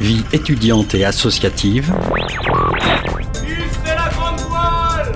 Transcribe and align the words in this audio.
vie 0.00 0.24
étudiante 0.32 0.94
et 0.94 1.04
associative, 1.04 1.92
c'est 3.84 3.94
la 3.94 4.08
grande 4.10 4.40
voile 4.48 5.12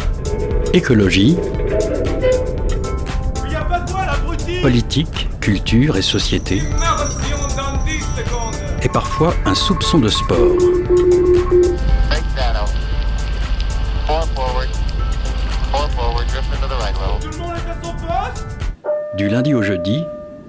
écologie, 0.72 1.36
Il 3.46 3.52
y 3.52 3.54
a 3.54 3.64
pas 3.64 3.80
de 3.80 3.90
voile, 3.90 4.08
abruti 4.08 4.60
politique, 4.60 5.28
culture 5.40 5.96
et 5.96 6.02
société, 6.02 6.56
Immersion 6.56 7.38
dans 7.56 7.84
10 7.84 7.92
secondes 8.16 8.54
et 8.82 8.88
parfois 8.88 9.34
un 9.44 9.54
soupçon 9.54 9.98
de 9.98 10.08
sport. 10.08 10.56
Du 19.16 19.28
lundi 19.28 19.54
au 19.54 19.62
jeudi, 19.62 20.02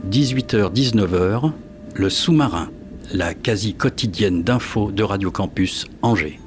18h-19h, 0.10 1.52
le 1.96 2.10
sous-marin, 2.10 2.70
la 3.14 3.34
quasi 3.36 3.76
quotidienne 3.76 4.44
d'infos 4.44 4.92
de 4.92 5.04
Radio 5.04 5.32
Campus 5.32 5.86
Angers. 6.02 6.40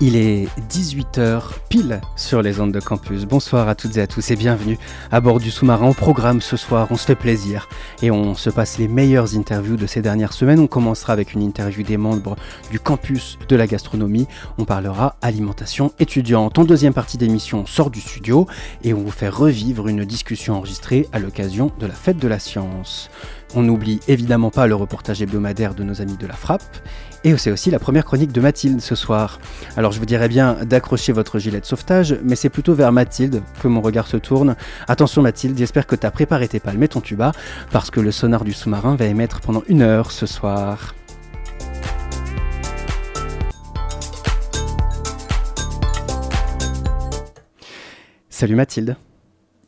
Il 0.00 0.16
est 0.16 0.48
18h 0.72 1.42
pile 1.68 2.00
sur 2.16 2.42
les 2.42 2.58
ondes 2.58 2.72
de 2.72 2.80
campus. 2.80 3.26
Bonsoir 3.26 3.68
à 3.68 3.76
toutes 3.76 3.96
et 3.96 4.00
à 4.00 4.08
tous 4.08 4.28
et 4.32 4.36
bienvenue 4.36 4.76
à 5.12 5.20
bord 5.20 5.38
du 5.38 5.52
sous-marin. 5.52 5.88
Au 5.88 5.94
programme 5.94 6.40
ce 6.40 6.56
soir, 6.56 6.88
on 6.90 6.96
se 6.96 7.06
fait 7.06 7.14
plaisir 7.14 7.68
et 8.02 8.10
on 8.10 8.34
se 8.34 8.50
passe 8.50 8.78
les 8.78 8.88
meilleures 8.88 9.36
interviews 9.36 9.76
de 9.76 9.86
ces 9.86 10.02
dernières 10.02 10.32
semaines. 10.32 10.58
On 10.58 10.66
commencera 10.66 11.12
avec 11.12 11.32
une 11.32 11.42
interview 11.42 11.84
des 11.84 11.96
membres 11.96 12.34
du 12.72 12.80
campus 12.80 13.38
de 13.48 13.54
la 13.54 13.68
gastronomie. 13.68 14.26
On 14.58 14.64
parlera 14.64 15.14
alimentation 15.22 15.92
étudiante. 16.00 16.58
En 16.58 16.64
deuxième 16.64 16.92
partie 16.92 17.16
d'émission, 17.16 17.60
on 17.60 17.66
sort 17.66 17.90
du 17.90 18.00
studio 18.00 18.48
et 18.82 18.94
on 18.94 19.00
vous 19.00 19.12
fait 19.12 19.28
revivre 19.28 19.86
une 19.86 20.04
discussion 20.04 20.56
enregistrée 20.56 21.08
à 21.12 21.20
l'occasion 21.20 21.70
de 21.78 21.86
la 21.86 21.94
fête 21.94 22.18
de 22.18 22.26
la 22.28 22.40
science. 22.40 23.10
On 23.56 23.62
n'oublie 23.62 24.00
évidemment 24.08 24.50
pas 24.50 24.66
le 24.66 24.74
reportage 24.74 25.22
hebdomadaire 25.22 25.74
de 25.74 25.84
nos 25.84 26.00
amis 26.00 26.16
de 26.16 26.26
la 26.26 26.34
Frappe 26.34 26.64
et 27.24 27.36
c'est 27.38 27.50
aussi 27.50 27.70
la 27.70 27.78
première 27.78 28.04
chronique 28.04 28.32
de 28.32 28.40
Mathilde 28.40 28.80
ce 28.80 28.94
soir. 28.94 29.40
Alors 29.76 29.92
je 29.92 29.98
vous 29.98 30.06
dirais 30.06 30.28
bien 30.28 30.58
d'accrocher 30.64 31.12
votre 31.12 31.38
gilet 31.38 31.60
de 31.60 31.64
sauvetage, 31.64 32.16
mais 32.22 32.36
c'est 32.36 32.50
plutôt 32.50 32.74
vers 32.74 32.92
Mathilde 32.92 33.42
que 33.62 33.68
mon 33.68 33.80
regard 33.80 34.06
se 34.06 34.18
tourne. 34.18 34.56
Attention 34.88 35.22
Mathilde, 35.22 35.56
j'espère 35.56 35.86
que 35.86 35.96
tu 35.96 36.06
as 36.06 36.10
préparé 36.10 36.48
tes 36.48 36.60
palmes 36.60 36.82
et 36.82 36.88
ton 36.88 37.00
tuba, 37.00 37.32
parce 37.72 37.90
que 37.90 38.00
le 38.00 38.12
sonar 38.12 38.44
du 38.44 38.52
sous-marin 38.52 38.94
va 38.94 39.06
émettre 39.06 39.40
pendant 39.40 39.62
une 39.68 39.82
heure 39.82 40.10
ce 40.10 40.26
soir. 40.26 40.94
Salut 48.28 48.56
Mathilde. 48.56 48.96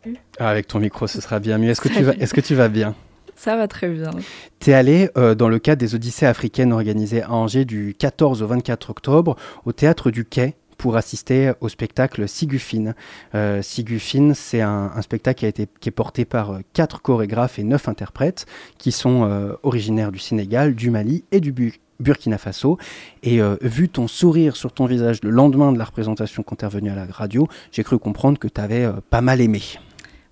Salut. 0.05 0.17
Ah, 0.39 0.51
avec 0.51 0.67
ton 0.67 0.81
micro, 0.81 1.07
ce 1.07 1.21
sera 1.21 1.41
bien 1.41 1.57
mieux. 1.57 1.71
Est-ce 1.71 1.81
que, 1.81 1.89
tu 1.89 1.95
Salut. 1.95 2.07
vas, 2.07 2.15
est-ce 2.15 2.35
que 2.35 2.41
tu 2.41 2.55
vas 2.55 2.69
bien? 2.69 2.95
Ça 3.37 3.57
va 3.57 3.69
très 3.69 3.89
bien. 3.89 4.11
T'es 4.59 4.73
allé 4.73 5.11
euh, 5.17 5.35
dans 5.35 5.49
le 5.49 5.59
cadre 5.59 5.79
des 5.81 5.95
Odyssées 5.95 6.27
africaines 6.27 6.73
organisées 6.73 7.23
à 7.23 7.33
Angers 7.33 7.65
du 7.65 7.95
14 7.99 8.43
au 8.43 8.47
24 8.47 8.91
octobre 8.91 9.37
au 9.65 9.73
théâtre 9.73 10.11
du 10.11 10.25
Quai 10.25 10.55
pour 10.79 10.97
assister 10.97 11.53
au 11.61 11.69
spectacle 11.69 12.29
Sigufine. 12.29 12.95
Euh, 13.35 13.63
Sigufine, 13.63 14.35
c'est 14.35 14.61
un, 14.61 14.91
un 14.95 15.03
spectacle 15.03 15.39
qui, 15.41 15.47
a 15.47 15.49
été, 15.49 15.69
qui 15.81 15.89
est 15.89 15.93
porté 15.93 16.25
par 16.25 16.51
euh, 16.53 16.59
quatre 16.75 17.01
chorégraphes 17.01 17.59
et 17.59 17.65
neuf 17.65 17.89
interprètes 17.89 18.47
qui 18.79 18.93
sont 18.93 19.25
euh, 19.25 19.53
originaires 19.63 20.13
du 20.13 20.19
Sénégal, 20.19 20.75
du 20.75 20.91
Mali 20.91 21.25
et 21.33 21.41
du 21.41 21.53
Bu- 21.53 21.79
Burkina 21.99 22.37
Faso. 22.37 22.77
Et 23.23 23.41
vu 23.63 23.89
ton 23.89 24.07
sourire 24.07 24.55
sur 24.55 24.71
ton 24.73 24.85
visage 24.85 25.21
le 25.23 25.31
lendemain 25.31 25.73
de 25.73 25.79
la 25.79 25.85
représentation 25.85 26.45
revenu 26.47 26.91
à 26.91 26.95
la 26.95 27.07
radio, 27.07 27.49
j'ai 27.73 27.83
cru 27.85 27.99
comprendre 27.99 28.39
que 28.39 28.49
t'avais 28.49 28.85
euh, 28.85 28.93
pas 29.09 29.23
mal 29.23 29.41
aimé. 29.41 29.63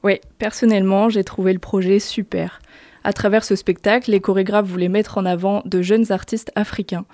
Oui, 0.02 0.20
personnellement, 0.38 1.08
j'ai 1.08 1.24
trouvé 1.24 1.54
le 1.54 1.58
projet 1.58 1.98
super. 2.00 2.60
À 3.06 3.12
travers 3.12 3.44
ce 3.44 3.54
spectacle, 3.54 4.10
les 4.10 4.20
chorégraphes 4.20 4.66
voulaient 4.66 4.88
mettre 4.88 5.18
en 5.18 5.26
avant 5.26 5.62
de 5.66 5.82
jeunes 5.82 6.10
artistes 6.10 6.50
africains. 6.54 7.04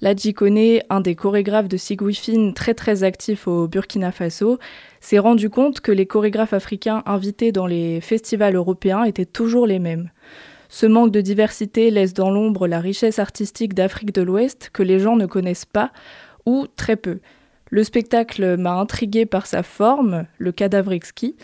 Ladji 0.00 0.34
Kone, 0.34 0.80
un 0.88 1.00
des 1.00 1.16
chorégraphes 1.16 1.66
de 1.66 1.76
Sigouifine 1.76 2.54
très 2.54 2.74
très 2.74 3.02
actif 3.02 3.48
au 3.48 3.66
Burkina 3.66 4.12
Faso, 4.12 4.60
s'est 5.00 5.18
rendu 5.18 5.50
compte 5.50 5.80
que 5.80 5.90
les 5.90 6.06
chorégraphes 6.06 6.52
africains 6.52 7.02
invités 7.06 7.50
dans 7.50 7.66
les 7.66 8.00
festivals 8.00 8.54
européens 8.54 9.02
étaient 9.02 9.24
toujours 9.24 9.66
les 9.66 9.80
mêmes. 9.80 10.10
Ce 10.68 10.86
manque 10.86 11.10
de 11.10 11.20
diversité 11.20 11.90
laisse 11.90 12.14
dans 12.14 12.30
l'ombre 12.30 12.68
la 12.68 12.80
richesse 12.80 13.18
artistique 13.18 13.74
d'Afrique 13.74 14.14
de 14.14 14.22
l'Ouest 14.22 14.70
que 14.72 14.84
les 14.84 15.00
gens 15.00 15.16
ne 15.16 15.26
connaissent 15.26 15.66
pas 15.66 15.90
ou 16.46 16.66
très 16.76 16.96
peu. 16.96 17.18
Le 17.70 17.84
spectacle 17.84 18.56
m'a 18.58 18.74
intrigué 18.74 19.26
par 19.26 19.46
sa 19.46 19.62
forme, 19.62 20.26
le 20.38 20.52
cadavre 20.52 20.92
exquis. 20.92 21.36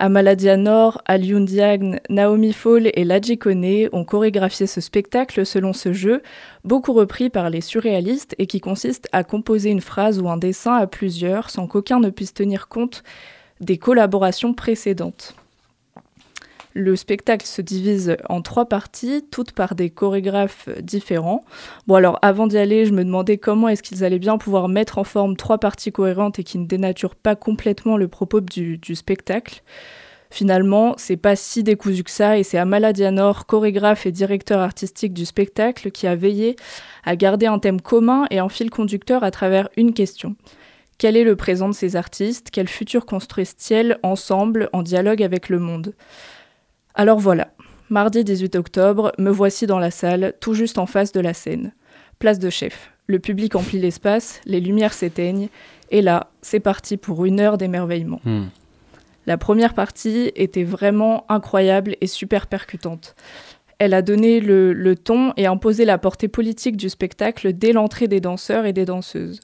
Amaladia 0.00 0.56
Nor, 0.56 1.02
Alioune 1.04 1.44
Diagne, 1.44 2.00
Naomi 2.08 2.54
Fall 2.54 2.90
et 2.94 3.04
Ladji 3.04 3.36
Kone 3.36 3.90
ont 3.92 4.06
chorégraphié 4.06 4.66
ce 4.66 4.80
spectacle 4.80 5.44
selon 5.44 5.74
ce 5.74 5.92
jeu, 5.92 6.22
beaucoup 6.64 6.94
repris 6.94 7.28
par 7.28 7.50
les 7.50 7.60
surréalistes 7.60 8.34
et 8.38 8.46
qui 8.46 8.62
consiste 8.62 9.10
à 9.12 9.24
composer 9.24 9.68
une 9.68 9.82
phrase 9.82 10.18
ou 10.18 10.30
un 10.30 10.38
dessin 10.38 10.72
à 10.72 10.86
plusieurs 10.86 11.50
sans 11.50 11.66
qu'aucun 11.66 12.00
ne 12.00 12.08
puisse 12.08 12.32
tenir 12.32 12.68
compte 12.68 13.02
des 13.60 13.76
collaborations 13.76 14.54
précédentes. 14.54 15.34
Le 16.72 16.94
spectacle 16.94 17.46
se 17.46 17.62
divise 17.62 18.16
en 18.28 18.42
trois 18.42 18.66
parties, 18.66 19.24
toutes 19.30 19.52
par 19.52 19.74
des 19.74 19.90
chorégraphes 19.90 20.68
différents. 20.80 21.44
Bon 21.88 21.96
alors 21.96 22.18
avant 22.22 22.46
d'y 22.46 22.58
aller, 22.58 22.86
je 22.86 22.92
me 22.92 23.04
demandais 23.04 23.38
comment 23.38 23.68
est-ce 23.68 23.82
qu'ils 23.82 24.04
allaient 24.04 24.20
bien 24.20 24.38
pouvoir 24.38 24.68
mettre 24.68 24.98
en 24.98 25.04
forme 25.04 25.36
trois 25.36 25.58
parties 25.58 25.90
cohérentes 25.90 26.38
et 26.38 26.44
qui 26.44 26.58
ne 26.58 26.66
dénaturent 26.66 27.16
pas 27.16 27.34
complètement 27.34 27.96
le 27.96 28.06
propos 28.06 28.40
du, 28.40 28.78
spectacle. 28.94 29.62
Finalement, 30.30 30.94
c'est 30.96 31.16
pas 31.16 31.34
si 31.34 31.64
décousu 31.64 32.04
que 32.04 32.10
ça 32.10 32.38
et 32.38 32.44
c'est 32.44 32.58
Amala 32.58 32.92
Dianor, 32.92 33.46
chorégraphe 33.46 34.06
et 34.06 34.12
directeur 34.12 34.60
artistique 34.60 35.12
du 35.12 35.24
spectacle, 35.24 35.90
qui 35.90 36.06
a 36.06 36.14
veillé 36.14 36.54
à 37.04 37.16
garder 37.16 37.46
un 37.46 37.58
thème 37.58 37.80
commun 37.80 38.26
et 38.30 38.38
un 38.38 38.48
fil 38.48 38.70
conducteur 38.70 39.24
à 39.24 39.32
travers 39.32 39.68
une 39.76 39.92
question. 39.92 40.36
Quel 40.98 41.16
est 41.16 41.24
le 41.24 41.34
présent 41.34 41.68
de 41.68 41.74
ces 41.74 41.96
artistes? 41.96 42.50
Quel 42.52 42.68
futur 42.68 43.06
construisent-ils 43.06 43.98
ensemble 44.04 44.68
en 44.72 44.82
dialogue 44.82 45.22
avec 45.22 45.48
le 45.48 45.58
monde? 45.58 45.94
Alors 46.94 47.18
voilà, 47.18 47.52
mardi 47.88 48.24
18 48.24 48.56
octobre, 48.56 49.12
me 49.18 49.30
voici 49.30 49.66
dans 49.66 49.78
la 49.78 49.90
salle, 49.90 50.34
tout 50.40 50.54
juste 50.54 50.78
en 50.78 50.86
face 50.86 51.12
de 51.12 51.20
la 51.20 51.34
scène. 51.34 51.72
Place 52.18 52.38
de 52.38 52.50
chef. 52.50 52.92
Le 53.06 53.18
public 53.18 53.54
emplit 53.56 53.78
l'espace, 53.78 54.40
les 54.44 54.60
lumières 54.60 54.92
s'éteignent, 54.92 55.48
et 55.90 56.02
là, 56.02 56.30
c'est 56.42 56.60
parti 56.60 56.96
pour 56.96 57.24
une 57.24 57.40
heure 57.40 57.58
d'émerveillement. 57.58 58.20
Hmm. 58.24 58.46
La 59.26 59.38
première 59.38 59.74
partie 59.74 60.32
était 60.34 60.64
vraiment 60.64 61.24
incroyable 61.28 61.96
et 62.00 62.06
super 62.06 62.46
percutante. 62.46 63.14
Elle 63.78 63.94
a 63.94 64.02
donné 64.02 64.40
le, 64.40 64.72
le 64.72 64.96
ton 64.96 65.32
et 65.36 65.46
imposé 65.46 65.84
la 65.84 65.98
portée 65.98 66.28
politique 66.28 66.76
du 66.76 66.88
spectacle 66.88 67.52
dès 67.52 67.72
l'entrée 67.72 68.08
des 68.08 68.20
danseurs 68.20 68.66
et 68.66 68.72
des 68.72 68.84
danseuses. 68.84 69.40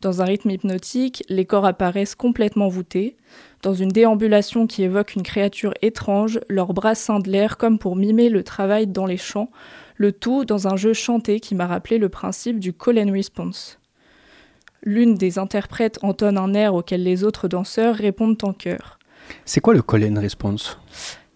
Dans 0.00 0.22
un 0.22 0.24
rythme 0.24 0.50
hypnotique, 0.50 1.24
les 1.28 1.44
corps 1.44 1.66
apparaissent 1.66 2.14
complètement 2.14 2.68
voûtés. 2.68 3.16
Dans 3.62 3.74
une 3.74 3.88
déambulation 3.88 4.68
qui 4.68 4.84
évoque 4.84 5.14
une 5.16 5.24
créature 5.24 5.74
étrange, 5.82 6.38
leurs 6.48 6.72
bras 6.72 6.94
scindent 6.94 7.26
l'air 7.26 7.56
comme 7.56 7.78
pour 7.78 7.96
mimer 7.96 8.28
le 8.28 8.44
travail 8.44 8.86
dans 8.86 9.06
les 9.06 9.16
champs, 9.16 9.50
le 9.96 10.12
tout 10.12 10.44
dans 10.44 10.68
un 10.68 10.76
jeu 10.76 10.92
chanté 10.92 11.40
qui 11.40 11.56
m'a 11.56 11.66
rappelé 11.66 11.98
le 11.98 12.08
principe 12.08 12.60
du 12.60 12.72
call 12.72 13.00
and 13.00 13.12
response. 13.12 13.80
L'une 14.84 15.16
des 15.16 15.40
interprètes 15.40 15.98
entonne 16.02 16.38
un 16.38 16.54
air 16.54 16.74
auquel 16.74 17.02
les 17.02 17.24
autres 17.24 17.48
danseurs 17.48 17.96
répondent 17.96 18.38
en 18.42 18.52
chœur. 18.52 18.98
C'est 19.44 19.60
quoi 19.60 19.74
le 19.74 19.82
call 19.82 20.04
and 20.04 20.20
response? 20.20 20.78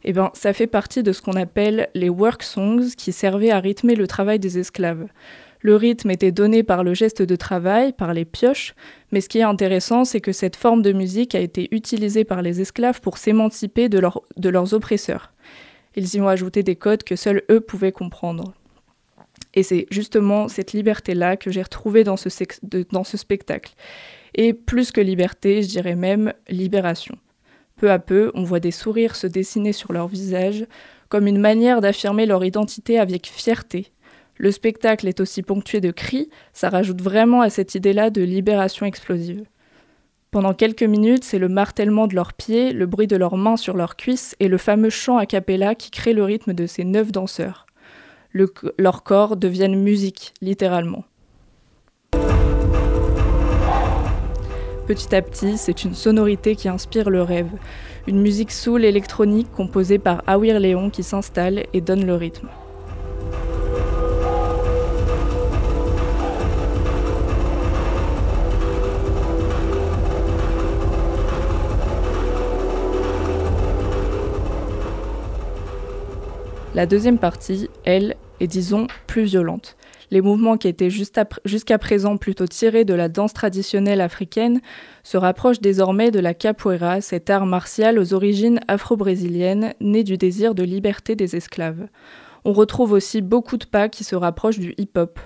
Eh 0.05 0.13
ben, 0.13 0.31
ça 0.33 0.53
fait 0.53 0.69
partie 0.69 1.03
de 1.03 1.13
ce 1.13 1.23
qu'on 1.23 1.33
appelle 1.33 1.89
les 1.95 2.09
work 2.09 2.45
songs 2.45 2.91
qui 2.97 3.13
servaient 3.13 3.51
à 3.51 3.59
rythmer 3.59 3.97
le 3.97 4.07
travail 4.07 4.39
des 4.39 4.59
esclaves. 4.59 5.07
Le 5.63 5.77
rythme 5.77 6.11
était 6.11 6.33
donné 6.33 6.65
par 6.65 6.83
le 6.83 6.93
geste 6.93 7.23
de 7.23 7.37
travail, 7.37 7.93
par 7.93 8.13
les 8.13 8.25
pioches, 8.25 8.75
mais 9.13 9.21
ce 9.21 9.29
qui 9.29 9.39
est 9.39 9.43
intéressant, 9.43 10.05
c'est 10.05 10.21
que 10.21 10.33
cette 10.33 10.57
forme 10.57 10.83
de 10.83 10.93
musique 10.93 11.37
a 11.37 11.41
été 11.41 11.69
utilisée 11.71 12.25
par 12.25 12.43
les 12.43 12.61
esclaves 12.61 13.01
pour 13.01 13.17
s'émanciper 13.17 13.89
de, 13.89 14.01
leur- 14.01 14.23
de 14.37 14.49
leurs 14.49 14.75
oppresseurs. 14.75 15.33
Ils 15.95 16.17
y 16.17 16.21
ont 16.21 16.27
ajouté 16.29 16.65
des 16.65 16.75
codes 16.75 17.05
que 17.05 17.15
seuls 17.15 17.43
eux 17.49 17.61
pouvaient 17.61 17.93
comprendre. 17.93 18.55
Et 19.55 19.63
c'est 19.63 19.87
justement 19.91 20.49
cette 20.49 20.73
liberté-là 20.73 21.37
que 21.37 21.51
j'ai 21.51 21.63
retrouvée 21.63 22.03
dans 22.03 22.17
ce, 22.17 22.29
dans 22.91 23.05
ce 23.05 23.17
spectacle. 23.17 23.75
Et 24.35 24.55
plus 24.55 24.91
que 24.91 25.01
liberté, 25.01 25.63
je 25.63 25.69
dirais 25.69 25.95
même 25.95 26.33
libération. 26.49 27.17
Peu 27.77 27.91
à 27.91 27.99
peu, 27.99 28.33
on 28.35 28.43
voit 28.45 28.61
des 28.61 28.71
sourires 28.71 29.15
se 29.15 29.27
dessiner 29.27 29.73
sur 29.73 29.93
leur 29.93 30.09
visage, 30.09 30.67
comme 31.09 31.27
une 31.27 31.41
manière 31.41 31.81
d'affirmer 31.83 32.27
leur 32.27 32.45
identité 32.45 32.99
avec 32.99 33.27
fierté. 33.27 33.92
Le 34.43 34.51
spectacle 34.51 35.07
est 35.07 35.21
aussi 35.21 35.41
ponctué 35.41 35.81
de 35.81 35.93
cris, 35.93 36.29
ça 36.53 36.69
rajoute 36.69 37.01
vraiment 37.01 37.43
à 37.43 37.49
cette 37.49 37.77
idée-là 37.77 38.11
de 38.11 38.23
libération 38.23 38.85
explosive. 38.85 39.45
Pendant 40.33 40.53
quelques 40.53 40.83
minutes, 40.83 41.23
c'est 41.23 41.39
le 41.39 41.49
martèlement 41.49 42.09
de 42.09 42.17
leurs 42.17 42.33
pieds, 42.33 42.73
le 42.73 42.87
bruit 42.87 43.07
de 43.07 43.15
leurs 43.15 43.37
mains 43.37 43.57
sur 43.57 43.77
leurs 43.77 43.95
cuisses 43.95 44.35
et 44.41 44.49
le 44.49 44.59
fameux 44.59 44.91
chant 44.91 45.17
a 45.17 45.27
cappella 45.27 45.77
qui 45.77 45.93
crée 45.93 46.13
le 46.13 46.25
rythme 46.25 46.55
de 46.55 46.67
ces 46.67 46.83
neuf 46.83 47.13
danseurs. 47.13 47.67
Leurs 48.79 49.05
corps 49.05 49.37
deviennent 49.37 49.81
musique, 49.81 50.35
littéralement. 50.41 51.05
Petit 54.89 55.15
à 55.15 55.23
petit, 55.23 55.57
c'est 55.57 55.85
une 55.85 55.95
sonorité 55.95 56.57
qui 56.57 56.69
inspire 56.69 57.11
le 57.11 57.23
rêve, 57.23 57.53
une 58.09 58.21
musique 58.21 58.51
soul 58.51 58.85
électronique 58.85 59.53
composée 59.53 60.01
par 60.01 60.25
Awir 60.27 60.59
Léon 60.59 60.91
qui 60.91 61.05
s'installe 61.05 61.63
et 61.73 61.81
donne 61.81 62.05
le 62.05 62.17
rythme. 62.17 62.49
La 76.75 76.87
deuxième 76.87 77.19
partie, 77.19 77.69
elle, 77.85 78.17
est 78.41 78.47
disons 78.47 78.87
plus 79.07 79.25
violente. 79.25 79.77
Les 80.11 80.23
mouvements 80.23 80.57
qui 80.57 80.69
étaient 80.69 80.89
jusqu'à 80.89 81.79
présent 81.79 82.17
plutôt 82.17 82.47
tirés 82.47 82.87
de 82.87 82.95
la 82.95 83.11
danse 83.11 83.35
traditionnelle 83.35 84.01
africaine 84.01 84.63
se 85.03 85.19
rapprochent 85.19 85.61
désormais 85.61 86.11
de 86.11 86.19
la 86.19 86.33
capoeira, 86.33 87.03
cet 87.03 87.29
art 87.29 87.45
martial 87.45 87.99
aux 87.99 88.15
origines 88.15 88.59
afro-brésiliennes, 88.69 89.75
né 89.81 90.03
du 90.03 90.17
désir 90.17 90.55
de 90.55 90.63
liberté 90.63 91.15
des 91.15 91.37
esclaves. 91.37 91.89
On 92.47 92.55
retrouve 92.55 92.93
aussi 92.93 93.21
beaucoup 93.21 93.59
de 93.59 93.67
pas 93.67 93.91
qui 93.91 94.03
se 94.03 94.17
rapprochent 94.17 94.59
du 94.59 94.75
hip-hop. 94.79 95.21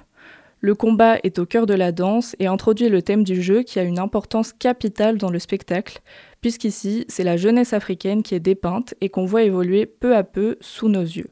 Le 0.61 0.75
combat 0.75 1.19
est 1.23 1.39
au 1.39 1.47
cœur 1.47 1.67
de 1.67 1.75
la 1.75 1.93
danse 1.93 2.35
et 2.41 2.49
introduit 2.49 2.89
le 2.89 3.03
thème 3.03 3.23
du 3.23 3.41
jeu 3.41 3.63
qui 3.63 3.79
a 3.79 3.85
une 3.85 4.01
importance 4.01 4.53
capitale 4.53 5.17
dans 5.17 5.31
le 5.31 5.39
spectacle, 5.39 6.01
puisqu'ici 6.41 7.05
c'est 7.09 7.25
la 7.25 7.37
jeunesse 7.37 7.73
africaine 7.73 8.25
qui 8.25 8.35
est 8.35 8.41
dépeinte 8.41 8.95
et 9.01 9.09
qu'on 9.09 9.27
voit 9.27 9.45
évoluer 9.45 9.87
peu 9.87 10.17
à 10.17 10.25
peu 10.25 10.57
sous 10.61 10.89
nos 10.89 11.03
yeux. 11.03 11.29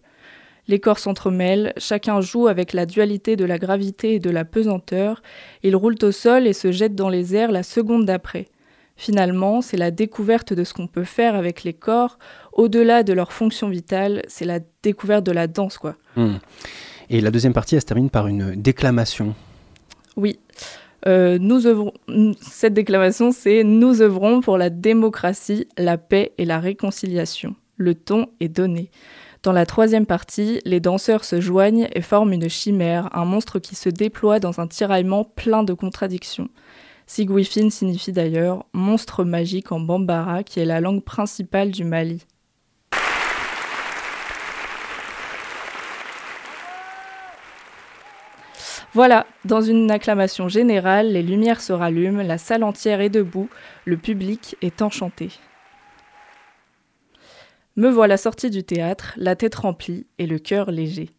Les 0.66 0.80
corps 0.80 0.98
s'entremêlent, 0.98 1.72
chacun 1.76 2.20
joue 2.20 2.48
avec 2.48 2.72
la 2.72 2.86
dualité 2.86 3.36
de 3.36 3.44
la 3.44 3.58
gravité 3.58 4.14
et 4.14 4.18
de 4.18 4.30
la 4.30 4.44
pesanteur, 4.44 5.22
ils 5.62 5.76
roulent 5.76 6.02
au 6.02 6.12
sol 6.12 6.46
et 6.46 6.52
se 6.52 6.72
jettent 6.72 6.94
dans 6.94 7.10
les 7.10 7.36
airs 7.36 7.52
la 7.52 7.62
seconde 7.62 8.06
d'après. 8.06 8.46
Finalement, 8.96 9.60
c'est 9.60 9.76
la 9.76 9.90
découverte 9.90 10.52
de 10.52 10.64
ce 10.64 10.72
qu'on 10.72 10.86
peut 10.86 11.04
faire 11.04 11.34
avec 11.34 11.64
les 11.64 11.72
corps, 11.72 12.18
au-delà 12.52 13.02
de 13.02 13.12
leur 13.12 13.32
fonction 13.32 13.68
vitale, 13.68 14.22
c'est 14.28 14.44
la 14.44 14.60
découverte 14.82 15.24
de 15.26 15.32
la 15.32 15.48
danse, 15.48 15.78
quoi. 15.78 15.96
Hmm. 16.16 16.36
Et 17.10 17.20
la 17.20 17.30
deuxième 17.30 17.52
partie, 17.52 17.74
elle 17.74 17.80
se 17.80 17.86
termine 17.86 18.08
par 18.08 18.28
une 18.28 18.54
déclamation. 18.54 19.34
Oui. 20.16 20.38
Euh, 21.06 21.38
nous 21.38 21.66
œuvrons, 21.66 21.92
cette 22.40 22.72
déclamation, 22.72 23.30
c'est 23.32 23.62
Nous 23.62 24.00
œuvrons 24.00 24.40
pour 24.40 24.56
la 24.56 24.70
démocratie, 24.70 25.68
la 25.76 25.98
paix 25.98 26.32
et 26.38 26.44
la 26.44 26.60
réconciliation. 26.60 27.56
Le 27.76 27.94
ton 27.94 28.28
est 28.40 28.48
donné. 28.48 28.90
Dans 29.44 29.52
la 29.52 29.66
troisième 29.66 30.06
partie, 30.06 30.62
les 30.64 30.80
danseurs 30.80 31.22
se 31.22 31.38
joignent 31.38 31.86
et 31.92 32.00
forment 32.00 32.32
une 32.32 32.48
chimère, 32.48 33.14
un 33.14 33.26
monstre 33.26 33.58
qui 33.58 33.74
se 33.74 33.90
déploie 33.90 34.40
dans 34.40 34.58
un 34.58 34.66
tiraillement 34.66 35.22
plein 35.22 35.62
de 35.62 35.74
contradictions. 35.74 36.48
Siguifin 37.06 37.68
signifie 37.68 38.12
d'ailleurs 38.12 38.64
monstre 38.72 39.22
magique 39.22 39.70
en 39.70 39.80
bambara, 39.80 40.44
qui 40.44 40.60
est 40.60 40.64
la 40.64 40.80
langue 40.80 41.04
principale 41.04 41.72
du 41.72 41.84
Mali. 41.84 42.24
Voilà, 48.94 49.26
dans 49.44 49.60
une 49.60 49.90
acclamation 49.90 50.48
générale, 50.48 51.12
les 51.12 51.22
lumières 51.22 51.60
se 51.60 51.74
rallument, 51.74 52.22
la 52.22 52.38
salle 52.38 52.64
entière 52.64 53.02
est 53.02 53.10
debout, 53.10 53.50
le 53.84 53.98
public 53.98 54.56
est 54.62 54.80
enchanté. 54.80 55.28
Me 57.76 57.88
voilà 57.88 58.16
sortie 58.16 58.50
du 58.50 58.62
théâtre, 58.62 59.14
la 59.16 59.34
tête 59.34 59.56
remplie 59.56 60.06
et 60.18 60.28
le 60.28 60.38
cœur 60.38 60.70
léger. 60.70 61.10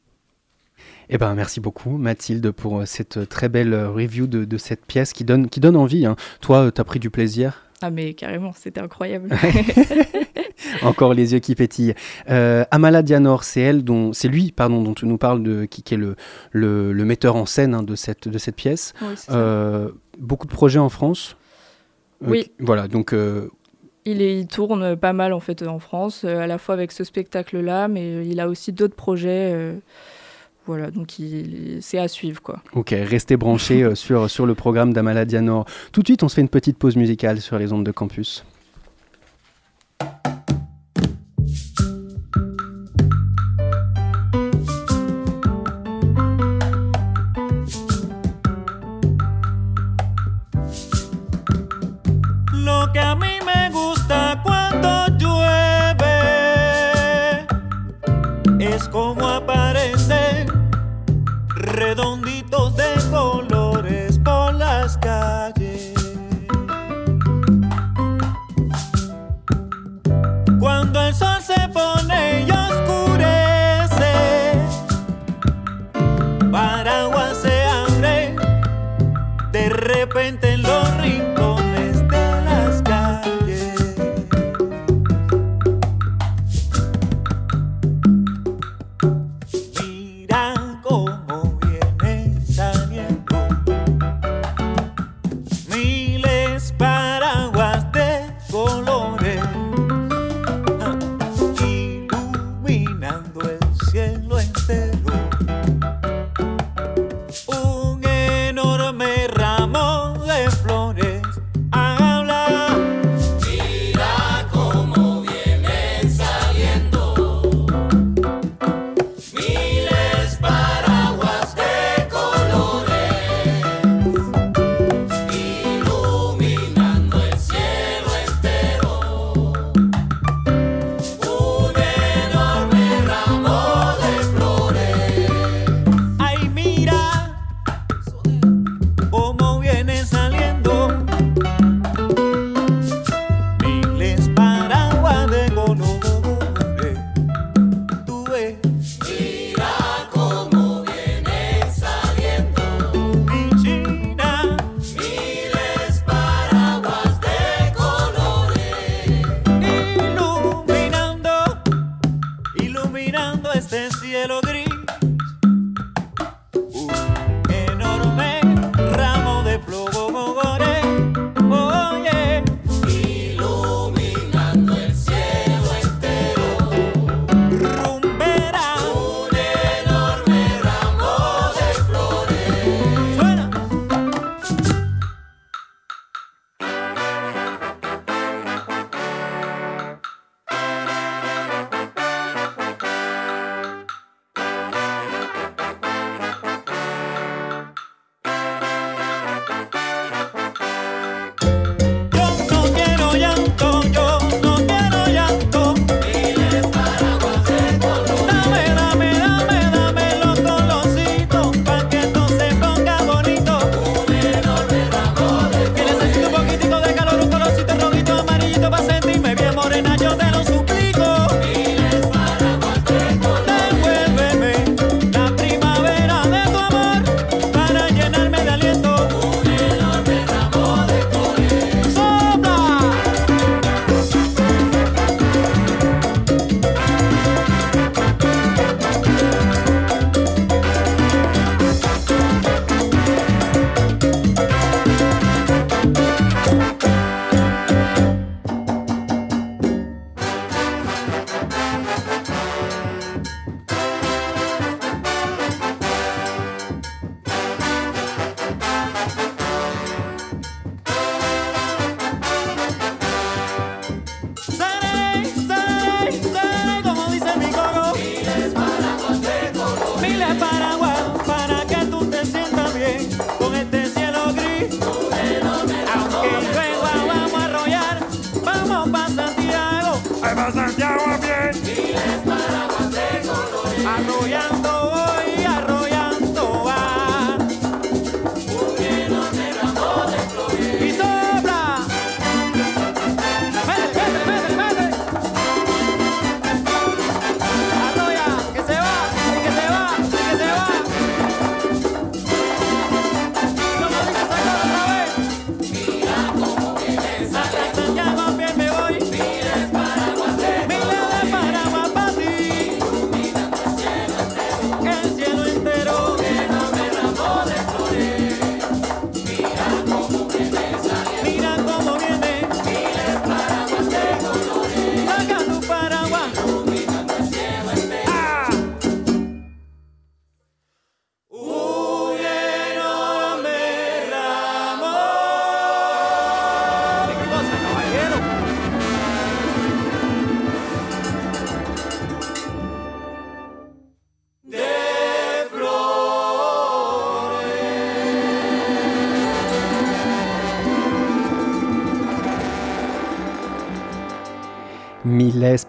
Eh 1.09 1.17
ben, 1.17 1.35
merci 1.35 1.59
beaucoup 1.59 1.97
Mathilde 1.97 2.49
pour 2.51 2.79
euh, 2.79 2.85
cette 2.85 3.27
très 3.27 3.49
belle 3.49 3.73
euh, 3.73 3.91
review 3.91 4.25
de, 4.25 4.57
cette 4.57 4.85
pièce 4.85 5.11
qui 5.11 5.25
donne, 5.25 5.49
qui 5.49 5.59
donne 5.59 5.75
envie. 5.75 6.05
Hein. 6.05 6.15
Toi, 6.39 6.67
euh, 6.67 6.71
tu 6.71 6.79
as 6.79 6.85
pris 6.85 6.99
du 6.99 7.09
plaisir? 7.09 7.65
Ah 7.81 7.91
mais 7.91 8.13
carrément, 8.13 8.53
c'était 8.55 8.79
incroyable. 8.79 9.29
Encore 10.81 11.13
les 11.13 11.33
yeux 11.33 11.39
qui 11.39 11.55
pétillent. 11.55 11.93
Amala 12.25 13.03
Dianor, 13.03 13.43
c'est 13.43 13.59
elle 13.59 13.83
dont, 13.83 14.13
c'est 14.13 14.29
lui, 14.29 14.53
pardon, 14.53 14.81
dont 14.81 14.93
tu 14.93 15.05
nous 15.05 15.17
parles 15.17 15.43
de 15.43 15.65
qui, 15.65 15.83
est 15.93 15.97
le, 15.97 16.15
le, 16.51 17.05
metteur 17.05 17.35
en 17.35 17.45
scène 17.45 17.75
hein, 17.75 17.83
de 17.83 17.95
cette 17.95 18.29
de 18.29 18.37
cette 18.37 18.55
pièce. 18.55 18.93
beaucoup 20.17 20.47
de 20.47 20.53
projets 20.53 20.79
en 20.79 20.89
France? 20.89 21.35
oui. 22.21 22.49
Voilà, 22.59 22.87
donc 22.87 23.13
il, 24.05 24.47
tourne 24.47 24.95
pas 24.95 25.13
mal 25.13 25.33
en 25.33 25.39
fait 25.39 25.63
en 25.63 25.79
France, 25.79 26.23
euh, 26.23 26.39
à 26.39 26.47
la 26.47 26.57
fois 26.57 26.73
avec 26.73 26.91
ce 26.91 27.03
spectacle-là, 27.03 27.87
mais 27.87 28.01
euh, 28.01 28.23
il 28.23 28.39
a 28.39 28.47
aussi 28.47 28.71
d'autres 28.71 28.95
projets. 28.95 29.51
Euh, 29.53 29.73
voilà, 30.67 30.89
donc 30.89 31.13
c'est 31.79 31.99
à 31.99 32.07
suivre 32.07 32.41
quoi. 32.41 32.59
Ok, 32.73 32.89
restez 32.89 33.37
branchés 33.37 33.93
sur, 33.93 34.31
sur 34.31 34.47
le 34.47 34.55
programme 34.55 34.93
d'Amala 34.93 35.23
Dianor. 35.25 35.65
Tout 35.91 36.01
de 36.01 36.07
suite, 36.07 36.23
on 36.23 36.27
se 36.27 36.33
fait 36.33 36.41
une 36.41 36.49
petite 36.49 36.79
pause 36.79 36.95
musicale 36.95 37.39
sur 37.39 37.59
les 37.59 37.71
ondes 37.71 37.85
de 37.85 37.91
campus. 37.91 38.43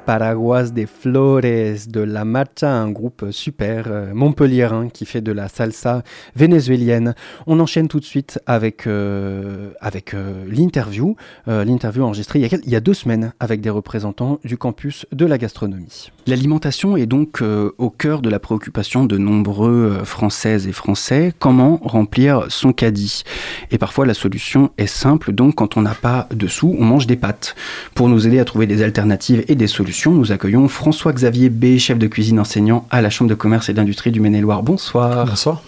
Paraguas 0.07 0.71
de 0.71 0.87
Flores 0.87 1.89
de 1.89 2.01
La 2.01 2.25
Marcha, 2.25 2.73
un 2.73 2.93
groupe 2.93 3.27
super 3.33 3.87
euh, 3.89 4.15
montpelliérain 4.15 4.89
qui 4.89 5.05
fait 5.05 5.21
de 5.21 5.33
la 5.33 5.49
salsa 5.49 6.05
vénézuélienne. 6.37 7.17
On 7.49 7.59
enchaîne 7.59 7.89
tout 7.89 7.99
de 7.99 8.05
suite 8.05 8.39
avec, 8.47 8.87
euh, 8.87 9.71
avec 9.81 10.15
euh, 10.15 10.45
l'interview, 10.49 11.17
l'interview 11.49 12.05
enregistrée 12.05 12.39
il 12.39 12.43
y, 12.43 12.55
a, 12.55 12.59
il 12.63 12.71
y, 12.71 12.77
a, 12.77 12.81
deux 12.81 12.95
semaines 12.95 13.33
avec 13.41 13.61
des 13.61 13.71
représentants 13.71 14.39
du 14.45 14.57
campus 14.57 15.07
de 15.11 15.27
la 15.27 15.39
gastronomie. 15.39 16.13
L'alimentation 16.29 16.97
est 16.97 17.07
donc 17.07 17.43
au 17.43 17.91
cœur 17.91 18.23
de 18.23 18.31
la 18.31 18.39
préoccupation 18.39 19.05
de 19.05 19.19
nombreux 19.19 20.05
Françaises 20.05 20.69
et 20.69 20.73
Français. 20.73 21.33
Comment 21.39 21.79
remplir 21.83 22.47
son 22.49 22.73
caddie? 22.73 23.25
Et 23.73 23.79
parfois 23.79 24.07
la 24.07 24.15
solution 24.15 24.71
est 24.79 24.87
simple, 24.87 25.33
donc 25.33 25.57
quand 25.57 25.77
on 25.77 25.83
n'a 25.83 25.95
pas 25.95 26.29
de 26.33 26.47
sous, 26.47 26.77
on 26.79 26.85
mange 26.85 27.07
des 27.07 27.17
pâtes. 27.17 27.57
Pour 27.95 28.09
nous 28.09 28.27
aider 28.27 28.39
à 28.39 28.45
trouver 28.45 28.67
des 28.67 28.83
alternatives 28.83 29.45
et 29.49 29.55
des 29.55 29.67
solutions, 29.67 29.96
nous 30.05 30.33
accueillons 30.33 30.69
François-Xavier 30.69 31.49
B, 31.49 31.79
chef 31.79 31.99
de 31.99 32.07
cuisine 32.07 32.39
enseignant 32.39 32.87
à 32.91 33.01
la 33.01 33.11
Chambre 33.11 33.31
de 33.31 33.35
commerce 33.35 33.69
et 33.69 33.73
d'industrie 33.73 34.13
du 34.13 34.21
Maine-et-Loire. 34.21 34.63
Bonsoir. 34.63 35.27
Bonsoir. 35.27 35.63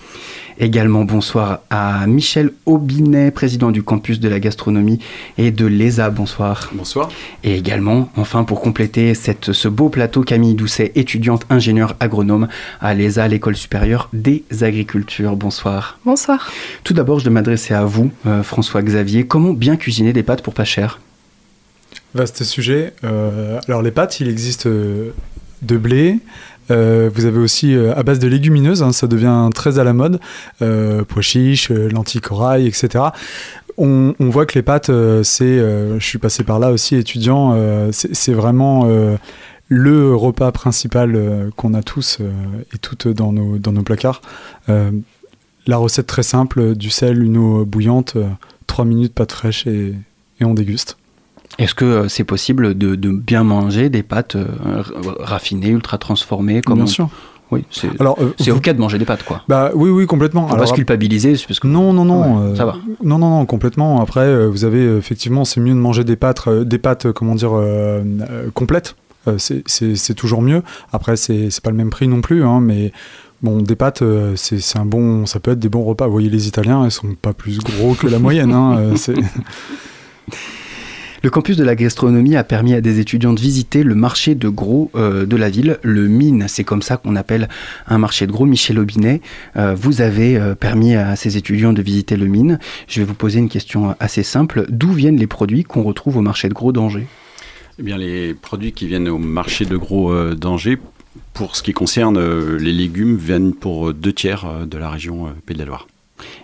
Également 0.61 1.04
bonsoir 1.04 1.61
à 1.70 2.06
Michel 2.06 2.50
Aubinet, 2.66 3.30
président 3.30 3.70
du 3.70 3.82
campus 3.82 4.18
de 4.18 4.28
la 4.28 4.40
gastronomie 4.40 4.99
et 5.38 5.50
de 5.50 5.64
l'ESA. 5.66 6.11
Bonsoir. 6.11 6.70
Bonsoir. 6.73 7.08
Et 7.44 7.56
également, 7.56 8.11
enfin 8.16 8.44
pour 8.44 8.61
compléter 8.61 9.14
cette, 9.14 9.52
ce 9.52 9.68
beau 9.68 9.88
plateau, 9.88 10.23
Camille 10.23 10.54
Doucet, 10.54 10.92
étudiante 10.97 11.47
ingénieure 11.49 11.94
agronome 12.00 12.49
à 12.80 12.92
l'ESA, 12.92 13.28
l'école 13.28 13.56
supérieure 13.56 14.08
des 14.12 14.42
agricultures. 14.61 15.37
Bonsoir. 15.37 15.99
Bonsoir. 16.04 16.50
Tout 16.85 16.92
d'abord, 16.92 17.20
je 17.20 17.25
vais 17.25 17.30
m'adresser 17.30 17.73
à 17.73 17.85
vous, 17.85 18.11
euh, 18.26 18.42
François 18.42 18.82
Xavier. 18.82 19.26
Comment 19.26 19.52
bien 19.52 19.76
cuisiner 19.76 20.12
des 20.12 20.25
pâtes 20.25 20.42
pour 20.42 20.54
pas 20.54 20.64
cher? 20.64 20.99
Vaste 22.15 22.43
sujet. 22.43 22.95
Euh, 23.05 23.61
alors 23.69 23.83
les 23.83 23.91
pâtes, 23.91 24.21
il 24.21 24.29
existe 24.29 24.67
euh, 24.67 25.11
de 25.62 25.77
blé. 25.77 26.19
Euh, 26.71 27.11
vous 27.15 27.27
avez 27.27 27.38
aussi 27.38 27.75
à 27.75 28.03
base 28.03 28.19
de 28.19 28.29
légumineuses, 28.29 28.83
hein, 28.83 28.93
ça 28.93 29.07
devient 29.07 29.49
très 29.55 29.79
à 29.79 29.85
la 29.85 29.95
mode, 29.95 30.21
pois 30.59 31.23
chiches, 31.23 31.71
lentilles 31.71 32.21
corail, 32.21 32.67
etc. 32.67 33.05
On, 33.79 34.12
voit 34.19 34.45
que 34.45 34.55
les 34.55 34.62
pâtes, 34.62 34.91
c'est, 35.23 35.59
je 35.59 36.05
suis 36.05 36.19
passé 36.19 36.45
par 36.45 36.59
là 36.59 36.71
aussi 36.71 36.97
étudiant, 36.97 37.57
c'est 37.91 38.35
vraiment 38.35 38.87
le 39.69 40.15
repas 40.15 40.53
principal 40.53 41.50
qu'on 41.57 41.73
a 41.73 41.83
tous 41.83 42.19
et 42.75 42.79
toutes 42.79 43.09
dans 43.09 43.33
nos, 43.33 43.57
dans 43.57 43.73
nos 43.73 43.83
placards. 43.83 44.21
la 44.67 45.77
recette 45.79 46.07
très 46.07 46.23
simple, 46.23 46.75
du 46.75 46.91
sel, 46.91 47.23
une 47.23 47.38
eau 47.38 47.65
bouillante, 47.65 48.19
3 48.67 48.85
minutes 48.85 49.15
pâte 49.15 49.33
fraîche 49.33 49.67
et, 49.67 49.95
et 50.38 50.45
on 50.45 50.53
déguste. 50.53 50.98
Est-ce 51.59 51.75
que 51.75 51.85
euh, 51.85 52.09
c'est 52.09 52.25
possible 52.25 52.76
de, 52.76 52.95
bien 53.11 53.45
manger 53.45 53.88
des 53.88 54.02
pâtes 54.02 54.37
euh, 54.37 54.47
raffinées, 55.21 55.69
ultra 55.69 55.99
transformées 55.99 56.61
comme 56.61 56.78
Bien 56.78 56.87
sûr. 56.87 57.09
Oui, 57.50 57.64
c'est 57.71 57.88
Alors, 57.99 58.19
euh, 58.21 58.35
c'est 58.38 58.50
ok 58.50 58.69
de 58.69 58.78
manger 58.78 58.99
des 58.99 59.07
pâtes, 59.07 59.25
quoi. 59.25 59.43
Bah 59.49 59.71
oui, 59.75 59.88
oui, 59.88 60.07
complètement. 60.07 60.45
On 60.45 60.49
va 60.49 60.57
pas 60.57 60.67
se 60.67 60.75
culpabiliser, 60.75 61.35
parce 61.49 61.59
que 61.59 61.67
non, 61.67 61.95
non, 61.95 62.05
non, 62.05 62.55
ça 62.55 62.67
va. 62.67 62.76
Non, 63.02 63.19
non, 63.19 63.31
non, 63.31 63.47
complètement. 63.47 64.02
Après, 64.02 64.47
vous 64.47 64.64
avez 64.67 64.99
effectivement, 64.99 65.47
c'est 65.47 65.61
mieux 65.61 65.73
de 65.73 65.78
manger 65.78 66.05
des 66.05 66.17
pâtes, 66.17 66.49
des 66.49 66.78
pâtes, 66.78 67.11
comment 67.12 67.35
dire, 67.35 67.52
complètes. 68.52 68.97
c'est 69.38 70.14
toujours 70.14 70.43
mieux. 70.43 70.62
Après, 70.93 71.17
c'est 71.17 71.49
pas 71.62 71.71
le 71.71 71.76
même 71.76 71.90
prix 71.90 72.07
non 72.07 72.21
plus, 72.21 72.45
hein, 72.45 72.61
mais 72.61 72.93
Bon, 73.40 73.62
des 73.62 73.76
pâtes, 73.76 74.02
c'est 74.35 74.78
un 74.78 74.85
bon, 74.85 75.25
ça 75.25 75.38
peut 75.38 75.52
être 75.52 75.61
des 75.61 75.69
bons 75.69 75.85
repas. 75.85 76.07
Vous 76.07 76.12
voyez, 76.12 76.28
les 76.28 76.49
Italiens, 76.49 76.85
ils 76.85 76.90
sont 76.90 77.14
pas 77.14 77.33
plus 77.33 77.59
gros 77.61 77.95
que 77.95 78.09
la 78.09 78.19
moyenne. 78.19 78.52
Hein, 78.52 78.95
Le 81.21 81.31
campus 81.31 81.57
de 81.57 81.65
la 81.65 81.75
gastronomie 81.75 82.37
a 82.37 82.45
permis 82.45 82.75
à 82.75 82.81
des 82.81 83.01
étudiants 83.01 83.33
de 83.33 83.41
visiter 83.41 83.83
le 83.83 83.97
marché 83.97 84.37
de 84.37 84.49
gros 84.49 84.93
euh, 84.95 85.27
de 85.27 85.37
la 85.37 85.51
ville, 85.51 85.79
le 85.83 86.07
Mine. 86.07 86.45
C'est 86.47 86.63
comme 86.63 86.81
ça 86.81 86.97
qu'on 86.97 87.17
appelle 87.17 87.49
un 87.89 87.99
marché 87.99 88.29
de 88.29 88.33
gros. 88.33 88.47
Michel 88.47 88.79
Aubinet, 88.79 89.21
euh, 89.57 89.75
vous 89.75 90.01
avez 90.01 90.37
euh, 90.37 90.55
permis 90.55 90.95
à 90.95 91.17
ces 91.17 91.37
étudiants 91.37 91.73
de 91.73 91.83
visiter 91.83 92.17
le 92.17 92.27
Mine. 92.27 92.61
Je 92.87 93.01
vais 93.01 93.05
vous 93.05 93.15
poser 93.15 93.41
une 93.41 93.49
question 93.49 93.97
assez 93.99 94.23
simple. 94.23 94.67
D'où 94.69 94.93
viennent 94.93 95.17
les 95.17 95.27
produits 95.27 95.65
qu'on 95.65 95.83
retrouve 95.83 96.19
au 96.19 96.23
marché 96.23 96.49
de 96.49 96.55
gros 96.55 96.71
d'Angers? 96.71 97.09
Eh 97.81 97.83
bien, 97.83 97.99
les 97.99 98.35
produits 98.35 98.71
qui 98.71 98.87
viennent 98.87 99.09
au 99.09 99.19
marché 99.19 99.65
de 99.65 99.77
gros 99.77 100.35
d'Angers, 100.35 100.79
pour 101.35 101.57
ce 101.57 101.65
qui 101.65 101.73
concerne 101.73 102.57
les 102.57 102.73
légumes, 102.73 103.17
viennent 103.17 103.55
pour 103.55 103.93
deux 103.93 104.13
tiers 104.13 104.67
de 104.67 104.79
la 104.79 104.91
région 104.91 105.33
Pays 105.47 105.55
de 105.55 105.61
la 105.61 105.67
Loire. 105.67 105.89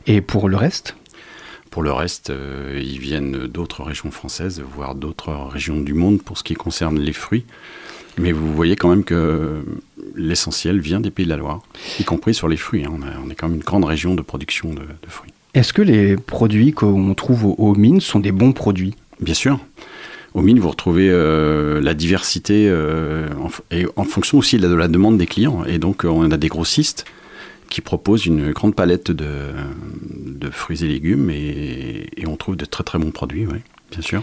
Et 0.06 0.20
pour 0.20 0.48
le 0.48 0.56
reste? 0.56 0.96
Pour 1.74 1.82
le 1.82 1.90
reste, 1.90 2.30
euh, 2.30 2.80
ils 2.80 3.00
viennent 3.00 3.48
d'autres 3.48 3.82
régions 3.82 4.12
françaises, 4.12 4.62
voire 4.76 4.94
d'autres 4.94 5.32
régions 5.50 5.80
du 5.80 5.92
monde 5.92 6.22
pour 6.22 6.38
ce 6.38 6.44
qui 6.44 6.54
concerne 6.54 7.00
les 7.00 7.12
fruits. 7.12 7.44
Mais 8.16 8.30
vous 8.30 8.54
voyez 8.54 8.76
quand 8.76 8.90
même 8.90 9.02
que 9.02 9.64
l'essentiel 10.14 10.78
vient 10.78 11.00
des 11.00 11.10
pays 11.10 11.24
de 11.24 11.30
la 11.30 11.36
Loire, 11.36 11.62
y 11.98 12.04
compris 12.04 12.32
sur 12.32 12.46
les 12.46 12.56
fruits. 12.56 12.84
Hein. 12.84 12.92
On, 13.24 13.28
est 13.28 13.34
quand 13.34 13.48
même 13.48 13.56
une 13.56 13.64
grande 13.64 13.84
région 13.84 14.14
de 14.14 14.22
production 14.22 14.72
de, 14.72 14.82
fruits. 15.08 15.32
Est-ce 15.54 15.72
que 15.72 15.82
les 15.82 16.16
produits 16.16 16.72
qu'on 16.72 17.12
trouve 17.14 17.44
aux, 17.58 17.74
mines 17.74 18.00
sont 18.00 18.20
des 18.20 18.30
bons 18.30 18.52
produits? 18.52 18.94
Bien 19.18 19.34
sûr. 19.34 19.58
Aux 20.34 20.42
mines, 20.42 20.60
vous 20.60 20.70
retrouvez 20.70 21.08
euh, 21.10 21.80
la 21.80 21.94
diversité 21.94 22.68
euh, 22.68 23.26
en, 23.42 23.48
et 23.74 23.86
en 23.96 24.04
fonction 24.04 24.38
aussi 24.38 24.58
de 24.58 24.72
la, 24.72 24.86
demande 24.86 25.18
des 25.18 25.26
clients. 25.26 25.64
Et 25.64 25.78
donc, 25.78 26.04
on 26.04 26.30
a 26.30 26.36
des 26.36 26.48
grossistes 26.48 27.04
qui 27.68 27.80
propose 27.80 28.26
une 28.26 28.52
grande 28.52 28.74
palette 28.74 29.10
de, 29.10 29.52
de 30.26 30.50
fruits 30.50 30.84
et 30.84 30.88
légumes 30.88 31.30
et, 31.30 32.06
on 32.26 32.36
trouve 32.36 32.56
de 32.56 32.64
très 32.64 32.84
très 32.84 32.98
bons 32.98 33.10
produits, 33.10 33.46
oui, 33.46 33.58
bien 33.90 34.00
sûr. 34.00 34.22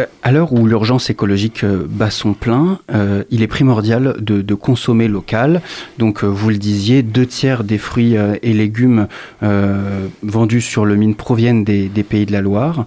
Euh, 0.00 0.06
à 0.22 0.32
l'heure 0.32 0.52
où 0.52 0.66
l'urgence 0.66 1.10
écologique 1.10 1.64
euh, 1.64 1.86
bat 1.88 2.10
son 2.10 2.34
plein, 2.34 2.80
euh, 2.92 3.24
il 3.30 3.42
est 3.42 3.46
primordial 3.46 4.16
de, 4.18 4.54
consommer 4.54 5.08
local. 5.08 5.62
Donc, 5.98 6.24
vous 6.24 6.48
le 6.50 6.56
disiez, 6.56 7.02
deux 7.02 7.26
tiers 7.26 7.62
des 7.62 7.78
fruits 7.78 8.14
et 8.14 8.52
légumes 8.54 9.06
vendus 10.22 10.62
sur 10.62 10.86
le 10.86 10.96
mine 10.96 11.14
proviennent 11.14 11.62
des, 11.62 11.88
pays 12.08 12.24
de 12.24 12.32
la 12.32 12.40
Loire. 12.40 12.86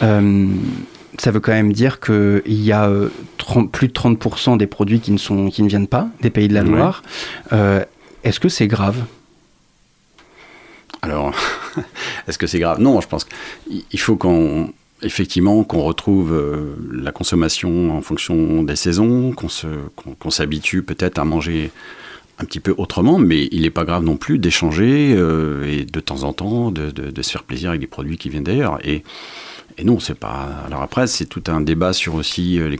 ça 0.00 1.30
veut 1.30 1.40
quand 1.40 1.52
même 1.52 1.72
dire 1.72 1.98
qu'il 1.98 2.42
y 2.46 2.72
a 2.72 2.88
plus 3.72 3.88
de 3.88 3.92
30% 3.92 4.56
des 4.56 4.68
produits 4.68 5.00
qui 5.00 5.10
ne, 5.10 5.18
sont, 5.18 5.48
qui 5.50 5.64
ne 5.64 5.68
viennent 5.68 5.88
pas 5.88 6.08
des 6.22 6.30
pays 6.30 6.46
de 6.46 6.54
la 6.54 6.62
Loire. 6.62 7.02
Est-ce 8.24 8.40
que 8.40 8.48
c'est 8.48 8.66
grave? 8.66 9.04
Alors, 11.02 11.34
est-ce 12.28 12.38
que 12.38 12.46
c'est 12.46 12.58
grave? 12.58 12.80
Non, 12.80 13.00
je 13.00 13.08
pense 13.08 13.24
qu'il 13.24 14.00
faut 14.00 14.16
qu'on 14.16 14.72
effectivement 15.02 15.62
qu'on 15.64 15.82
retrouve 15.82 16.32
euh, 16.32 16.74
la 16.92 17.12
consommation 17.12 17.96
en 17.96 18.00
fonction 18.00 18.62
des 18.62 18.76
saisons, 18.76 19.32
qu'on 19.32 20.30
s'habitue 20.30 20.82
peut-être 20.82 21.18
à 21.18 21.24
manger 21.24 21.70
un 22.40 22.44
petit 22.44 22.60
peu 22.60 22.74
autrement, 22.78 23.18
mais 23.18 23.48
il 23.50 23.62
n'est 23.62 23.70
pas 23.70 23.84
grave 23.84 24.04
non 24.04 24.16
plus 24.16 24.38
d'échanger 24.38 25.14
euh, 25.16 25.64
et 25.66 25.84
de 25.84 26.00
temps 26.00 26.22
en 26.22 26.32
temps 26.32 26.70
de, 26.70 27.22
se 27.22 27.30
faire 27.30 27.42
plaisir 27.42 27.70
avec 27.70 27.80
des 27.80 27.86
produits 27.86 28.16
qui 28.16 28.28
viennent 28.28 28.44
d'ailleurs. 28.44 28.78
Et, 28.84 29.02
et 29.76 29.84
non, 29.84 29.98
c'est 29.98 30.18
pas. 30.18 30.48
Alors 30.66 30.82
après, 30.82 31.06
c'est 31.06 31.26
tout 31.26 31.42
un 31.48 31.60
débat 31.60 31.92
sur 31.92 32.14
aussi 32.14 32.58
euh, 32.60 32.76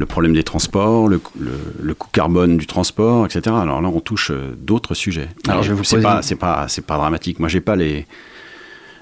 le 0.00 0.06
problème 0.06 0.32
des 0.32 0.42
transports, 0.42 1.08
le, 1.08 1.18
coût 1.18 2.08
carbone 2.10 2.56
du 2.56 2.66
transport, 2.66 3.26
etc. 3.26 3.54
Alors 3.60 3.82
là, 3.82 3.88
on 3.88 4.00
touche 4.00 4.30
euh, 4.30 4.56
d'autres 4.56 4.94
sujets. 4.94 5.28
Alors, 5.46 5.62
je 5.62 5.74
vous 5.74 5.84
c'est 5.84 6.00
pas, 6.00 6.22
c'est 6.22 6.36
pas, 6.36 6.68
c'est 6.68 6.86
pas 6.86 6.96
dramatique. 6.96 7.38
Moi, 7.38 7.50
j'ai 7.50 7.60
pas 7.60 7.76
les, 7.76 8.06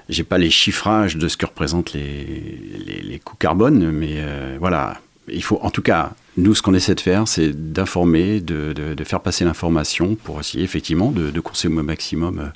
j'ai 0.09 0.25
pas 0.25 0.37
les 0.37 0.49
chiffrages 0.49 1.15
de 1.15 1.29
ce 1.29 1.37
que 1.37 1.45
représentent 1.45 1.93
les, 1.93 3.01
les, 3.01 3.19
coûts 3.19 3.37
carbone, 3.37 3.91
mais 3.91 4.15
euh, 4.17 4.57
voilà. 4.59 4.99
Il 5.31 5.41
faut, 5.41 5.57
en 5.61 5.69
tout 5.69 5.81
cas, 5.81 6.11
nous, 6.35 6.53
ce 6.53 6.61
qu'on 6.61 6.73
essaie 6.73 6.95
de 6.95 6.99
faire, 6.99 7.29
c'est 7.29 7.71
d'informer, 7.71 8.41
de, 8.41 8.73
de, 8.73 9.03
faire 9.05 9.21
passer 9.21 9.45
l'information 9.45 10.15
pour 10.15 10.41
essayer 10.41 10.65
effectivement 10.65 11.11
de, 11.11 11.31
de 11.31 11.39
consommer 11.39 11.79
au 11.79 11.83
maximum 11.83 12.39
euh, 12.39 12.47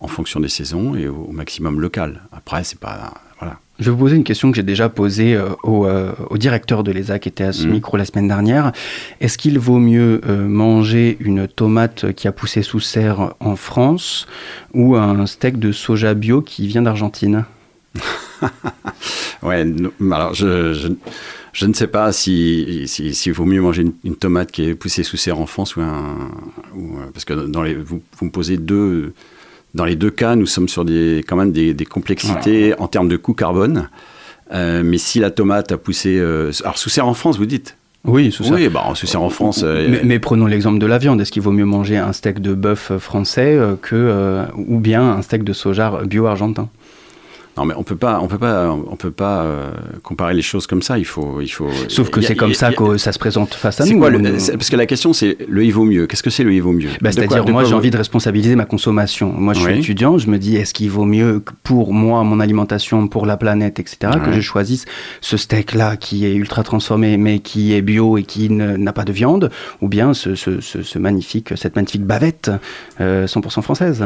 en 0.00 0.08
fonction 0.08 0.40
des 0.40 0.48
saisons 0.48 0.96
et 0.96 1.06
au, 1.06 1.26
au 1.28 1.32
maximum 1.32 1.80
local. 1.80 2.22
Après, 2.32 2.64
c'est 2.64 2.80
pas, 2.80 3.14
voilà. 3.38 3.60
Je 3.78 3.84
vais 3.84 3.90
vous 3.92 3.96
poser 3.96 4.16
une 4.16 4.24
question 4.24 4.50
que 4.50 4.56
j'ai 4.56 4.64
déjà 4.64 4.88
posée 4.88 5.36
euh, 5.36 5.50
euh, 5.64 6.12
au, 6.30 6.36
directeur 6.36 6.82
de 6.82 6.90
l'ESA 6.90 7.20
qui 7.20 7.28
était 7.28 7.44
à 7.44 7.52
ce 7.52 7.66
mm. 7.66 7.70
micro 7.70 7.96
la 7.96 8.04
semaine 8.04 8.26
dernière. 8.26 8.72
Est-ce 9.20 9.38
qu'il 9.38 9.58
vaut 9.58 9.78
mieux 9.78 10.20
euh, 10.26 10.48
manger 10.48 11.16
une 11.20 11.46
tomate 11.46 12.12
qui 12.12 12.26
a 12.26 12.32
poussé 12.32 12.62
sous 12.62 12.80
serre 12.80 13.34
en 13.38 13.54
France 13.54 14.26
ou 14.74 14.96
un 14.96 15.26
steak 15.26 15.60
de 15.60 15.70
soja 15.70 16.14
bio 16.14 16.42
qui 16.42 16.66
vient 16.66 16.82
d'Argentine? 16.82 17.44
Ouais, 19.42 19.64
alors 20.10 20.34
je, 20.34 20.72
je, 21.52 21.66
ne 21.66 21.72
sais 21.72 21.86
pas 21.86 22.10
s'il 22.10 22.88
si, 22.88 23.14
si, 23.14 23.30
vaut 23.30 23.44
mieux 23.44 23.60
manger 23.60 23.84
une, 24.02 24.16
tomate 24.16 24.50
qui 24.50 24.64
est 24.64 24.74
poussée 24.74 25.04
sous 25.04 25.16
serre 25.16 25.38
en 25.38 25.46
France 25.46 25.76
ou 25.76 25.80
un. 25.80 26.28
parce 27.12 27.24
que 27.24 27.34
dans 27.34 27.62
les, 27.62 27.74
vous, 27.74 28.02
vous 28.18 28.26
me 28.26 28.30
posez 28.32 28.56
deux 28.56 29.12
dans 29.74 29.84
les 29.84 29.96
deux 29.96 30.10
cas, 30.10 30.34
nous 30.36 30.46
sommes 30.46 30.68
sur 30.68 30.84
des, 30.84 31.24
quand 31.26 31.36
même 31.36 31.52
des, 31.52 31.74
complexités 31.84 32.74
en 32.78 32.88
termes 32.88 33.08
de 33.08 33.16
coût 33.16 33.34
carbone. 33.34 33.88
Euh, 34.52 34.82
mais 34.84 34.98
si 34.98 35.20
la 35.20 35.30
tomate 35.30 35.72
a 35.72 35.78
poussé. 35.78 36.16
Euh, 36.18 36.50
alors, 36.62 36.78
sous 36.78 36.88
serre 36.88 37.06
en 37.06 37.14
France, 37.14 37.36
vous 37.36 37.46
dites? 37.46 37.76
Oui, 38.04 38.32
sous 38.32 38.44
serre. 38.44 38.54
Oui, 38.54 38.68
bah, 38.68 38.84
sous 38.94 39.06
serre 39.06 39.22
en 39.22 39.28
France. 39.28 39.60
Euh, 39.62 40.00
mais, 40.04 40.18
prenons 40.18 40.46
l'exemple 40.46 40.78
de 40.78 40.86
la 40.86 40.96
viande. 40.96 41.20
Est-ce 41.20 41.32
qu'il 41.32 41.42
vaut 41.42 41.52
mieux 41.52 41.66
manger 41.66 41.98
un 41.98 42.12
steak 42.12 42.40
de 42.40 42.54
bœuf 42.54 42.92
français 42.98 43.58
que, 43.82 44.46
ou 44.56 44.78
bien 44.78 45.02
un 45.02 45.22
steak 45.22 45.44
de 45.44 45.52
soja 45.52 46.00
bio 46.06 46.26
argentin? 46.26 46.70
Non, 47.58 47.64
mais 47.64 47.74
on 47.76 47.82
peut 47.82 47.96
pas, 47.96 48.20
on 48.22 48.28
peut 48.28 48.38
pas, 48.38 48.70
on 48.70 48.94
peut 48.94 49.10
pas 49.10 49.42
euh, 49.42 49.70
comparer 50.04 50.32
les 50.34 50.42
choses 50.42 50.66
comme 50.68 50.80
ça. 50.82 50.96
Il 50.96 51.04
faut, 51.04 51.40
il 51.40 51.48
faut. 51.48 51.68
Sauf 51.88 52.08
que 52.08 52.20
c'est 52.20 52.36
comme 52.36 52.52
a- 52.52 52.54
ça 52.54 52.68
a- 52.68 52.72
que 52.72 52.96
ça 52.98 53.10
se 53.10 53.18
présente 53.18 53.54
face 53.54 53.80
à 53.80 53.84
nous. 53.94 53.98
quoi 53.98 54.08
On- 54.08 54.10
le- 54.10 54.38
c'est- 54.38 54.52
Parce 54.52 54.70
que 54.70 54.76
la 54.76 54.86
question, 54.86 55.12
c'est 55.12 55.36
le 55.48 55.64
il 55.64 55.72
vaut 55.72 55.84
mieux. 55.84 56.06
Qu'est-ce 56.06 56.22
que 56.22 56.30
c'est 56.30 56.44
le 56.44 56.52
il 56.52 56.60
vaut 56.62 56.72
mieux? 56.72 56.88
Bah, 57.00 57.10
C'est-à-dire, 57.10 57.44
moi, 57.52 57.64
j'ai 57.64 57.74
envie 57.74 57.90
de 57.90 57.96
responsabiliser 57.96 58.54
ma 58.54 58.64
consommation. 58.64 59.32
Moi, 59.36 59.54
je 59.54 59.58
suis 59.60 59.66
étudiant, 59.80 60.18
je 60.18 60.30
me 60.30 60.38
dis, 60.38 60.54
est-ce 60.56 60.72
qu'il 60.72 60.88
vaut 60.90 61.04
mieux 61.04 61.42
pour 61.64 61.92
moi, 61.92 62.22
mon 62.22 62.38
alimentation, 62.38 63.08
pour 63.08 63.26
la 63.26 63.36
planète, 63.36 63.80
etc., 63.80 64.12
que 64.24 64.32
je 64.32 64.40
choisisse 64.40 64.84
ce 65.20 65.36
steak-là 65.36 65.96
qui 65.96 66.26
est 66.26 66.34
ultra 66.34 66.62
transformé, 66.62 67.16
mais 67.16 67.40
qui 67.40 67.74
est 67.74 67.82
bio 67.82 68.18
et 68.18 68.22
qui 68.22 68.50
n'a 68.50 68.92
pas 68.92 69.04
de 69.04 69.12
viande, 69.12 69.50
ou 69.82 69.88
bien 69.88 70.14
ce, 70.14 70.34
ce- 70.36 70.60
ce- 70.60 70.82
ce 70.82 70.98
magnifique, 71.00 71.54
cette 71.56 71.74
magnifique 71.74 72.04
bavette 72.04 72.52
euh, 73.00 73.26
100% 73.26 73.62
française? 73.62 74.04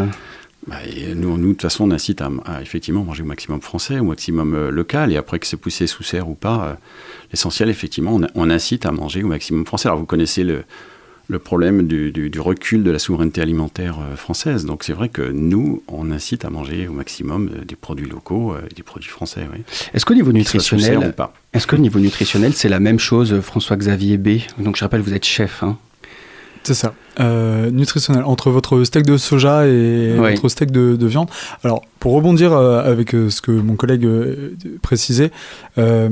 Bah, 0.69 0.77
et 0.87 1.15
nous, 1.17 1.37
nous, 1.39 1.49
de 1.49 1.53
toute 1.55 1.63
façon, 1.63 1.85
on 1.89 1.91
incite 1.91 2.21
à, 2.23 2.31
à 2.45 2.63
effectivement 2.63 3.03
manger 3.03 3.25
au 3.25 3.27
maximum 3.27 3.61
français, 3.61 3.99
au 3.99 4.05
maximum 4.05 4.55
euh, 4.55 4.71
local, 4.71 5.11
et 5.13 5.17
après 5.17 5.41
que 5.41 5.47
c'est 5.49 5.57
poussé 5.57 5.89
sous 5.89 6.05
serre 6.05 6.29
ou 6.29 6.35
pas, 6.35 6.65
euh, 6.65 6.75
l'essentiel, 7.33 7.69
effectivement, 7.69 8.15
on, 8.15 8.27
on 8.37 8.49
incite 8.49 8.87
à 8.87 8.93
manger 8.93 9.25
au 9.25 9.27
maximum 9.27 9.67
français. 9.67 9.89
Alors, 9.89 9.99
vous 9.99 10.07
connaissez 10.07 10.45
le, 10.45 10.63
le 11.27 11.39
problème 11.41 11.89
du, 11.89 12.13
du- 12.13 12.31
du 12.31 12.39
recul 12.39 12.85
de 12.85 12.93
la 12.93 13.01
souveraineté 13.01 13.41
alimentaire 13.41 13.99
euh, 14.01 14.15
française. 14.15 14.65
Donc, 14.65 14.85
c'est 14.85 14.93
vrai 14.93 15.09
que 15.09 15.23
nous, 15.33 15.83
on 15.89 16.13
incite 16.13 16.45
à 16.45 16.51
manger 16.51 16.87
au 16.87 16.93
maximum 16.93 17.51
des 17.67 17.75
produits 17.75 18.09
locaux, 18.09 18.55
et 18.57 18.73
des 18.73 18.85
produits 18.85 19.11
français, 19.11 19.49
oui. 19.53 19.63
Est-ce 19.95 20.07
qu'au 20.07 20.15
niveau 20.15 20.31
nutritionnel, 20.33 21.13
est-ce 21.55 21.67
que 21.67 21.75
au 21.75 21.81
niveau 21.81 21.99
nutritionnel, 21.99 22.53
c'est 22.53 22.69
la 22.69 22.79
même 22.79 23.01
chose, 23.01 23.41
François-Xavier 23.41 24.17
B? 24.17 24.39
Donc, 24.59 24.77
je 24.77 24.85
rappelle, 24.85 25.01
vous 25.01 25.13
êtes 25.13 25.25
chef. 25.25 25.65
Hein. 25.65 25.77
C'est 26.65 26.75
ça. 26.75 26.95
Euh, 27.21 27.71
nutritionnel. 27.71 28.23
Entre 28.25 28.51
votre 28.51 28.85
steak 28.85 29.05
de 29.05 29.17
soja 29.17 29.67
et 29.67 30.15
Oui. 30.19 30.31
votre 30.35 30.49
steak 30.49 30.71
de, 30.71 30.97
de 30.97 31.07
viande. 31.07 31.29
Alors, 31.65 31.83
pour 31.99 32.13
rebondir 32.15 32.53
euh, 32.53 32.83
avec 32.89 33.15
euh, 33.15 33.31
ce 33.31 33.41
que 33.43 33.51
mon 33.51 33.75
collègue 33.77 34.09
précisait, 34.81 35.31
euh, 35.79 36.09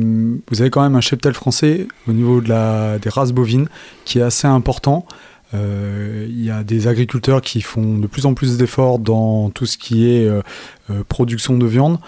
vous 0.50 0.60
avez 0.60 0.70
quand 0.70 0.82
même 0.82 0.96
un 0.96 1.00
cheptel 1.00 1.34
français 1.34 1.86
au 2.08 2.12
niveau 2.12 2.40
de 2.40 2.48
la, 2.48 2.98
des 2.98 3.08
races 3.10 3.32
bovines 3.32 3.68
qui 4.04 4.18
est 4.18 4.22
assez 4.22 4.48
important. 4.48 5.06
Euh, 5.54 6.26
Il 6.28 6.44
y 6.44 6.50
a 6.50 6.62
des 6.64 6.86
agriculteurs 6.88 7.40
qui 7.42 7.60
font 7.60 7.96
de 7.98 8.06
plus 8.06 8.26
en 8.26 8.34
plus 8.34 8.56
d'efforts 8.56 8.98
dans 8.98 9.50
tout 9.50 9.66
ce 9.66 9.78
qui 9.78 10.08
est 10.10 10.28
production 11.08 11.56
de 11.56 11.66
viande. 11.66 11.98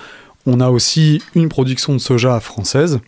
On 0.46 0.60
a 0.60 0.70
aussi 0.70 1.22
une 1.36 1.48
production 1.48 1.92
de 1.92 1.98
soja 1.98 2.40
française. 2.40 2.98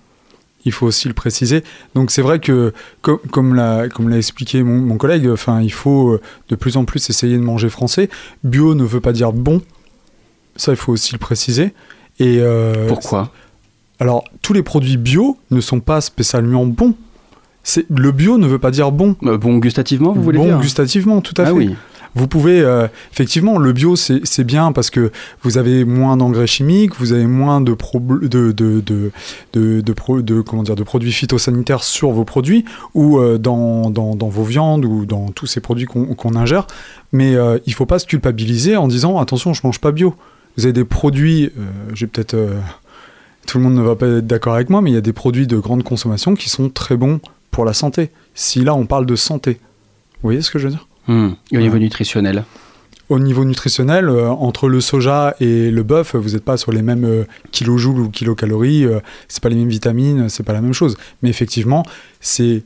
Il 0.66 0.72
faut 0.72 0.86
aussi 0.86 1.08
le 1.08 1.14
préciser. 1.14 1.62
Donc 1.94 2.10
c'est 2.10 2.22
vrai 2.22 2.38
que, 2.38 2.72
co- 3.02 3.20
comme 3.30 3.54
l'a 3.54 3.88
comme 3.88 4.08
l'a 4.08 4.16
expliqué 4.16 4.62
mon, 4.62 4.78
mon 4.80 4.96
collègue, 4.96 5.28
enfin 5.30 5.60
il 5.60 5.72
faut 5.72 6.12
euh, 6.12 6.20
de 6.48 6.56
plus 6.56 6.76
en 6.76 6.84
plus 6.84 7.10
essayer 7.10 7.36
de 7.36 7.42
manger 7.42 7.68
français. 7.68 8.08
Bio 8.44 8.74
ne 8.74 8.84
veut 8.84 9.00
pas 9.00 9.12
dire 9.12 9.32
bon. 9.32 9.60
Ça 10.56 10.72
il 10.72 10.76
faut 10.76 10.92
aussi 10.92 11.12
le 11.12 11.18
préciser. 11.18 11.74
Et 12.20 12.38
euh, 12.40 12.86
Pourquoi? 12.88 13.30
alors 14.00 14.24
tous 14.42 14.52
les 14.52 14.62
produits 14.62 14.96
bio 14.96 15.36
ne 15.50 15.60
sont 15.60 15.80
pas 15.80 16.00
spécialement 16.00 16.64
bons. 16.66 16.94
C'est 17.62 17.86
le 17.90 18.12
bio 18.12 18.36
ne 18.38 18.46
veut 18.46 18.58
pas 18.58 18.70
dire 18.70 18.92
bon. 18.92 19.16
Euh, 19.24 19.38
Bon, 19.38 19.56
gustativement, 19.58 20.12
vous 20.12 20.22
voulez 20.22 20.38
bon 20.38 20.44
dire? 20.46 20.60
gustativement, 20.60 21.20
tout 21.22 21.34
à 21.38 21.42
Ah 21.42 21.46
fait. 21.46 21.52
oui. 21.52 21.74
Vous 22.16 22.28
pouvez, 22.28 22.60
euh, 22.60 22.86
effectivement, 23.12 23.58
le 23.58 23.72
bio, 23.72 23.96
c'est 23.96 24.44
bien 24.44 24.70
parce 24.70 24.90
que 24.90 25.10
vous 25.42 25.58
avez 25.58 25.84
moins 25.84 26.16
d'engrais 26.16 26.46
chimiques, 26.46 26.94
vous 26.96 27.12
avez 27.12 27.26
moins 27.26 27.60
de, 27.60 27.72
de, 28.52 30.42
comment 30.42 30.62
dire, 30.62 30.76
de 30.76 30.82
produits 30.84 31.12
phytosanitaires 31.12 31.82
sur 31.82 32.12
vos 32.12 32.24
produits 32.24 32.64
ou 32.94 33.18
euh, 33.18 33.36
dans, 33.38 33.90
vos 33.90 34.44
viandes 34.44 34.84
ou 34.84 35.06
dans 35.06 35.30
tous 35.30 35.46
ces 35.46 35.60
produits 35.60 35.86
qu'on 35.86 36.36
ingère. 36.36 36.68
Mais 37.12 37.34
euh, 37.34 37.58
il 37.66 37.74
faut 37.74 37.86
pas 37.86 37.98
se 37.98 38.06
culpabiliser 38.06 38.76
en 38.76 38.86
disant 38.86 39.18
attention, 39.18 39.52
je 39.52 39.62
mange 39.64 39.80
pas 39.80 39.90
bio. 39.90 40.14
Vous 40.56 40.66
avez 40.66 40.72
des 40.72 40.84
produits, 40.84 41.50
j'ai 41.94 42.06
peut-être. 42.06 42.36
tout 43.44 43.58
le 43.58 43.64
monde 43.64 43.74
ne 43.74 43.82
va 43.82 43.96
pas 43.96 44.06
être 44.06 44.26
d'accord 44.26 44.54
avec 44.54 44.70
moi, 44.70 44.80
mais 44.82 44.92
il 44.92 44.94
y 44.94 44.96
a 44.96 45.00
des 45.00 45.12
produits 45.12 45.48
de 45.48 45.58
grande 45.58 45.82
consommation 45.82 46.36
qui 46.36 46.48
sont 46.48 46.68
très 46.68 46.96
bons 46.96 47.18
pour 47.50 47.64
la 47.64 47.72
santé. 47.72 48.10
Si 48.36 48.62
là, 48.62 48.72
on 48.76 48.86
parle 48.86 49.04
de 49.04 49.16
santé. 49.16 49.58
Vous 50.22 50.28
voyez 50.28 50.42
ce 50.42 50.52
que 50.52 50.60
je 50.60 50.68
veux 50.68 50.72
dire? 50.74 50.86
Hmm. 51.06 51.30
Et 51.52 51.58
au 51.58 51.60
niveau 51.60 51.78
nutritionnel 51.78 52.44
au 53.08 53.18
niveau 53.18 53.44
nutritionnel, 53.44 54.08
euh, 54.08 54.28
entre 54.30 54.68
le 54.68 54.80
soja 54.80 55.34
et 55.40 55.70
le 55.70 55.82
bœuf, 55.82 56.14
vous 56.16 56.30
n'êtes 56.30 56.44
pas 56.44 56.56
sur 56.56 56.72
les 56.72 56.82
mêmes 56.82 57.04
euh, 57.04 57.24
kilojoules 57.52 58.00
ou 58.00 58.08
kilocalories, 58.08 58.86
euh, 58.86 59.00
c'est 59.28 59.42
pas 59.42 59.48
les 59.48 59.56
mêmes 59.56 59.68
vitamines, 59.68 60.28
c'est 60.28 60.42
pas 60.42 60.52
la 60.52 60.60
même 60.60 60.72
chose. 60.72 60.96
Mais 61.22 61.28
effectivement, 61.28 61.84
c'est 62.20 62.62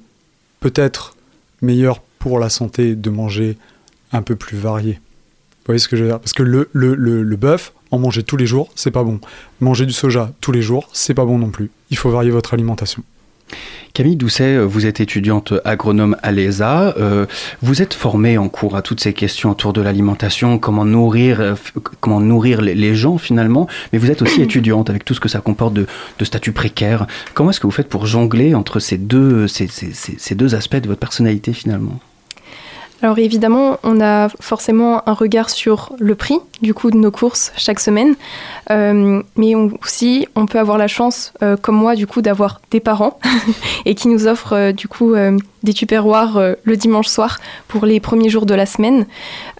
peut-être 0.61 1.17
meilleur 1.61 2.01
pour 2.19 2.39
la 2.39 2.49
santé 2.49 2.95
de 2.95 3.11
manger 3.11 3.57
un 4.13 4.23
peu 4.23 4.37
plus 4.37 4.57
varié. 4.57 4.95
Vous 4.95 5.73
voyez 5.73 5.79
ce 5.81 5.89
que 5.89 5.97
je 5.97 6.05
veux 6.05 6.09
dire? 6.09 6.21
Parce 6.21 6.33
que 6.33 6.43
le, 6.43 6.69
le, 6.73 6.95
le, 6.95 7.23
le 7.23 7.37
bœuf, 7.37 7.73
en 7.91 7.99
manger 7.99 8.23
tous 8.23 8.37
les 8.37 8.47
jours, 8.47 8.71
c'est 8.75 8.91
pas 8.91 9.05
bon. 9.05 9.21
Manger 9.61 9.87
du 9.87 9.93
soja 9.93 10.33
tous 10.41 10.53
les 10.53 10.63
jours, 10.63 10.89
c'est 10.93 11.15
pas 11.15 11.25
bon 11.25 11.39
non 11.39 11.51
plus. 11.51 11.71
Il 11.91 11.97
faut 11.97 12.11
varier 12.11 12.31
votre 12.31 12.55
alimentation. 12.55 13.03
Camille 13.95 14.17
Doucet, 14.17 14.59
vous 14.59 14.87
êtes 14.87 15.01
étudiante 15.01 15.55
agronome 15.65 16.17
à 16.23 16.31
l'ESA. 16.31 16.95
euh, 16.99 17.27
vous 17.63 17.83
êtes 17.83 17.95
formée 17.95 18.39
en 18.39 18.49
cours 18.49 18.77
à 18.77 18.83
toutes 18.83 19.01
ces 19.01 19.13
questions 19.13 19.51
autour 19.51 19.73
de 19.73 19.81
l'alimentation, 19.81 20.59
comment 20.59 20.85
nourrir, 20.85 21.41
euh, 21.41 21.55
comment 22.01 22.21
nourrir 22.21 22.61
les, 22.61 22.95
gens 22.95 23.19
finalement. 23.19 23.67
Mais 23.93 23.99
vous 23.99 24.11
êtes 24.11 24.23
aussi 24.23 24.41
étudiante 24.49 24.89
avec 24.91 25.05
tout 25.05 25.15
ce 25.15 25.21
que 25.21 25.29
ça 25.29 25.41
comporte 25.41 25.75
de, 25.75 25.87
de 26.19 26.25
statut 26.25 26.53
précaire. 26.53 27.07
Comment 27.35 27.51
est-ce 27.51 27.59
que 27.61 27.67
vous 27.67 27.73
faites 27.73 27.89
pour 27.89 28.07
jongler 28.07 28.55
entre 28.55 28.79
ces 28.79 28.99
deux, 28.99 29.49
ces, 29.49 29.67
ces- 29.67 29.93
ces- 29.93 30.17
ces 30.19 30.35
deux 30.35 30.55
aspects 30.55 30.77
de 30.77 30.87
votre 30.87 31.01
personnalité 31.01 31.53
finalement? 31.53 31.99
Alors 33.01 33.19
évidemment, 33.19 33.79
on 33.85 34.01
a 34.01 34.29
forcément 34.41 35.09
un 35.09 35.13
regard 35.13 35.51
sur 35.51 35.95
le 36.01 36.17
prix 36.17 36.39
du 36.63 36.75
coup 36.75 36.91
de 36.91 36.97
nos 36.97 37.13
courses 37.13 37.53
chaque 37.57 37.81
semaine, 37.81 38.17
Euh, 38.71 39.23
mais 39.37 39.55
aussi 39.55 40.29
on 40.37 40.45
peut 40.45 40.59
avoir 40.59 40.77
la 40.77 40.89
chance, 40.89 41.33
euh, 41.43 41.57
comme 41.57 41.77
moi 41.77 41.95
du 41.95 42.07
coup, 42.07 42.21
d'avoir 42.21 42.61
des 42.71 42.81
parents 42.81 43.19
et 43.87 43.95
qui 43.95 44.09
nous 44.09 44.27
offrent 44.27 44.53
euh, 44.53 44.73
du 44.73 44.89
coup 44.89 45.15
des 45.63 45.75
tupperwares 45.75 46.37
euh, 46.37 46.55
le 46.65 46.77
dimanche 46.77 47.09
soir 47.09 47.39
pour 47.67 47.87
les 47.87 48.01
premiers 48.01 48.29
jours 48.29 48.47
de 48.47 48.55
la 48.55 48.67
semaine. 48.67 49.07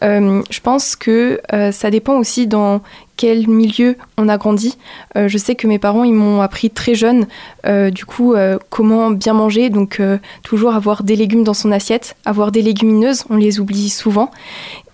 Euh, 0.03 0.43
je 0.51 0.61
pense 0.61 0.97
que 0.97 1.41
euh, 1.53 1.73
ça 1.73 1.91
dépend 1.91 2.17
aussi 2.19 2.47
dans 2.47 2.81
quel 3.17 3.49
milieu 3.49 3.97
on 4.17 4.29
a 4.29 4.39
grandi. 4.39 4.79
Je 5.17 5.39
sais 5.39 5.57
que 5.57 5.67
mes 5.67 5.81
parents 5.81 6.05
ils 6.05 6.15
m'ont 6.15 6.41
appris 6.41 6.71
très 6.71 6.95
jeune 6.95 7.27
du 7.67 8.05
coup 8.05 8.37
comment 8.71 9.11
bien 9.11 9.33
manger, 9.33 9.71
donc 9.71 10.01
toujours 10.45 10.73
avoir 10.73 11.03
des 11.03 11.17
légumes 11.17 11.43
dans 11.43 11.53
son 11.53 11.73
assiette, 11.73 12.15
avoir 12.25 12.53
des 12.53 12.63
légumineuses, 12.63 13.25
on 13.29 13.35
les 13.35 13.59
oublie 13.59 13.89
souvent. 13.89 14.31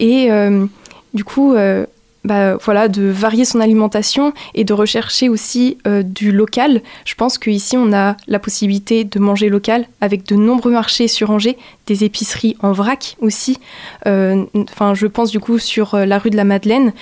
Et 0.01 0.31
du 1.13 1.23
coup, 1.23 1.55
bah, 2.25 2.57
voilà, 2.57 2.89
de 2.89 3.03
varier 3.03 3.45
son 3.45 3.61
alimentation 3.61 4.33
et 4.55 4.65
de 4.65 4.73
rechercher 4.73 5.29
aussi 5.29 5.79
euh, 5.87 6.03
du 6.03 6.33
local. 6.33 6.83
Je 7.05 7.15
pense 7.15 7.39
qu'ici, 7.39 7.77
on 7.77 7.93
a 7.93 8.17
la 8.27 8.39
possibilité 8.39 9.05
de 9.05 9.19
manger 9.19 9.49
local 9.49 9.87
avec 10.01 10.27
de 10.27 10.35
nombreux 10.35 10.73
marchés 10.73 11.07
sur 11.07 11.31
Angers, 11.31 11.59
des 11.87 12.05
épiceries 12.05 12.57
en 12.61 12.73
vrac 12.73 13.17
aussi. 13.21 13.59
Euh, 14.07 14.45
Enfin, 14.55 14.95
je 14.95 15.07
pense 15.07 15.31
du 15.31 15.41
coup 15.41 15.59
sur 15.59 15.95
euh, 15.95 16.07
la 16.07 16.19
rue 16.19 16.31
de 16.31 16.37
la 16.37 16.45
Madeleine. 16.45 16.93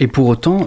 Et 0.00 0.06
pour 0.06 0.26
autant, 0.28 0.66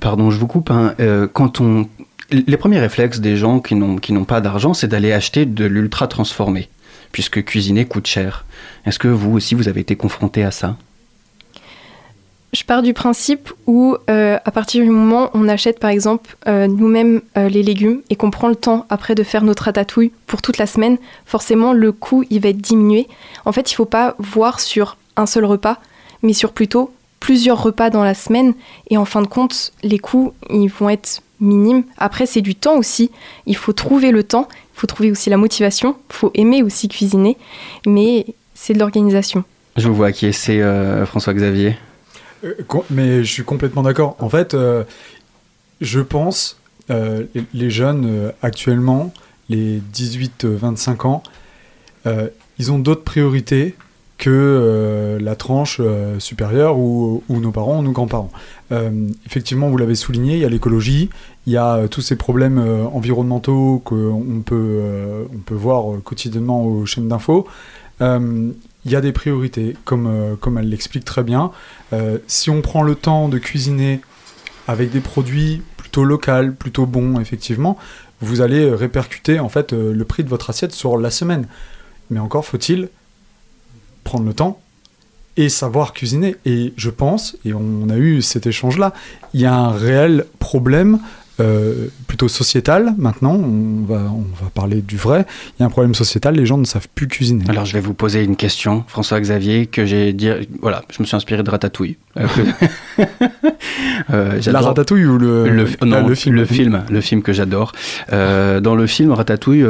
pardon, 0.00 0.30
je 0.30 0.38
vous 0.38 0.46
coupe, 0.46 0.70
hein, 0.70 0.94
quand 1.32 1.60
on... 1.60 1.86
Les 2.30 2.56
premiers 2.56 2.78
réflexes 2.78 3.20
des 3.20 3.36
gens 3.36 3.60
qui 3.60 3.74
n'ont 3.74 4.24
pas 4.24 4.40
d'argent, 4.40 4.74
c'est 4.74 4.88
d'aller 4.88 5.12
acheter 5.12 5.46
de 5.46 5.64
l'ultra 5.64 6.08
transformé, 6.08 6.68
puisque 7.12 7.44
cuisiner 7.44 7.84
coûte 7.84 8.06
cher. 8.06 8.44
Est-ce 8.86 8.98
que 8.98 9.08
vous 9.08 9.32
aussi, 9.32 9.54
vous 9.54 9.68
avez 9.68 9.80
été 9.80 9.96
confronté 9.96 10.42
à 10.42 10.50
ça? 10.50 10.76
Je 12.58 12.64
pars 12.64 12.82
du 12.82 12.92
principe 12.92 13.52
où, 13.68 13.96
euh, 14.10 14.36
à 14.44 14.50
partir 14.50 14.82
du 14.82 14.90
moment 14.90 15.26
où 15.26 15.30
on 15.34 15.48
achète 15.48 15.78
par 15.78 15.90
exemple 15.90 16.36
euh, 16.48 16.66
nous-mêmes 16.66 17.20
euh, 17.36 17.48
les 17.48 17.62
légumes 17.62 18.00
et 18.10 18.16
qu'on 18.16 18.32
prend 18.32 18.48
le 18.48 18.56
temps 18.56 18.84
après 18.90 19.14
de 19.14 19.22
faire 19.22 19.44
notre 19.44 19.62
ratatouille 19.62 20.10
pour 20.26 20.42
toute 20.42 20.58
la 20.58 20.66
semaine, 20.66 20.98
forcément 21.24 21.72
le 21.72 21.92
coût 21.92 22.24
il 22.30 22.40
va 22.40 22.48
être 22.48 22.60
diminué. 22.60 23.06
En 23.44 23.52
fait, 23.52 23.70
il 23.70 23.76
faut 23.76 23.84
pas 23.84 24.16
voir 24.18 24.58
sur 24.58 24.96
un 25.16 25.26
seul 25.26 25.44
repas, 25.44 25.78
mais 26.24 26.32
sur 26.32 26.50
plutôt 26.50 26.92
plusieurs 27.20 27.62
repas 27.62 27.90
dans 27.90 28.02
la 28.02 28.14
semaine. 28.14 28.54
Et 28.90 28.96
en 28.96 29.04
fin 29.04 29.22
de 29.22 29.28
compte, 29.28 29.72
les 29.84 30.00
coûts 30.00 30.32
ils 30.50 30.66
vont 30.66 30.88
être 30.88 31.22
minimes. 31.38 31.84
Après, 31.96 32.26
c'est 32.26 32.40
du 32.40 32.56
temps 32.56 32.76
aussi. 32.76 33.12
Il 33.46 33.54
faut 33.54 33.72
trouver 33.72 34.10
le 34.10 34.24
temps, 34.24 34.48
il 34.74 34.80
faut 34.80 34.88
trouver 34.88 35.12
aussi 35.12 35.30
la 35.30 35.36
motivation, 35.36 35.94
il 36.10 36.12
faut 36.16 36.32
aimer 36.34 36.64
aussi 36.64 36.88
cuisiner, 36.88 37.36
mais 37.86 38.26
c'est 38.56 38.74
de 38.74 38.80
l'organisation. 38.80 39.44
Je 39.76 39.86
vous 39.86 39.94
vois 39.94 40.10
qui 40.10 40.26
est, 40.26 40.32
c'est 40.32 40.60
François-Xavier. 41.06 41.76
Euh, 42.44 42.54
mais 42.90 43.24
je 43.24 43.32
suis 43.32 43.44
complètement 43.44 43.82
d'accord. 43.82 44.16
En 44.18 44.28
fait, 44.28 44.54
euh, 44.54 44.84
je 45.80 46.00
pense, 46.00 46.58
euh, 46.90 47.24
les- 47.54 47.70
jeunes 47.70 48.06
euh, 48.06 48.32
actuellement, 48.42 49.12
les 49.48 49.80
18-25 49.92 51.06
ans, 51.06 51.22
ils 52.58 52.72
ont 52.72 52.78
d'autres 52.78 53.04
priorités 53.04 53.74
que 54.16 55.18
la 55.20 55.36
tranche 55.36 55.80
supérieure 56.18 56.78
ou, 56.78 57.22
nos 57.28 57.50
parents 57.50 57.82
nos 57.82 57.92
grands-parents. 57.92 58.30
Effectivement, 59.26 59.68
vous 59.68 59.76
l'avez 59.76 59.94
souligné, 59.94 60.34
il 60.34 60.38
y 60.40 60.44
a 60.44 60.48
l'écologie, 60.48 61.10
il 61.46 61.52
y 61.52 61.58
a 61.58 61.86
tous 61.88 62.00
ces 62.00 62.16
problèmes 62.16 62.58
environnementaux 62.92 63.82
qu'on 63.84 64.42
peut, 64.44 64.80
on 65.34 65.38
peut 65.38 65.54
voir 65.54 66.02
quotidiennement 66.02 66.64
aux 66.64 66.86
chaînes 66.86 67.08
d'infos. 67.08 67.46
Il 68.88 68.92
y 68.92 68.96
a 68.96 69.02
des 69.02 69.12
priorités, 69.12 69.76
comme, 69.84 70.06
euh, 70.06 70.34
comme 70.34 70.56
elle 70.56 70.70
l'explique 70.70 71.04
très 71.04 71.22
bien. 71.22 71.52
Euh, 71.92 72.18
si 72.26 72.48
on 72.48 72.62
prend 72.62 72.82
le 72.82 72.94
temps 72.94 73.28
de 73.28 73.36
cuisiner 73.36 74.00
avec 74.66 74.90
des 74.90 75.00
produits 75.00 75.62
plutôt 75.76 76.04
locaux, 76.04 76.52
plutôt 76.58 76.86
bons, 76.86 77.20
effectivement, 77.20 77.76
vous 78.22 78.40
allez 78.40 78.72
répercuter 78.72 79.40
en 79.40 79.50
fait 79.50 79.74
euh, 79.74 79.92
le 79.92 80.04
prix 80.06 80.24
de 80.24 80.30
votre 80.30 80.48
assiette 80.48 80.72
sur 80.72 80.96
la 80.96 81.10
semaine. 81.10 81.46
Mais 82.10 82.18
encore 82.18 82.46
faut-il 82.46 82.88
prendre 84.04 84.24
le 84.24 84.32
temps 84.32 84.58
et 85.36 85.50
savoir 85.50 85.92
cuisiner. 85.92 86.36
Et 86.46 86.72
je 86.78 86.88
pense, 86.88 87.36
et 87.44 87.52
on 87.52 87.90
a 87.90 87.96
eu 87.96 88.22
cet 88.22 88.46
échange-là, 88.46 88.94
il 89.34 89.42
y 89.42 89.46
a 89.46 89.54
un 89.54 89.70
réel 89.70 90.24
problème 90.38 90.98
euh, 91.40 91.88
plutôt 92.06 92.28
sociétal 92.28 92.94
maintenant, 92.98 93.34
on 93.34 93.84
va, 93.86 94.00
on 94.10 94.24
va 94.42 94.50
parler 94.52 94.82
du 94.82 94.96
vrai, 94.96 95.24
il 95.58 95.60
y 95.60 95.62
a 95.62 95.66
un 95.66 95.70
problème 95.70 95.94
sociétal, 95.94 96.34
les 96.34 96.46
gens 96.46 96.58
ne 96.58 96.64
savent 96.64 96.88
plus 96.94 97.06
cuisiner. 97.06 97.44
Alors 97.48 97.64
je 97.64 97.72
vais 97.72 97.80
vous 97.80 97.94
poser 97.94 98.24
une 98.24 98.36
question, 98.36 98.84
François-Xavier, 98.88 99.66
que 99.66 99.84
j'ai 99.84 100.12
dit, 100.12 100.28
voilà, 100.60 100.82
je 100.90 101.00
me 101.00 101.06
suis 101.06 101.16
inspiré 101.16 101.42
de 101.42 101.50
Ratatouille. 101.50 101.96
Euh, 102.16 102.26
euh, 104.12 104.40
La 104.46 104.60
Ratatouille 104.60 105.04
ou 105.04 105.18
le, 105.18 105.48
le, 105.48 105.66
ah, 105.80 105.84
non, 105.84 106.06
le 106.06 106.14
film 106.14 106.34
le 106.34 106.44
film, 106.44 106.82
le 106.90 107.00
film 107.00 107.22
que 107.22 107.32
j'adore. 107.32 107.72
Euh, 108.12 108.60
dans 108.60 108.74
le 108.74 108.86
film 108.86 109.12
Ratatouille, 109.12 109.64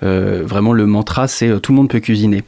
vraiment 0.00 0.72
le 0.72 0.86
mantra 0.86 1.28
c'est 1.28 1.60
tout 1.60 1.72
le 1.72 1.76
monde 1.76 1.90
peut 1.90 2.00
cuisiner. 2.00 2.44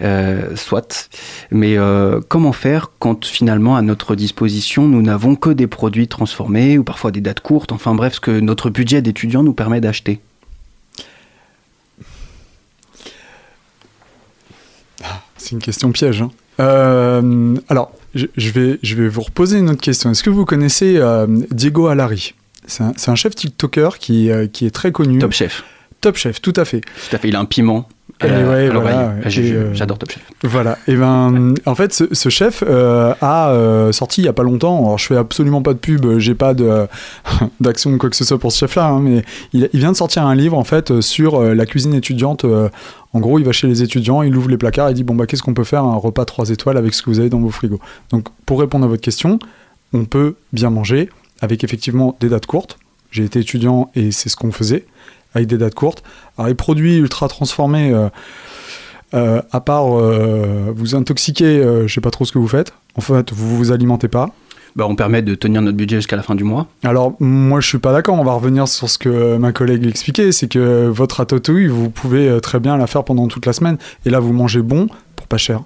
Euh, 0.00 0.54
soit. 0.54 1.08
Mais 1.50 1.76
euh, 1.76 2.20
comment 2.28 2.52
faire 2.52 2.92
quand 3.00 3.24
finalement 3.24 3.74
à 3.76 3.82
notre 3.82 4.14
disposition 4.14 4.86
nous 4.86 5.02
n'avons 5.02 5.34
que 5.34 5.50
des 5.50 5.66
produits 5.66 6.06
transformés 6.06 6.78
ou 6.78 6.84
parfois 6.84 7.10
des 7.10 7.20
dates 7.20 7.40
courtes, 7.40 7.72
enfin 7.72 7.96
bref, 7.96 8.14
ce 8.14 8.20
que 8.20 8.30
notre 8.38 8.70
budget 8.70 9.02
d'étudiant 9.02 9.42
nous 9.42 9.54
permet 9.54 9.80
d'acheter? 9.80 10.20
C'est 15.36 15.50
une 15.50 15.58
question 15.58 15.90
piège. 15.90 16.22
hein. 16.22 16.30
Euh, 16.60 17.56
alors, 17.68 17.90
je, 18.14 18.26
je 18.36 18.50
vais, 18.50 18.78
je 18.82 18.94
vais 18.94 19.08
vous 19.08 19.22
reposer 19.22 19.58
une 19.58 19.68
autre 19.70 19.80
question. 19.80 20.12
Est-ce 20.12 20.22
que 20.22 20.30
vous 20.30 20.44
connaissez 20.44 21.00
Diego 21.50 21.88
Alari? 21.88 22.34
C'est 22.66 22.84
un, 22.84 22.92
un 23.06 23.14
chef 23.16 23.34
TikToker 23.34 23.98
qui, 23.98 24.30
qui 24.52 24.64
est 24.66 24.70
très 24.70 24.92
connu. 24.92 25.18
Top 25.18 25.32
Chef. 25.32 25.64
Top 26.00 26.16
Chef, 26.16 26.40
tout 26.40 26.52
à 26.56 26.64
fait. 26.64 26.80
Tout 26.80 27.16
à 27.16 27.18
fait, 27.18 27.28
il 27.28 27.36
a 27.36 27.40
un 27.40 27.44
piment. 27.44 27.88
Ouais, 28.22 28.68
voilà, 28.70 29.14
Ah, 29.24 29.28
euh, 29.38 29.70
J'adore 29.74 29.98
Top 29.98 30.10
Chef. 30.10 30.22
Voilà. 30.42 30.78
Et 30.88 30.94
ben, 30.96 31.54
en 31.66 31.74
fait, 31.74 31.92
ce, 31.92 32.04
ce 32.12 32.28
chef 32.30 32.64
euh, 32.66 33.12
a 33.20 33.50
euh, 33.50 33.92
sorti 33.92 34.22
il 34.22 34.24
y 34.24 34.28
a 34.28 34.32
pas 34.32 34.42
longtemps. 34.42 34.78
Alors, 34.78 34.98
je 34.98 35.06
fais 35.06 35.16
absolument 35.16 35.62
pas 35.62 35.72
de 35.72 35.78
pub. 35.78 36.18
J'ai 36.18 36.34
pas 36.34 36.54
d'action 37.60 37.92
ou 37.92 37.98
quoi 37.98 38.10
que 38.10 38.16
ce 38.16 38.24
soit 38.24 38.38
pour 38.38 38.50
ce 38.52 38.58
chef-là. 38.58 38.86
hein, 38.88 39.00
mais 39.00 39.24
il, 39.52 39.68
il 39.72 39.80
vient 39.80 39.92
de 39.92 39.96
sortir 39.96 40.24
un 40.26 40.34
livre 40.34 40.56
en 40.56 40.64
fait 40.64 40.90
euh, 40.90 41.00
sur 41.00 41.40
la 41.42 41.66
cuisine 41.66 41.94
étudiante. 41.94 42.44
en 42.44 43.20
gros, 43.20 43.38
il 43.38 43.44
va 43.44 43.52
chez 43.52 43.66
les 43.66 43.82
étudiants, 43.82 44.22
il 44.22 44.36
ouvre 44.36 44.48
les 44.48 44.58
placards 44.58 44.88
et 44.90 44.94
dit 44.94 45.04
bon 45.04 45.14
bah 45.14 45.26
qu'est-ce 45.26 45.42
qu'on 45.42 45.54
peut 45.54 45.64
faire? 45.64 45.84
Un 45.84 45.96
repas 45.96 46.24
3 46.24 46.50
étoiles 46.50 46.76
avec 46.76 46.94
ce 46.94 47.02
que 47.02 47.10
vous 47.10 47.20
avez 47.20 47.28
dans 47.30 47.40
vos 47.40 47.50
frigos. 47.50 47.80
Donc, 48.10 48.26
pour 48.46 48.60
répondre 48.60 48.84
à 48.84 48.88
votre 48.88 49.02
question, 49.02 49.38
on 49.92 50.04
peut 50.06 50.34
bien 50.52 50.70
manger 50.70 51.08
avec 51.40 51.62
effectivement 51.62 52.16
des 52.20 52.28
dates 52.28 52.46
courtes. 52.46 52.78
J'ai 53.10 53.24
été 53.24 53.38
étudiant 53.40 53.90
et 53.94 54.10
c'est 54.12 54.28
ce 54.28 54.36
qu'on 54.36 54.52
faisait 54.52 54.84
avec 55.38 55.48
des 55.48 55.58
dates 55.58 55.74
courtes. 55.74 56.02
Alors, 56.36 56.48
les 56.48 56.54
produits 56.54 56.96
ultra 56.98 57.28
transformés. 57.28 57.92
euh, 57.92 58.08
euh, 59.14 59.40
à 59.52 59.60
part 59.60 59.98
euh, 59.98 60.70
vous 60.76 60.94
intoxiquer, 60.94 61.46
euh, 61.46 61.88
je 61.88 61.94
sais 61.94 62.02
pas 62.02 62.10
trop 62.10 62.26
ce 62.26 62.32
que 62.32 62.38
vous 62.38 62.48
faites. 62.48 62.74
En 62.94 63.00
fait, 63.00 63.32
vous 63.32 63.56
vous 63.56 63.72
alimentez 63.72 64.08
pas. 64.08 64.34
Bah, 64.76 64.84
on 64.86 64.96
permet 64.96 65.22
de 65.22 65.34
tenir 65.34 65.62
notre 65.62 65.78
budget 65.78 65.96
jusqu'à 65.96 66.16
la 66.16 66.22
fin 66.22 66.34
du 66.34 66.44
mois. 66.44 66.66
Alors, 66.84 67.14
moi, 67.18 67.60
je 67.60 67.66
suis 67.66 67.78
pas 67.78 67.92
d'accord. 67.92 68.16
On 68.18 68.24
va 68.24 68.32
revenir 68.32 68.68
sur 68.68 68.90
ce 68.90 68.98
que 68.98 69.38
ma 69.38 69.52
collègue 69.52 69.86
expliquait. 69.86 70.30
C'est 70.30 70.48
que 70.48 70.88
votre 70.88 71.16
ratatouille, 71.16 71.68
vous 71.68 71.88
pouvez 71.88 72.38
très 72.42 72.60
bien 72.60 72.76
la 72.76 72.86
faire 72.86 73.02
pendant 73.02 73.28
toute 73.28 73.46
la 73.46 73.54
semaine. 73.54 73.78
Et 74.04 74.10
là, 74.10 74.20
vous 74.20 74.34
mangez 74.34 74.60
bon 74.60 74.88
pour 75.16 75.26
pas 75.26 75.38
cher. 75.38 75.62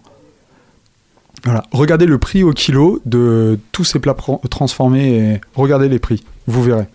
Voilà. 1.45 1.65
Regardez 1.73 2.07
le 2.07 2.19
prix 2.19 2.45
au 2.45 2.53
kilo 2.53 3.01
de 3.05 3.59
tous 3.73 3.83
ces 3.83 3.99
plats 3.99 4.17
transformés 4.49 5.17
et 5.17 5.41
regardez 5.57 5.89
les 5.89 5.99
prix. 5.99 6.23
Vous 6.47 6.63
verrez. 6.63 6.87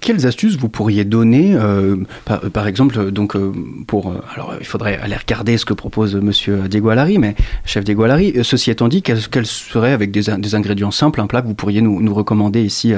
Quelles 0.00 0.26
astuces 0.26 0.56
vous 0.56 0.68
pourriez 0.68 1.04
donner, 1.04 1.54
euh, 1.54 1.96
par, 2.24 2.66
exemple, 2.66 3.10
donc 3.10 3.36
euh, 3.36 3.52
pour, 3.86 4.10
euh, 4.10 4.20
alors 4.34 4.54
il 4.58 4.66
faudrait 4.66 4.98
aller 4.98 5.16
regarder 5.16 5.56
ce 5.56 5.64
que 5.64 5.74
propose 5.74 6.16
Monsieur 6.16 6.68
Diego 6.68 6.88
Alari, 6.88 7.18
mais 7.18 7.36
chef 7.64 7.84
Diego 7.84 8.02
Alari. 8.02 8.34
Ceci 8.42 8.70
étant 8.70 8.88
dit, 8.88 9.02
quels 9.02 9.28
quels 9.28 9.46
seraient 9.46 9.92
avec 9.92 10.10
des, 10.10 10.36
des 10.38 10.54
ingrédients 10.54 10.90
simples 10.90 11.20
un 11.20 11.26
plat 11.26 11.42
que 11.42 11.46
vous 11.46 11.54
pourriez 11.54 11.80
nous, 11.80 12.14
recommander 12.14 12.62
ici 12.62 12.92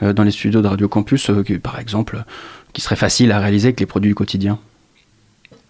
dans 0.00 0.22
les 0.22 0.30
studios 0.30 0.62
de 0.62 0.68
Radio 0.68 0.88
Campus, 0.88 1.30
par 1.62 1.78
exemple, 1.78 2.24
qui 2.72 2.80
serait 2.80 2.96
facile 2.96 3.32
à 3.32 3.38
réaliser 3.38 3.68
avec 3.68 3.80
les 3.80 3.86
produits 3.86 4.10
du 4.10 4.14
quotidien? 4.14 4.58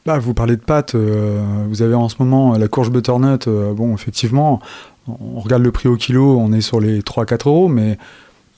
Bah, 0.06 0.18
vous 0.18 0.34
parlez 0.34 0.56
de 0.56 0.60
pâtes, 0.60 0.94
vous 0.94 1.82
avez 1.82 1.94
en 1.94 2.08
ce 2.08 2.16
moment 2.20 2.56
la 2.56 2.68
courge 2.68 2.90
butternut, 2.90 3.48
bon, 3.48 3.94
effectivement, 3.94 4.60
on 5.08 5.40
regarde 5.40 5.62
le 5.62 5.72
prix 5.72 5.88
au 5.88 5.96
kilo, 5.96 6.38
on 6.38 6.52
est 6.52 6.60
sur 6.60 6.80
les 6.80 7.00
3-4 7.00 7.48
euros, 7.48 7.68
mais 7.68 7.98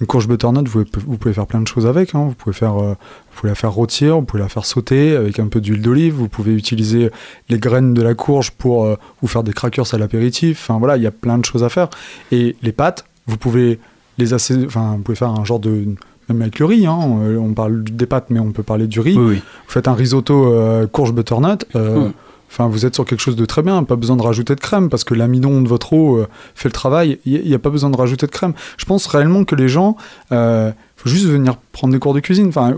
une 0.01 0.07
courge 0.07 0.29
butternut, 0.29 0.67
vous, 0.69 0.85
pouvez- 0.85 1.07
vous 1.07 1.17
pouvez 1.19 1.35
faire 1.35 1.47
plein 1.47 1.61
de 1.61 1.67
choses 1.67 1.87
avec. 1.87 2.15
hein. 2.15 2.27
Vous, 2.29 2.35
pouvez 2.35 2.55
faire, 2.55 2.77
euh, 2.81 2.91
vous 2.91 3.41
pouvez 3.41 3.51
la 3.51 3.55
faire 3.57 3.73
rôtir, 3.73 4.15
vous 4.17 4.23
pouvez 4.23 4.43
la 4.43 4.49
faire 4.49 4.65
sauter 4.65 5.17
avec 5.17 5.39
un 5.41 5.49
peu 5.49 5.61
d'huile 5.61 5.83
d'olive, 5.83 6.15
vous 6.15 6.29
pouvez 6.29 6.55
utiliser 6.55 7.11
les 7.49 7.59
graines 7.59 7.95
de 7.95 8.03
la 8.03 8.15
courge 8.15 8.53
pour 8.53 8.85
euh, 8.85 8.97
vous 9.23 9.29
faire 9.29 9.43
des 9.43 9.53
crackers 9.53 9.93
à 9.95 9.99
l'apéritif. 9.99 10.61
Enfin 10.69 10.79
voilà, 10.79 10.97
il 10.97 11.03
y 11.03 11.07
a 11.07 11.11
plein 11.11 11.37
de 11.39 11.45
choses 11.45 11.65
à 11.65 11.69
faire. 11.69 11.89
Et 12.31 12.57
les 12.63 12.73
pâtes, 12.73 13.05
vous 13.27 13.37
pouvez 13.37 13.79
les 14.19 14.35
enfin, 14.35 14.95
vous 14.97 15.03
pouvez 15.03 15.17
faire 15.17 15.31
un 15.31 15.45
genre 15.45 15.61
de. 15.61 15.85
Même 16.29 16.43
avec 16.43 16.59
le 16.59 16.67
riz, 16.67 16.85
hein, 16.87 16.99
euh, 17.23 17.39
on 17.39 17.55
parle 17.55 17.83
des 17.85 18.05
pâtes, 18.05 18.27
mais 18.29 18.39
on 18.39 18.53
peut 18.53 18.63
parler 18.63 18.87
du 18.87 19.01
riz. 19.01 19.17
Oui, 19.17 19.25
oui. 19.29 19.37
Vous 19.37 19.73
faites 19.73 19.89
un 19.89 19.95
risotto 19.95 20.53
euh, 20.53 20.87
courge 20.87 21.13
butternut. 21.15 21.65
Mm. 21.75 22.11
Enfin, 22.51 22.67
vous 22.67 22.87
êtes 22.87 22.95
sur 22.95 23.05
quelque 23.05 23.21
chose 23.21 23.37
de 23.37 23.45
très 23.45 23.63
bien. 23.63 23.83
Pas 23.85 23.97
besoin 23.97 24.17
de 24.17 24.23
rajouter 24.23 24.55
de 24.55 24.61
crème 24.61 24.89
parce 24.89 25.05
que 25.05 25.15
l'amidon 25.15 25.61
de 25.61 25.69
votre 25.69 25.93
eau 25.93 26.17
euh, 26.17 26.29
fait 26.55 26.69
le 26.69 26.73
travail. 26.73 27.19
Il 27.27 27.43
n'y 27.43 27.55
a 27.55 27.59
pas 27.59 27.71
besoin 27.71 27.91
de 27.91 27.97
rajouter 27.97 28.27
de 28.27 28.31
crème. 28.33 28.55
Je 28.79 28.85
pense 28.85 29.07
réellement 29.07 29.45
que 29.45 29.55
les 29.55 29.69
gens, 29.69 29.97
euh, 30.33 30.73
faut 30.97 31.09
juste 31.09 31.27
venir 31.27 31.57
prendre 31.73 31.93
des 31.93 31.99
cours 31.99 32.15
de 32.15 32.21
cuisine. 32.21 32.49
Enfin, 32.49 32.75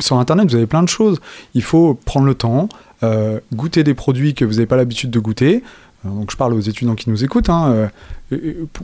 sur 0.00 0.18
Internet, 0.18 0.48
vous 0.48 0.56
avez 0.56 0.66
plein 0.66 0.82
de 0.82 0.88
choses. 0.88 1.20
Il 1.54 1.62
faut 1.62 1.94
prendre 1.94 2.26
le 2.26 2.34
temps, 2.34 2.68
euh, 3.02 3.38
goûter 3.54 3.84
des 3.84 3.94
produits 3.94 4.34
que 4.34 4.44
vous 4.44 4.54
n'avez 4.54 4.66
pas 4.66 4.76
l'habitude 4.76 5.10
de 5.10 5.18
goûter. 5.18 5.62
Donc, 6.04 6.32
je 6.32 6.36
parle 6.36 6.54
aux 6.54 6.60
étudiants 6.60 6.96
qui 6.96 7.10
nous 7.10 7.22
écoutent. 7.22 7.48
hein, 7.48 7.90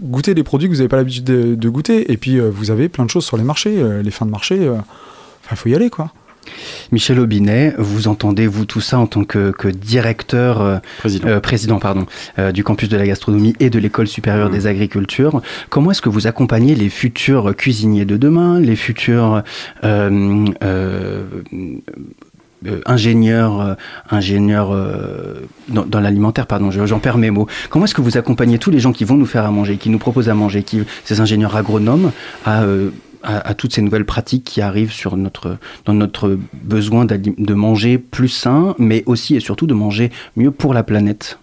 goûter 0.00 0.34
des 0.34 0.44
produits 0.44 0.68
que 0.68 0.72
vous 0.72 0.78
n'avez 0.78 0.88
pas 0.88 0.98
l'habitude 0.98 1.24
de, 1.24 1.68
goûter. 1.68 2.12
Et 2.12 2.16
puis, 2.16 2.38
vous 2.38 2.70
avez 2.70 2.88
plein 2.88 3.04
de 3.04 3.10
choses 3.10 3.24
sur 3.24 3.36
les 3.36 3.42
marchés, 3.42 3.82
les 4.04 4.10
fins 4.12 4.26
de 4.26 4.30
marché. 4.30 4.70
il 5.50 5.56
faut 5.56 5.68
y 5.68 5.74
aller, 5.74 5.90
quoi. 5.90 6.12
Michel 6.92 7.18
Aubinet, 7.20 7.74
vous 7.78 8.08
entendez 8.08 8.46
vous 8.46 8.64
tout 8.64 8.80
ça 8.80 8.98
en 8.98 9.06
tant 9.06 9.24
que, 9.24 9.50
que 9.50 9.68
directeur 9.68 10.60
euh, 10.60 10.78
Président. 10.98 11.28
euh, 11.28 11.40
président 11.40 11.78
pardon, 11.78 12.06
euh, 12.38 12.52
du 12.52 12.64
campus 12.64 12.88
de 12.88 12.96
la 12.96 13.06
gastronomie 13.06 13.54
et 13.60 13.70
de 13.70 13.78
l'école 13.78 14.08
supérieure 14.08 14.48
Mmh. 14.48 14.52
des 14.52 14.66
agricultures. 14.66 15.42
Comment 15.70 15.90
est-ce 15.90 16.02
que 16.02 16.08
vous 16.08 16.26
accompagnez 16.26 16.74
les 16.74 16.88
futurs 16.88 17.54
cuisiniers 17.56 18.04
de 18.04 18.16
demain, 18.16 18.60
les 18.60 18.76
futurs 18.76 19.42
ingénieurs, 22.86 23.76
ingénieurs 24.10 24.70
dans, 25.68 25.84
dans 25.86 26.00
l'alimentaire, 26.00 26.46
pardon, 26.46 26.70
je- 26.72 26.86
j'en 26.86 26.98
perds 26.98 27.18
mes 27.18 27.30
mots. 27.30 27.46
Comment 27.70 27.84
est-ce 27.84 27.94
que 27.94 28.00
vous 28.00 28.16
accompagnez 28.16 28.58
tous 28.58 28.70
les 28.72 28.80
gens 28.80 28.92
qui 28.92 29.04
vont 29.04 29.16
nous 29.16 29.26
faire 29.26 29.44
à 29.44 29.50
manger, 29.50 29.76
qui 29.76 29.90
nous 29.90 29.98
proposent 29.98 30.28
à 30.28 30.34
manger, 30.34 30.64
qui, 30.64 30.82
ces 31.04 31.20
ingénieurs 31.20 31.54
agronomes, 31.56 32.10
à, 32.44 32.62
à, 33.22 33.48
à 33.48 33.54
toutes 33.54 33.72
ces 33.74 33.82
nouvelles 33.82 34.04
pratiques 34.04 34.44
qui 34.44 34.60
arrivent 34.60 34.92
sur 34.92 35.16
notre, 35.16 35.56
dans 35.84 35.94
notre 35.94 36.38
besoin 36.54 37.04
de 37.04 37.54
manger 37.54 37.98
plus 37.98 38.28
sain, 38.28 38.74
mais 38.78 39.02
aussi 39.06 39.36
et 39.36 39.40
surtout 39.40 39.66
de 39.66 39.74
manger 39.74 40.10
mieux 40.36 40.50
pour 40.50 40.74
la 40.74 40.82
planète 40.82 41.38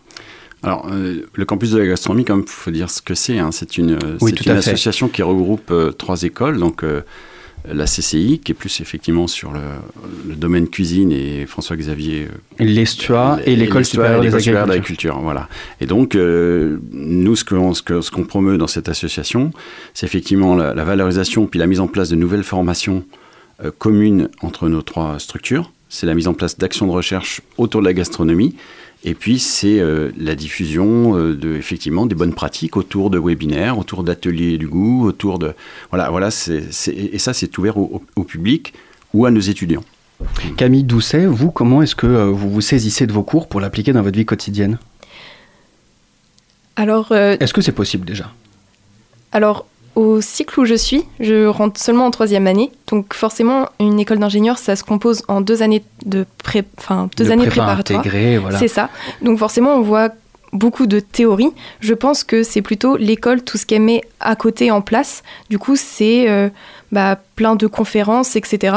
Alors, 0.64 0.88
euh, 0.92 1.28
le 1.34 1.46
campus 1.46 1.72
de 1.72 1.78
la 1.80 1.86
gastronomie, 1.88 2.26
quand 2.26 2.36
même, 2.36 2.46
il 2.48 2.52
faut 2.52 2.72
dire 2.72 2.90
ce 2.90 3.02
que 3.02 3.14
c'est. 3.14 3.38
hein. 3.40 3.52
C'est 3.52 3.78
une, 3.78 3.98
Oui, 4.22 4.32
une 4.32 4.38
fait. 4.38 4.52
association 4.52 5.08
qui 5.10 5.22
regroupe 5.22 5.70
euh, 5.72 5.92
trois 5.92 6.24
écoles. 6.24 6.58
Donc, 6.60 6.84
euh, 6.84 7.02
la 7.74 7.86
CCI, 7.86 8.40
qui 8.44 8.52
est 8.52 8.56
plus 8.56 8.80
effectivement 8.82 9.28
sur 9.28 9.52
le, 9.52 9.60
le 10.28 10.36
domaine 10.36 10.68
cuisine, 10.68 11.12
et 11.12 11.46
François-Xavier. 11.46 12.28
euh, 12.62 12.64
L'Estua 12.64 13.40
et 13.46 13.56
l'école 13.56 13.86
supérieure 13.86 14.22
des 14.22 14.30
d'agriculture, 14.68 15.20
voilà. 15.22 15.50
Et 15.82 15.86
donc, 15.86 16.16
euh, 16.16 16.78
nous, 16.92 17.36
ce 17.36 17.44
qu'on 17.46 17.74
ce 17.74 17.82
que- 17.82 18.02
ce 18.02 18.12
qu'on 18.12 18.24
promeut 18.26 18.58
dans 18.58 18.68
cette 18.68 18.90
association, 18.90 19.52
c'est 19.94 20.06
effectivement 20.06 20.56
la, 20.56 20.74
la 20.74 20.84
valorisation 20.84 21.46
puis 21.48 21.60
la 21.60 21.68
mise 21.68 21.80
en 21.80 21.88
place 21.88 22.10
de 22.10 22.16
nouvelles 22.16 22.44
formations 22.44 23.04
euh, 23.64 23.72
communes 23.78 24.30
entre 24.42 24.68
nos 24.70 24.82
trois 24.82 25.18
structures. 25.20 25.72
C'est 25.90 26.06
la 26.08 26.14
mise 26.16 26.28
en 26.28 26.34
place 26.34 26.58
d'actions 26.58 26.88
de 26.88 26.92
recherche 26.92 27.42
autour 27.58 27.80
de 27.82 27.86
la 27.86 27.94
gastronomie. 27.94 28.56
Et 29.08 29.14
puis, 29.14 29.38
c'est 29.38 29.80
euh, 29.80 30.12
la 30.18 30.34
diffusion 30.34 31.16
euh, 31.16 31.36
de, 31.36 31.56
effectivement, 31.56 32.08
des 32.08 32.16
bonnes 32.16 32.34
pratiques 32.34 32.76
autour 32.76 33.12
de 33.12 33.20
webinaires, 33.20 33.78
autour 33.78 34.04
d'ateliers 34.04 34.58
du 34.58 34.68
goût, 34.68 35.06
autour 35.06 35.38
de... 35.38 35.54
Voilà, 35.92 36.10
voilà 36.10 36.30
et 36.30 37.20
ça, 37.20 37.34
c'est 37.34 37.58
ouvert 37.60 37.78
au, 37.78 37.84
au- 38.16 38.22
au 38.22 38.24
public 38.24 38.74
ou 39.14 39.26
à 39.28 39.32
nos 39.32 39.40
étudiants. 39.40 39.84
Camille 40.58 40.84
Doucet, 40.84 41.28
vous, 41.28 41.52
comment 41.52 41.84
est-ce 41.84 41.96
que 41.96 42.08
euh, 42.08 42.26
vous 42.32 42.50
vous 42.50 42.62
saisissez 42.62 43.06
de 43.06 43.14
vos 43.14 43.22
cours 43.24 43.48
pour 43.48 43.62
l'appliquer 43.62 43.94
dans 43.94 44.02
votre 44.02 44.18
vie 44.18 44.26
quotidienne? 44.26 44.80
Alors, 46.76 47.12
euh, 47.12 47.38
Est-ce 47.40 47.54
que 47.54 47.62
c'est 47.62 47.72
possible 47.74 48.06
déjà? 48.08 48.32
Alors, 49.32 49.68
au 49.96 50.22
cycle 50.22 50.60
où 50.60 50.66
je 50.66 50.76
suis, 50.76 51.06
je 51.20 51.48
rentre 51.48 51.80
seulement 51.80 52.06
en 52.06 52.12
troisième 52.12 52.48
année. 52.48 52.72
Donc, 52.88 53.14
forcément, 53.14 53.70
une 53.80 54.00
école 54.00 54.20
d'ingénieur, 54.20 54.58
ça 54.58 54.76
se 54.76 54.84
compose 54.84 55.24
en 55.28 55.42
deux 55.42 55.62
années 55.62 55.84
de 56.06 56.26
pré... 56.44 56.64
enfin, 56.78 57.10
deux 57.18 57.26
De 57.26 57.32
années 57.32 57.48
prépa 57.48 57.76
préparatoires. 57.76 58.04
voilà. 58.42 58.60
C'est 58.60 58.68
ça. 58.68 58.90
Donc, 59.22 59.40
forcément, 59.40 59.76
on 59.76 59.82
voit 59.82 60.10
beaucoup 60.52 60.86
de 60.88 61.00
théorie. 61.00 61.50
Je 61.80 61.94
pense 61.94 62.24
que 62.24 62.44
c'est 62.44 62.62
plutôt 62.62 62.98
l'école, 62.98 63.42
tout 63.44 63.58
ce 63.58 63.66
qu'elle 63.66 63.82
met 63.82 64.02
à 64.20 64.36
côté 64.36 64.72
en 64.72 64.82
place. 64.82 65.24
Du 65.50 65.60
coup, 65.60 65.76
c'est 65.76 66.30
euh, 66.30 66.50
bah, 66.92 67.18
plein 67.36 67.56
de 67.56 67.68
conférences, 67.68 68.36
etc., 68.36 68.76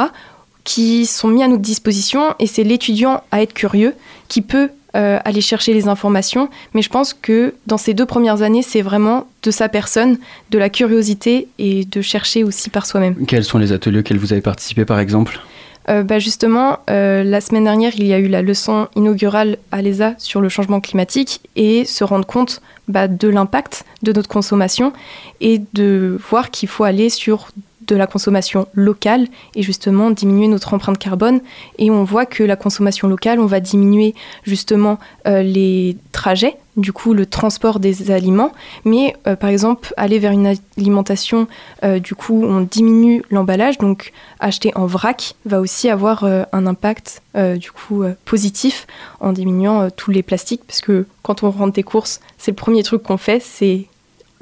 qui 0.64 1.07
sont 1.07 1.28
mis 1.28 1.42
à 1.42 1.48
notre 1.48 1.62
disposition. 1.62 2.35
Et 2.38 2.46
c'est 2.46 2.64
l'étudiant 2.64 3.22
à 3.31 3.42
être 3.42 3.54
curieux 3.54 3.94
qui 4.28 4.42
peut 4.42 4.70
euh, 4.98 5.18
aller 5.24 5.40
chercher 5.40 5.72
les 5.72 5.88
informations. 5.88 6.48
Mais 6.74 6.82
je 6.82 6.88
pense 6.88 7.14
que 7.14 7.54
dans 7.66 7.78
ces 7.78 7.94
deux 7.94 8.06
premières 8.06 8.42
années, 8.42 8.62
c'est 8.62 8.82
vraiment 8.82 9.26
de 9.42 9.50
sa 9.50 9.68
personne, 9.68 10.18
de 10.50 10.58
la 10.58 10.68
curiosité 10.68 11.48
et 11.58 11.84
de 11.84 12.00
chercher 12.02 12.42
aussi 12.44 12.68
par 12.68 12.84
soi-même. 12.84 13.14
Quels 13.26 13.44
sont 13.44 13.58
les 13.58 13.72
ateliers 13.72 14.00
auxquels 14.00 14.18
vous 14.18 14.32
avez 14.32 14.42
participé, 14.42 14.84
par 14.84 14.98
exemple? 14.98 15.40
Euh, 15.88 16.02
bah, 16.02 16.18
justement, 16.18 16.80
euh, 16.90 17.24
la 17.24 17.40
semaine 17.40 17.64
dernière, 17.64 17.92
il 17.96 18.06
y 18.06 18.12
a 18.12 18.18
eu 18.18 18.28
la 18.28 18.42
leçon 18.42 18.88
inaugurale 18.94 19.56
à 19.72 19.80
l'ESA 19.80 20.14
sur 20.18 20.40
le 20.40 20.48
changement 20.48 20.80
climatique 20.80 21.40
et 21.56 21.84
se 21.84 22.04
rendre 22.04 22.26
compte 22.26 22.61
bah, 22.88 23.08
de 23.08 23.28
l'impact 23.28 23.84
de 24.02 24.12
notre 24.12 24.28
consommation 24.28 24.92
et 25.40 25.62
de 25.72 26.18
voir 26.28 26.50
qu'il 26.50 26.68
faut 26.68 26.84
aller 26.84 27.08
sur 27.08 27.48
de 27.88 27.96
la 27.96 28.07
consommation 28.07 28.68
locale 28.74 29.27
et 29.55 29.62
justement 29.62 30.11
diminuer 30.11 30.46
notre 30.46 30.74
empreinte 30.74 30.98
carbone. 30.98 31.40
Et 31.79 31.90
on 31.90 32.05
voit 32.05 32.27
que 32.27 32.42
la 32.44 32.57
consommation 32.57 33.09
locale, 33.09 33.40
on 33.40 33.46
va 33.46 33.61
diminuer 33.61 34.14
justement 34.44 34.98
euh, 35.27 35.42
les 35.42 35.96
trajets, 36.12 36.57
du 36.77 36.92
coup 36.92 37.14
le 37.14 37.27
transport 37.27 37.81
des 37.81 38.11
aliments, 38.11 38.53
mais 38.85 39.16
euh, 39.27 39.35
par 39.35 39.51
exemple 39.51 39.92
aller 39.96 40.18
vers 40.18 40.33
une 40.33 40.55
alimentation, 40.77 41.48
euh, 41.83 41.98
du 41.98 42.14
coup 42.14 42.44
on 42.44 42.61
diminue 42.61 43.22
l'emballage, 43.31 43.79
donc 43.79 44.12
acheter 44.38 44.70
en 44.77 44.87
vrac 44.87 45.35
va 45.46 45.61
aussi 45.61 45.88
avoir 45.88 46.24
un 46.24 46.66
impact 46.66 47.22
du 47.57 47.70
coup 47.70 48.05
positif 48.24 48.87
en 49.20 49.33
diminuant 49.33 49.90
tous 49.90 50.11
les 50.11 50.22
plastiques, 50.22 50.62
parce 50.66 50.81
que 50.81 51.07
quand 51.22 51.42
on 51.42 51.51
rentre 51.51 51.74
des 51.74 51.83
courses, 51.83 52.20
c'est 52.37 52.51
le 52.51 52.57
premier 52.57 52.83
truc 52.83 53.03
qu'on 53.03 53.16
fait, 53.16 53.40
c'est 53.40 53.87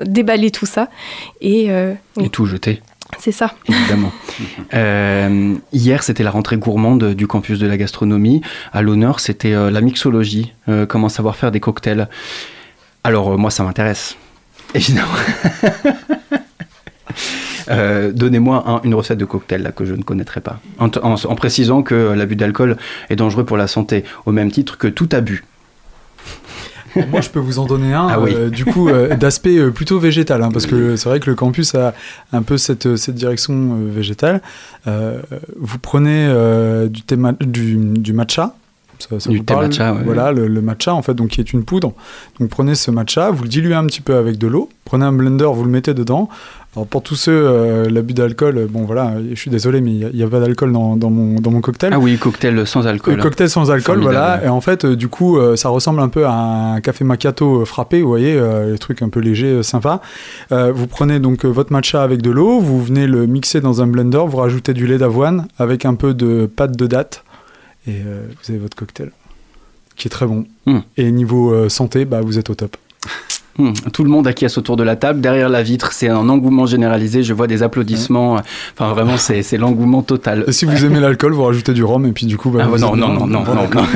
déballer 0.03 0.51
tout 0.51 0.67
ça 0.67 0.89
et, 1.41 1.67
et 1.67 2.29
tout 2.31 2.47
jeter. 2.47 2.83
C'est 3.19 3.33
ça. 3.33 3.55
Évidemment. 3.69 4.13
Euh, 4.75 5.55
hier, 5.73 6.03
c'était 6.03 6.23
la 6.23 6.31
rentrée 6.31 6.59
gourmande 6.59 7.15
du 7.15 7.27
campus 7.27 7.59
de 7.59 7.67
la 7.67 7.79
gastronomie. 7.79 8.43
À 8.73 8.83
l'honneur, 8.83 9.21
c'était 9.21 9.55
euh, 9.55 9.71
la 9.71 9.81
mixologie, 9.81 10.53
euh, 10.69 10.85
comment 10.85 11.09
savoir 11.09 11.37
faire 11.37 11.51
des 11.51 11.61
cocktails. 11.61 12.09
Alors, 13.03 13.39
moi, 13.39 13.51
ça 13.51 13.65
m'intéresse. 13.65 14.17
Évidemment. 14.75 15.09
Donnez-moi 18.13 18.83
une 18.85 18.95
recette 18.95 19.19
de 19.19 19.25
cocktail 19.25 19.63
là, 19.63 19.73
que 19.73 19.87
je 19.87 19.95
ne 19.95 20.03
connaîtrais 20.03 20.43
pas. 20.43 20.61
En, 20.79 20.91
en 21.03 21.35
précisant 21.35 21.83
que 21.83 21.95
l'abus 21.95 22.37
d'alcool 22.37 22.77
est 23.09 23.17
dangereux 23.17 23.45
pour 23.45 23.57
la 23.57 23.69
santé, 23.69 24.05
au 24.27 24.33
même 24.33 24.51
titre 24.51 24.77
que 24.77 24.89
tout 24.89 25.09
abus. 25.13 25.45
Moi, 27.11 27.21
je 27.21 27.31
peux 27.31 27.39
vous 27.39 27.59
en 27.59 27.67
donner 27.67 27.93
un, 27.93 28.09
ah 28.09 28.19
euh, 28.19 28.51
du 28.51 28.65
coup, 28.65 28.89
euh, 28.89 29.17
d'aspect 29.17 29.59
euh, 29.59 29.71
plutôt 29.71 29.99
végétal, 29.99 30.43
hein, 30.43 30.51
parce 30.53 30.67
que 30.67 30.97
c'est 30.97 31.09
vrai 31.09 31.21
que 31.21 31.31
le 31.31 31.37
campus 31.37 31.75
a 31.75 31.95
un 32.33 32.43
peu 32.43 32.59
cette, 32.59 32.97
cette 32.97 33.15
direction 33.15 33.77
végétale. 33.87 34.41
vous 34.87 35.79
prenez 35.81 36.29
du, 37.41 37.77
du 37.77 38.13
matcha, 38.13 38.55
ça, 38.99 39.21
ça 39.21 39.31
du 39.31 39.43
thé 39.43 39.55
matcha, 39.55 39.93
Voilà, 40.05 40.33
le, 40.33 40.49
matcha, 40.61 40.95
en 40.95 41.03
fait, 41.03 41.15
donc 41.15 41.29
qui 41.29 41.41
est 41.41 41.53
une 41.53 41.65
poudre. 41.65 41.93
Donc 42.41 42.49
prenez 42.49 42.75
ce 42.75 42.91
matcha, 42.91 43.31
vous 43.31 43.45
le 43.45 43.49
diluez 43.49 43.75
un 43.75 43.87
petit 43.87 44.01
peu 44.01 44.17
avec 44.17 44.39
de 44.39 44.47
l'eau, 44.47 44.69
prenez 44.85 45.05
un 45.05 45.13
blender, 45.13 45.49
vous 45.53 45.65
le 45.65 45.71
mettez 45.71 45.95
dedans. 45.95 46.29
Alors 46.77 46.87
pour 46.87 47.03
tous 47.03 47.15
ceux, 47.15 47.33
euh, 47.33 47.89
l'abus 47.89 48.13
d'alcool, 48.13 48.67
bon 48.69 48.85
voilà, 48.85 49.15
je 49.31 49.35
suis 49.35 49.51
désolé, 49.51 49.81
mais 49.81 49.93
il 49.93 50.11
n'y 50.15 50.23
a, 50.23 50.29
pas 50.29 50.41
d'alcool 50.41 50.73
dans, 50.73 50.95
dans, 50.97 51.09
mon, 51.09 51.41
dans 51.41 51.51
mon 51.51 51.63
cocktail. 51.63 51.93
Ah 51.95 51.99
oui, 51.99 52.19
cocktail 52.19 52.67
sans 52.67 52.87
alcool. 52.87 53.17
cocktail 53.17 53.49
sans 53.49 53.71
alcool, 53.71 54.01
voilà. 54.01 54.45
Et 54.45 54.49
en 54.49 54.61
fait, 54.61 54.85
euh, 54.85 54.95
du 54.95 55.09
coup, 55.09 55.39
euh, 55.39 55.57
ça 55.57 55.71
ressemble 55.71 56.01
un 56.01 56.11
peu 56.11 56.27
à 56.27 56.33
un 56.33 56.81
café 56.83 57.03
macchiato 57.03 57.65
frappé, 57.65 58.03
vous 58.03 58.09
voyez, 58.09 58.39
les 58.71 58.79
trucs 58.79 59.01
un 59.01 59.09
peu 59.09 59.21
légers, 59.21 59.63
sympa. 59.63 60.03
vous 60.51 60.87
prenez 60.87 61.19
donc 61.19 61.47
votre 61.47 61.73
matcha 61.73 62.03
avec 62.03 62.21
de 62.21 62.31
l'eau, 62.31 62.61
vous 62.61 62.83
venez 62.83 63.07
le 63.07 63.27
mixer 63.27 63.63
dans 63.63 63.81
un 63.81 63.87
blender, 63.87 64.23
vous 64.27 64.37
rajoutez 64.37 64.75
du 64.75 64.87
lait 64.87 64.99
d'avoine 64.99 65.49
avec 65.59 65.87
un 65.87 65.95
peu 65.95 66.13
de 66.13 66.45
pâte 66.45 66.77
de 66.77 66.87
date, 66.87 67.25
et 67.87 68.01
vous 68.01 68.51
avez 68.51 68.59
votre 68.59 68.77
cocktail, 68.77 69.11
qui 69.97 70.09
est 70.09 70.11
très 70.11 70.27
bon. 70.27 70.47
Hmm. 70.67 70.81
Et 70.97 71.11
niveau 71.11 71.69
santé, 71.69 72.05
bah, 72.05 72.21
vous 72.21 72.39
êtes 72.39 72.51
au 72.51 72.55
top. 72.55 72.77
Hmm. 73.59 73.73
Tout 73.93 74.05
le 74.05 74.11
monde 74.11 74.27
acquiesce 74.27 74.59
autour 74.59 74.77
de 74.77 74.83
la 74.83 74.97
table. 74.97 75.23
Derrière 75.23 75.49
la 75.49 75.63
vitre, 75.63 75.93
c'est 75.93 76.09
un 76.09 76.29
engouement 76.29 76.67
généralisé. 76.67 77.23
Je 77.23 77.33
vois 77.33 77.47
des 77.47 77.63
applaudissements. 77.63 78.39
Enfin, 78.75 78.93
vraiment, 78.93 79.17
c'est 79.17 79.57
l'engouement 79.57 80.03
total. 80.03 80.45
Et 80.47 80.53
si 80.53 80.67
vous 80.67 80.85
aimez 80.85 81.01
l'alcool, 81.01 81.33
vous 81.33 81.45
rajoutez 81.45 81.73
du 81.73 81.83
rhum 81.83 82.05
et 82.07 82.13
puis 82.13 82.27
du 82.27 82.37
coup. 82.37 82.51
Bah, 82.51 82.65
ah, 82.65 82.79
non, 82.79 82.95
non, 82.97 83.09
non, 83.09 83.27
non, 83.27 83.45
non, 83.45 83.55
non. 83.55 83.67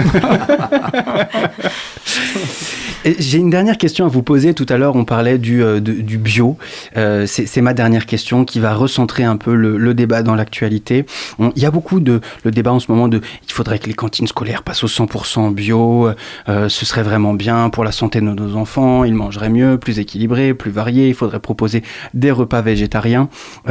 J'ai 3.04 3.38
une 3.38 3.48
dernière 3.48 3.78
question 3.78 4.04
à 4.04 4.08
vous 4.08 4.22
poser. 4.22 4.52
Tout 4.52 4.66
à 4.68 4.76
l'heure, 4.76 4.94
on 4.94 5.06
parlait 5.06 5.38
du, 5.38 5.62
euh, 5.62 5.80
bio. 5.80 6.58
Euh, 6.98 7.24
c'est 7.26 7.60
ma 7.62 7.72
dernière 7.72 8.04
question 8.04 8.44
qui 8.44 8.60
va 8.60 8.74
recentrer 8.74 9.24
un 9.24 9.38
peu 9.38 9.54
le, 9.54 9.94
débat 9.94 10.22
dans 10.22 10.34
l'actualité. 10.34 11.06
Il 11.38 11.62
y 11.62 11.64
a 11.64 11.70
beaucoup 11.70 12.00
de 12.00 12.20
le 12.44 12.50
débat 12.50 12.72
en 12.72 12.78
ce 12.78 12.92
moment 12.92 13.08
de 13.08 13.20
il 13.46 13.52
faudrait 13.52 13.78
que 13.78 13.86
les 13.86 13.94
cantines 13.94 14.26
scolaires 14.26 14.62
passent 14.62 14.84
au 14.84 14.86
100% 14.86 15.52
bio. 15.52 16.10
Euh, 16.48 16.68
ce 16.68 16.84
serait 16.84 17.02
vraiment 17.02 17.32
bien 17.32 17.70
pour 17.70 17.84
la 17.84 17.92
santé 17.92 18.20
de 18.20 18.26
nos 18.26 18.54
enfants. 18.54 19.04
Ils 19.04 19.14
mangeraient 19.14 19.48
mieux, 19.48 19.78
plus 19.78 19.98
équilibré, 19.98 20.52
plus 20.52 20.70
varié. 20.70 21.08
Il 21.08 21.14
faudrait 21.14 21.40
proposer 21.40 21.82
des 22.12 22.30
repas 22.30 22.60
végétariens. 22.60 23.30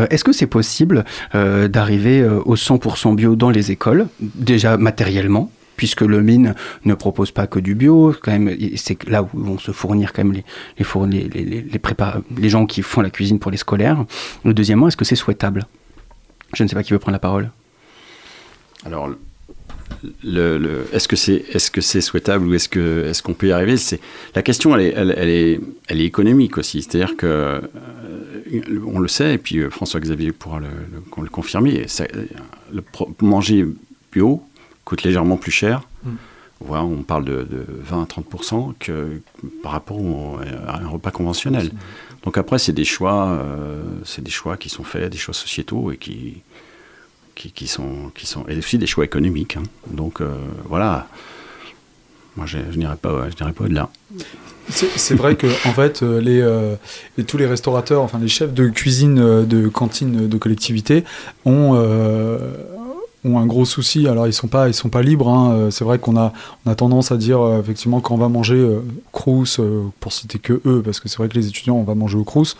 Est-ce 0.10 0.24
que 0.24 0.34
c'est 0.34 0.48
possible 0.48 1.06
d'arriver 1.34 2.28
au 2.46 2.56
100% 2.56 3.16
bio 3.16 3.36
dans 3.36 3.50
les 3.50 3.72
écoles, 3.72 4.08
déjà 4.20 4.78
matériellement? 4.78 5.52
Puisque 5.80 6.02
le 6.02 6.22
mine 6.22 6.56
ne 6.84 6.94
propose 6.94 7.32
pas 7.32 7.48
que 7.48 7.58
du 7.58 7.74
bio. 7.74 8.14
Quand 8.22 8.34
même, 8.38 8.54
c'est 8.76 9.02
là 9.08 9.24
où 9.24 9.30
vont 9.32 9.58
se 9.58 9.72
fournir 9.72 10.12
quand 10.12 10.26
même 10.26 10.34
les, 10.34 10.44
les, 10.78 11.24
les, 11.30 11.62
les, 11.62 11.82
les 12.38 12.50
gens 12.50 12.66
qui 12.66 12.82
font 12.82 13.00
la 13.00 13.10
cuisine 13.10 13.40
pour 13.40 13.50
les 13.50 13.56
scolaires. 13.56 14.04
Le 14.44 14.54
deuxièmement, 14.54 14.90
est-ce 14.90 14.98
que 14.98 15.06
c'est 15.06 15.16
souhaitable? 15.16 15.68
Je 16.54 16.64
ne 16.64 16.68
sais 16.68 16.76
pas 16.76 16.84
qui 16.84 16.92
veut 16.92 17.00
prendre 17.00 17.14
la 17.14 17.20
parole. 17.20 17.50
Alors, 18.84 19.10
est-ce 20.92 21.08
que 21.08 21.16
c'est 21.16 21.46
est-ce 21.54 21.72
que 21.72 21.80
souhaitable 21.80 22.46
ou 22.46 22.54
est-ce 22.56 22.68
que 22.68 23.06
est-ce 23.06 23.24
qu'on 23.24 23.34
peut 23.34 23.48
y 23.48 23.52
arriver? 23.54 23.78
C'est 23.78 24.02
la 24.36 24.42
question, 24.42 24.76
elle 24.76 24.82
est, 24.82 24.94
elle, 24.98 25.30
est 25.30 25.62
elle 25.88 26.02
est 26.02 26.06
économique 26.06 26.58
aussi. 26.58 26.82
C'est-à-dire 26.82 27.16
que 27.16 27.26
euh, 27.26 27.62
on 28.86 29.00
le 29.00 29.08
sait 29.08 29.36
et 29.36 29.38
puis 29.38 29.60
euh, 29.60 29.70
François 29.70 30.02
Xavier 30.02 30.34
pourra 30.34 30.60
le, 30.60 31.30
confirmer. 31.30 31.86
le, 32.74 32.84
manger 33.22 33.66
bio, 34.12 34.44
coûte 34.90 35.04
légèrement 35.04 35.38
plus 35.38 35.52
cher. 35.52 35.84
Mm. 36.04 36.10
Voilà, 36.62 36.84
on 36.84 37.04
parle 37.04 37.24
de, 37.24 37.48
20 37.70 38.04
à 38.04 38.06
30 38.06 38.26
que 38.80 39.22
par 39.64 39.72
rapport 39.72 39.98
à 40.68 40.78
un 40.78 40.88
repas 40.90 41.12
conventionnel. 41.12 41.72
Donc 42.24 42.38
après, 42.38 42.60
c'est 42.60 42.74
des 42.74 42.84
choix, 42.84 43.30
euh, 43.30 43.82
c'est 44.04 44.22
des 44.22 44.32
choix 44.32 44.58
qui 44.58 44.68
sont 44.68 44.84
faits, 44.84 45.10
des 45.10 45.18
choix 45.18 45.34
sociétaux 45.34 45.92
et 45.92 45.98
qui, 45.98 46.42
qui, 47.36 47.68
sont, 47.68 48.12
qui 48.14 48.26
sont, 48.26 48.46
et 48.50 48.58
aussi 48.58 48.78
des 48.78 48.88
choix 48.88 49.06
économiques. 49.06 49.56
Hein. 49.56 49.64
Donc 49.90 50.20
euh, 50.20 50.36
voilà, 50.66 51.08
moi 52.36 52.46
je, 52.46 52.58
je 52.72 52.78
n'irai 52.78 52.98
pas, 52.98 53.30
je 53.30 53.36
pas 53.36 53.64
au-delà. 53.64 53.90
C'est 54.68 55.16
vrai 55.16 55.36
que 55.36 55.48
en 55.48 55.74
fait, 55.74 56.04
euh, 56.04 56.78
les, 57.16 57.24
tous 57.24 57.38
les 57.38 57.48
restaurateurs, 57.48 58.02
enfin 58.02 58.20
les 58.20 58.28
chefs 58.28 58.54
de 58.54 58.68
cuisine 58.68 59.46
de 59.46 59.68
cantines 59.70 60.28
de 60.28 60.38
collectivité 60.38 61.06
ont 61.46 61.74
ont 63.26 63.38
un 63.38 63.46
gros 63.46 63.66
souci. 63.66 64.08
Alors 64.08 64.28
ils 64.28 64.34
sont 64.34 64.48
pas, 64.48 64.68
ils 64.68 64.74
sont 64.74 64.90
pas 64.90 65.02
libres. 65.02 65.30
Hein. 65.30 65.52
Euh, 65.54 65.72
c'est 65.72 65.84
vrai 65.84 66.00
qu'on 66.00 66.18
a, 66.18 66.34
on 66.66 66.72
a 66.72 66.76
tendance 66.76 67.12
à 67.12 67.18
dire 67.18 67.42
euh, 67.42 67.60
effectivement 67.60 68.02
quand 68.02 68.16
on 68.16 68.18
va 68.18 68.30
manger 68.30 68.56
euh, 68.56 68.82
Crous, 69.12 69.60
pour 70.00 70.14
citer 70.14 70.40
que 70.40 70.62
eux, 70.66 70.82
parce 70.84 71.00
que 71.00 71.10
c'est 71.10 71.18
vrai 71.18 71.30
que 71.30 71.36
les 71.36 71.48
étudiants 71.48 71.76
on 71.76 71.84
va 71.84 71.96
manger 71.96 72.18
au 72.18 72.24
Crous. 72.24 72.58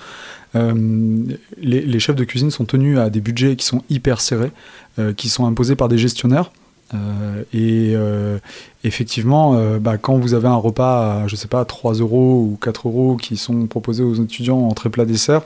Les, 0.56 2.00
chefs 2.00 2.16
de 2.16 2.24
cuisine 2.24 2.50
sont 2.50 2.66
tenus 2.66 2.98
à 2.98 3.10
des 3.10 3.22
budgets 3.22 3.56
qui 3.56 3.66
sont 3.66 3.84
hyper 3.90 4.20
serrés, 4.20 4.52
qui 5.16 5.30
sont 5.30 5.46
imposés 5.46 5.76
par 5.76 5.90
des 5.90 6.00
gestionnaires. 6.00 6.52
et 7.54 7.94
effectivement, 8.84 9.78
bah, 9.80 10.00
quand 10.00 10.18
vous 10.18 10.34
avez 10.34 10.48
un 10.48 10.56
repas 10.56 11.22
à, 11.22 11.28
je 11.28 11.36
sais 11.36 11.48
pas, 11.48 11.66
3 11.66 11.94
euros 11.96 12.50
ou 12.52 12.58
4 12.60 12.88
euros 12.88 13.18
qui 13.18 13.38
sont 13.38 13.68
proposés 13.68 14.04
aux 14.04 14.16
étudiants 14.16 14.58
en 14.58 14.74
très 14.74 14.90
plat 14.90 15.06
dessert, 15.06 15.44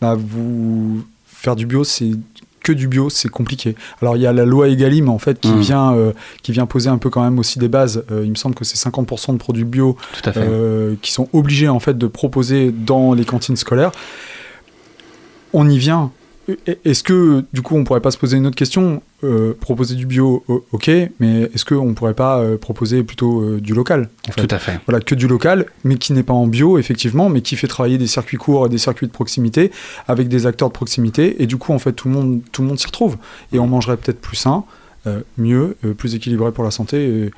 bah, 0.00 0.14
vous 0.16 1.02
faire 1.44 1.56
du 1.56 1.66
bio, 1.66 1.84
c'est 1.84 2.12
que 2.64 2.72
du 2.72 2.88
bio, 2.88 3.10
c'est 3.10 3.28
compliqué. 3.28 3.76
Alors 4.02 4.16
il 4.16 4.22
y 4.22 4.26
a 4.26 4.32
la 4.32 4.44
loi 4.44 4.68
Egalim 4.68 5.08
en 5.08 5.18
fait 5.18 5.38
qui 5.38 5.52
mmh. 5.52 5.60
vient 5.60 5.94
euh, 5.94 6.12
qui 6.42 6.50
vient 6.50 6.66
poser 6.66 6.88
un 6.88 6.98
peu 6.98 7.10
quand 7.10 7.22
même 7.22 7.38
aussi 7.38 7.60
des 7.60 7.68
bases. 7.68 8.04
Euh, 8.10 8.22
il 8.24 8.30
me 8.30 8.34
semble 8.34 8.56
que 8.56 8.64
c'est 8.64 8.78
50% 8.78 9.34
de 9.34 9.38
produits 9.38 9.64
bio 9.64 9.96
euh, 10.36 10.96
qui 11.02 11.12
sont 11.12 11.28
obligés 11.32 11.68
en 11.68 11.78
fait 11.78 11.96
de 11.96 12.06
proposer 12.08 12.72
dans 12.72 13.12
les 13.12 13.24
cantines 13.24 13.56
scolaires. 13.56 13.92
On 15.52 15.68
y 15.68 15.78
vient. 15.78 16.10
Est-ce 16.84 17.02
que, 17.02 17.44
du 17.52 17.62
coup, 17.62 17.76
on 17.76 17.84
pourrait 17.84 18.00
pas 18.00 18.10
se 18.10 18.18
poser 18.18 18.36
une 18.36 18.46
autre 18.46 18.56
question 18.56 19.02
euh, 19.22 19.54
Proposer 19.58 19.94
du 19.94 20.04
bio, 20.04 20.44
ok, 20.72 20.90
mais 21.18 21.50
est-ce 21.54 21.64
qu'on 21.64 21.86
ne 21.86 21.94
pourrait 21.94 22.14
pas 22.14 22.38
euh, 22.38 22.58
proposer 22.58 23.02
plutôt 23.02 23.40
euh, 23.40 23.60
du 23.60 23.72
local 23.72 24.10
Tout 24.36 24.46
à 24.50 24.58
fait. 24.58 24.78
Voilà, 24.86 25.00
que 25.00 25.14
du 25.14 25.26
local, 25.26 25.66
mais 25.84 25.96
qui 25.96 26.12
n'est 26.12 26.22
pas 26.22 26.34
en 26.34 26.46
bio, 26.46 26.78
effectivement, 26.78 27.30
mais 27.30 27.40
qui 27.40 27.56
fait 27.56 27.66
travailler 27.66 27.96
des 27.96 28.06
circuits 28.06 28.36
courts 28.36 28.66
et 28.66 28.68
des 28.68 28.78
circuits 28.78 29.06
de 29.06 29.12
proximité 29.12 29.70
avec 30.06 30.28
des 30.28 30.46
acteurs 30.46 30.68
de 30.68 30.74
proximité. 30.74 31.42
Et 31.42 31.46
du 31.46 31.56
coup, 31.56 31.72
en 31.72 31.78
fait, 31.78 31.92
tout 31.92 32.08
le 32.08 32.14
monde, 32.14 32.40
tout 32.52 32.60
le 32.60 32.68
monde 32.68 32.78
s'y 32.78 32.86
retrouve. 32.86 33.16
Et 33.52 33.58
on 33.58 33.66
mangerait 33.66 33.96
peut-être 33.96 34.20
plus 34.20 34.36
sain, 34.36 34.64
mieux, 35.36 35.76
plus 35.96 36.14
équilibré 36.14 36.50
pour 36.52 36.64
la 36.64 36.70
santé. 36.70 37.30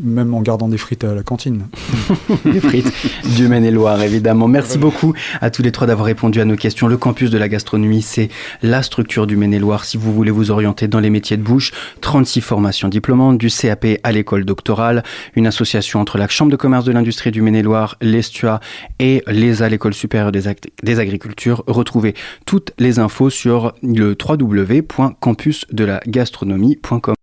Même 0.00 0.34
en 0.34 0.42
gardant 0.42 0.68
des 0.68 0.78
frites 0.78 1.04
à 1.04 1.14
la 1.14 1.22
cantine. 1.22 1.66
des 2.44 2.60
frites 2.60 2.92
du 3.36 3.48
Maine-et-Loire, 3.48 4.02
évidemment. 4.02 4.48
Merci 4.48 4.78
beaucoup 4.78 5.14
à 5.40 5.50
tous 5.50 5.62
les 5.62 5.72
trois 5.72 5.86
d'avoir 5.86 6.06
répondu 6.06 6.40
à 6.40 6.44
nos 6.44 6.56
questions. 6.56 6.88
Le 6.88 6.96
campus 6.96 7.30
de 7.30 7.38
la 7.38 7.48
gastronomie, 7.48 8.02
c'est 8.02 8.28
la 8.62 8.82
structure 8.82 9.26
du 9.26 9.36
Maine-et-Loire. 9.36 9.84
Si 9.84 9.96
vous 9.96 10.12
voulez 10.12 10.30
vous 10.30 10.50
orienter 10.50 10.88
dans 10.88 11.00
les 11.00 11.10
métiers 11.10 11.36
de 11.36 11.42
bouche, 11.42 11.72
36 12.00 12.40
formations 12.40 12.88
diplômantes, 12.88 13.38
du 13.38 13.48
CAP 13.48 13.86
à 14.02 14.12
l'école 14.12 14.44
doctorale, 14.44 15.02
une 15.34 15.46
association 15.46 16.00
entre 16.00 16.18
la 16.18 16.28
Chambre 16.28 16.52
de 16.52 16.56
commerce 16.56 16.84
de 16.84 16.92
l'industrie 16.92 17.30
du 17.30 17.40
Maine-et-Loire, 17.42 17.96
l'Estua 18.00 18.60
et 18.98 19.22
l'ESA, 19.26 19.68
l'école 19.68 19.94
supérieure 19.94 20.32
des, 20.32 20.44
des 20.82 21.00
agricultures. 21.00 21.64
Retrouvez 21.66 22.14
toutes 22.46 22.72
les 22.78 22.98
infos 22.98 23.28
sur 23.30 23.74
le 23.82 24.16
www.campusdelagastronomie.com. 24.18 27.17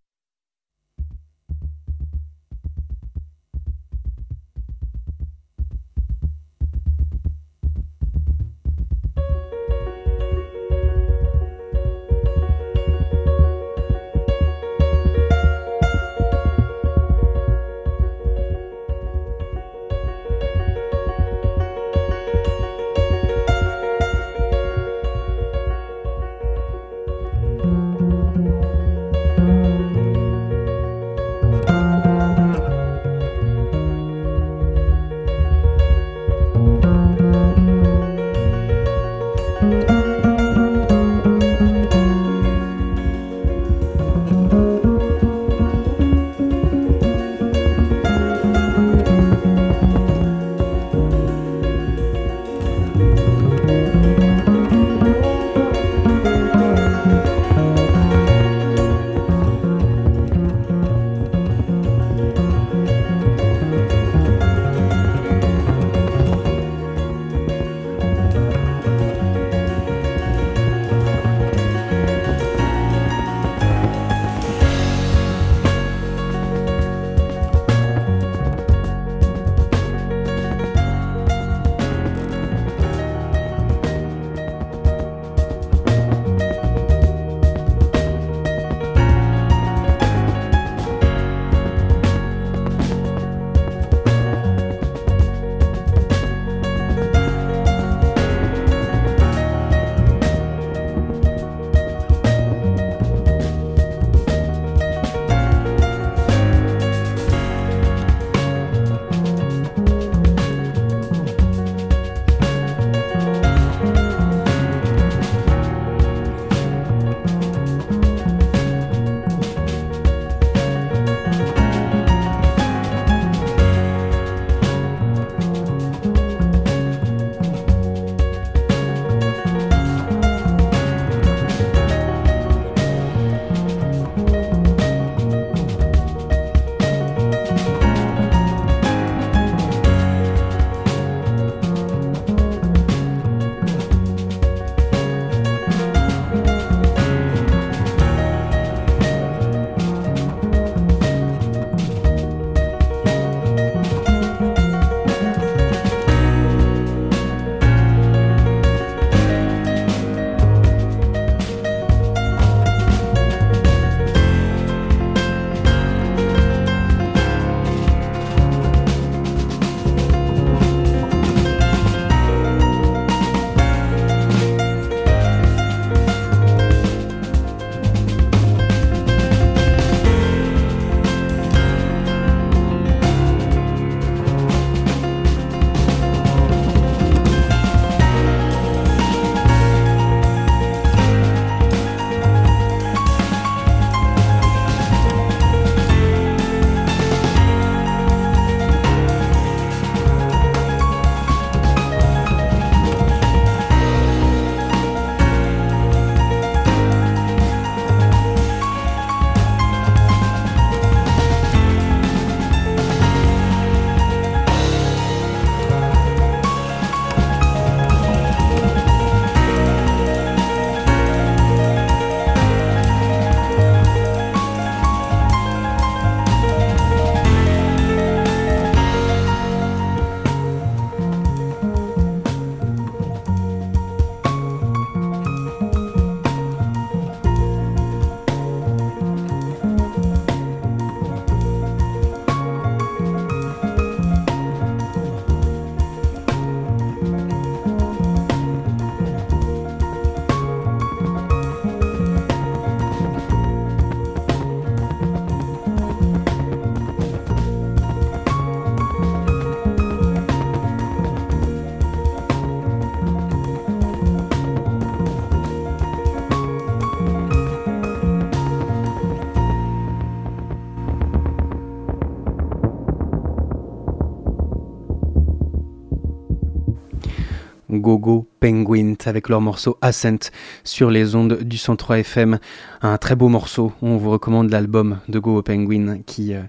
Gogo 278.45 278.73
Penguin 278.73 278.95
avec 279.05 279.29
leur 279.29 279.41
morceau 279.41 279.77
Ascent 279.81 280.31
sur 280.63 280.91
les 280.91 281.15
ondes 281.15 281.41
du 281.43 281.57
103 281.57 281.99
FM. 281.99 282.39
Un 282.81 282.97
très 282.97 283.15
beau 283.15 283.27
morceau. 283.27 283.73
On 283.81 283.97
vous 283.97 284.11
recommande 284.11 284.51
l'album 284.51 284.99
de 285.09 285.17
Gogo 285.19 285.41
Penguin 285.41 285.99
qui, 286.05 286.33
euh, 286.33 286.41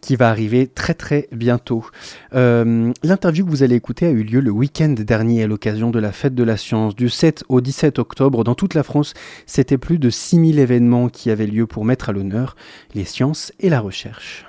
qui 0.00 0.16
va 0.16 0.28
arriver 0.28 0.66
très 0.66 0.94
très 0.94 1.28
bientôt. 1.30 1.84
Euh, 2.34 2.92
l'interview 3.04 3.44
que 3.44 3.50
vous 3.50 3.62
allez 3.62 3.76
écouter 3.76 4.06
a 4.06 4.10
eu 4.10 4.24
lieu 4.24 4.40
le 4.40 4.50
week-end 4.50 4.94
dernier 4.98 5.44
à 5.44 5.46
l'occasion 5.46 5.90
de 5.90 6.00
la 6.00 6.12
fête 6.12 6.34
de 6.34 6.42
la 6.42 6.56
science. 6.56 6.96
Du 6.96 7.08
7 7.08 7.44
au 7.48 7.60
17 7.60 7.98
octobre, 7.98 8.42
dans 8.42 8.54
toute 8.54 8.74
la 8.74 8.82
France, 8.82 9.14
c'était 9.46 9.78
plus 9.78 9.98
de 9.98 10.10
6000 10.10 10.58
événements 10.58 11.08
qui 11.08 11.30
avaient 11.30 11.46
lieu 11.46 11.66
pour 11.66 11.84
mettre 11.84 12.08
à 12.08 12.12
l'honneur 12.12 12.56
les 12.94 13.04
sciences 13.04 13.52
et 13.60 13.68
la 13.68 13.80
recherche. 13.80 14.45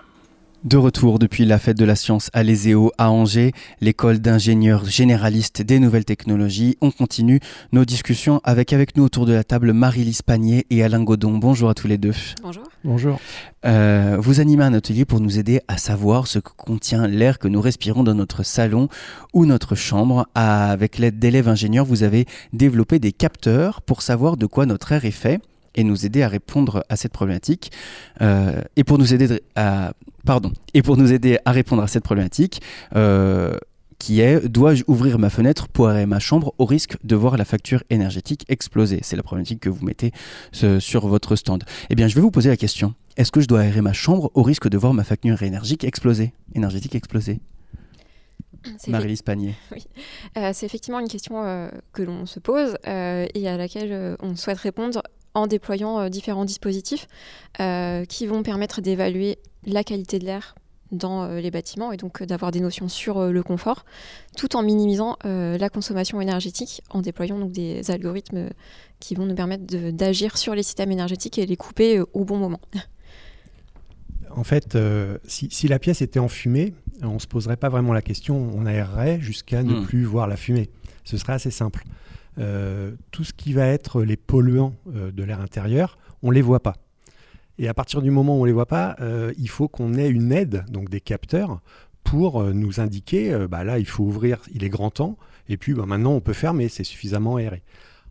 De 0.68 0.76
retour 0.76 1.18
depuis 1.18 1.46
la 1.46 1.60
fête 1.60 1.78
de 1.78 1.86
la 1.86 1.96
science 1.96 2.30
à 2.34 2.44
l'ESEO 2.44 2.92
à 2.98 3.10
Angers, 3.10 3.54
l'école 3.80 4.20
d'ingénieurs 4.20 4.84
généralistes 4.84 5.62
des 5.62 5.80
nouvelles 5.80 6.04
technologies. 6.04 6.76
On 6.82 6.92
continue 6.92 7.40
nos 7.72 7.86
discussions 7.86 8.42
avec 8.44 8.74
avec 8.74 8.98
nous 8.98 9.06
autour 9.06 9.26
de 9.26 9.32
la 9.32 9.46
table 9.46 9.72
Marie-Lise 9.72 10.24
Panier 10.24 10.66
et 10.70 10.84
Alain 10.84 11.02
Godon. 11.02 11.38
Bonjour 11.38 11.70
à 11.70 11.74
tous 11.74 11.88
les 11.88 11.98
deux. 11.98 12.12
Bonjour. 12.44 12.64
Bonjour. 12.84 13.18
Euh, 13.66 14.18
vous 14.20 14.42
animez 14.42 14.66
un 14.66 14.74
atelier 14.74 15.06
pour 15.06 15.22
nous 15.22 15.40
aider 15.40 15.62
à 15.70 15.78
savoir 15.78 16.28
ce 16.28 16.40
que 16.40 16.52
contient 16.58 17.08
l'air 17.08 17.40
que 17.40 17.48
nous 17.48 17.62
respirons 17.62 18.04
dans 18.04 18.16
notre 18.16 18.44
salon 18.44 18.90
ou 19.32 19.46
notre 19.46 19.74
chambre. 19.74 20.28
Avec 20.36 20.98
l'aide 20.98 21.18
d'élèves 21.18 21.48
ingénieurs, 21.48 21.86
vous 21.86 22.04
avez 22.04 22.26
développé 22.52 23.00
des 23.00 23.14
capteurs 23.14 23.82
pour 23.82 24.02
savoir 24.02 24.36
de 24.36 24.46
quoi 24.46 24.66
notre 24.66 24.92
air 24.92 25.06
est 25.06 25.12
fait 25.12 25.40
et 25.78 25.86
nous 25.86 26.06
aider 26.06 26.24
à 26.24 26.28
répondre 26.28 26.84
à 26.90 26.98
cette 26.98 27.14
problématique. 27.14 27.72
Euh, 28.22 28.62
et 28.76 28.84
pour 28.84 28.98
nous 28.98 29.14
aider 29.14 29.42
à 29.56 29.94
pardon 30.26 30.52
et 30.74 30.82
pour 30.82 30.98
nous 30.98 31.14
aider 31.14 31.40
à 31.46 31.54
répondre 31.54 31.82
à 31.82 31.88
cette 31.88 32.04
problématique. 32.04 32.62
Euh, 32.96 33.56
qui 34.00 34.22
est 34.22 34.48
dois-je 34.48 34.84
ouvrir 34.86 35.18
ma 35.18 35.32
fenêtre 35.32 35.68
pour 35.70 35.88
aérer 35.88 36.06
ma 36.06 36.20
chambre 36.20 36.54
au 36.60 36.66
risque 36.66 36.98
de 37.04 37.16
voir 37.16 37.36
la 37.36 37.46
facture 37.46 37.84
énergétique 37.90 38.46
exploser? 38.48 39.00
C'est 39.02 39.16
la 39.16 39.24
problématique 39.24 39.60
que 39.60 39.70
vous 39.70 39.84
mettez 39.84 40.12
sur 40.52 41.08
votre 41.08 41.36
stand. 41.36 41.64
Eh 41.90 41.96
bien, 41.96 42.08
je 42.08 42.14
vais 42.14 42.22
vous 42.22 42.30
poser 42.30 42.50
la 42.50 42.58
question 42.58 42.94
est-ce 43.18 43.32
que 43.32 43.42
je 43.42 43.48
dois 43.48 43.62
aérer 43.62 43.82
ma 43.82 43.94
chambre 43.94 44.30
au 44.36 44.44
risque 44.44 44.70
de 44.70 44.78
voir 44.78 44.94
ma 44.94 45.04
facture 45.04 45.42
énergique 45.42 45.84
exploser? 45.84 46.34
Énergétique 46.54 46.94
exploser 46.94 47.40
Marie-Lise 48.88 49.22
Panier. 49.22 49.56
Oui. 49.72 49.86
Euh, 50.38 50.52
c'est 50.54 50.66
effectivement 50.66 51.00
une 51.00 51.08
question 51.08 51.44
euh, 51.44 51.70
que 51.94 52.02
l'on 52.02 52.26
se 52.26 52.40
pose 52.40 52.78
euh, 52.88 53.26
et 53.34 53.48
à 53.48 53.58
laquelle 53.58 54.16
on 54.22 54.36
souhaite 54.36 54.58
répondre 54.58 55.02
en 55.38 55.48
déployant 55.48 56.00
euh, 56.00 56.10
différents 56.10 56.46
dispositifs 56.46 57.08
euh, 57.60 58.06
qui 58.06 58.28
vont 58.28 58.44
permettre 58.44 58.82
d'évaluer 58.82 59.38
la 59.66 59.84
qualité 59.84 60.20
de 60.20 60.26
l'air 60.26 60.56
dans 60.92 61.24
euh, 61.24 61.42
les 61.42 61.52
bâtiments 61.52 61.92
et 61.92 61.98
donc 61.98 62.22
euh, 62.22 62.26
d'avoir 62.26 62.52
des 62.52 62.62
notions 62.62 62.88
sur 62.88 63.18
euh, 63.18 63.32
le 63.32 63.44
confort, 63.44 63.84
tout 64.38 64.56
en 64.56 64.64
minimisant 64.64 65.18
euh, 65.26 65.58
la 65.58 65.70
consommation 65.70 66.22
énergétique 66.22 66.82
en 66.90 67.02
déployant 67.02 67.38
donc 67.38 67.52
des 67.52 67.92
algorithmes 67.92 68.50
qui 69.00 69.14
vont 69.16 69.26
nous 69.26 69.36
permettre 69.36 69.66
d'agir 69.92 70.38
sur 70.38 70.56
les 70.56 70.64
systèmes 70.64 70.92
énergétiques 70.92 71.38
et 71.40 71.46
les 71.46 71.58
couper 71.58 71.98
euh, 71.98 72.06
au 72.14 72.24
bon 72.24 72.38
moment. 72.38 72.62
En 74.36 74.44
fait, 74.44 74.76
euh, 74.76 75.18
si, 75.28 75.50
si 75.52 75.68
la 75.68 75.80
pièce 75.80 76.02
était 76.02 76.20
en 76.20 76.28
fumée, 76.28 76.74
on 77.02 77.16
ne 77.16 77.20
se 77.20 77.28
poserait 77.28 77.58
pas 77.58 77.70
vraiment 77.70 77.94
la 77.94 78.02
question, 78.02 78.50
on 78.56 78.66
aérerait 78.66 79.20
jusqu'à 79.20 79.64
ne 79.64 79.74
Hmm. 79.74 79.86
plus 79.86 80.04
voir 80.04 80.28
la 80.28 80.38
fumée. 80.38 80.70
Ce 81.04 81.18
serait 81.18 81.34
assez 81.34 81.52
simple. 81.52 81.84
Euh, 82.40 82.92
tout 83.12 83.24
ce 83.24 83.34
qui 83.34 83.54
va 83.54 83.66
être 83.66 84.04
les 84.04 84.18
polluants 84.18 84.76
euh, 84.96 85.12
de 85.12 85.24
l'air 85.24 85.42
intérieur, 85.42 85.98
on 86.22 86.30
ne 86.30 86.36
les 86.36 86.42
voit 86.42 86.60
pas. 86.60 86.76
Et 87.58 87.68
à 87.68 87.74
partir 87.74 88.02
du 88.02 88.12
moment 88.12 88.38
où 88.38 88.42
on 88.42 88.44
ne 88.44 88.48
les 88.48 88.54
voit 88.54 88.68
pas, 88.68 88.96
euh, 89.00 89.34
il 89.38 89.50
faut 89.50 89.68
qu'on 89.68 89.96
ait 89.96 90.10
une 90.10 90.32
aide, 90.32 90.66
donc 90.70 90.90
des 90.90 91.02
capteurs, 91.02 91.62
pour 92.04 92.42
nous 92.54 92.80
indiquer, 92.80 93.48
bah 93.50 93.66
là, 93.66 93.80
il 93.80 93.86
faut 93.86 94.04
ouvrir, 94.04 94.40
il 94.54 94.64
est 94.64 94.70
grand 94.70 94.92
temps, 94.92 95.18
et 95.50 95.58
puis 95.58 95.74
bah, 95.74 95.86
maintenant, 95.86 96.14
on 96.14 96.22
peut 96.22 96.32
fermer, 96.32 96.70
c'est 96.70 96.86
suffisamment 96.86 97.36
aéré. 97.36 97.64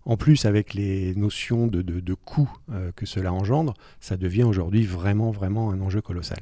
En 0.04 0.18
plus, 0.18 0.44
avec 0.44 0.74
les 0.74 1.14
notions 1.14 1.66
de, 1.66 1.80
de, 1.80 2.00
de 2.00 2.14
coûts 2.14 2.52
que 2.94 3.06
cela 3.06 3.32
engendre, 3.32 3.72
ça 4.00 4.18
devient 4.18 4.42
aujourd'hui 4.42 4.84
vraiment, 4.84 5.30
vraiment 5.30 5.70
un 5.70 5.80
enjeu 5.80 6.02
colossal. 6.02 6.40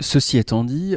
Ceci 0.00 0.38
étant 0.38 0.64
dit, 0.64 0.96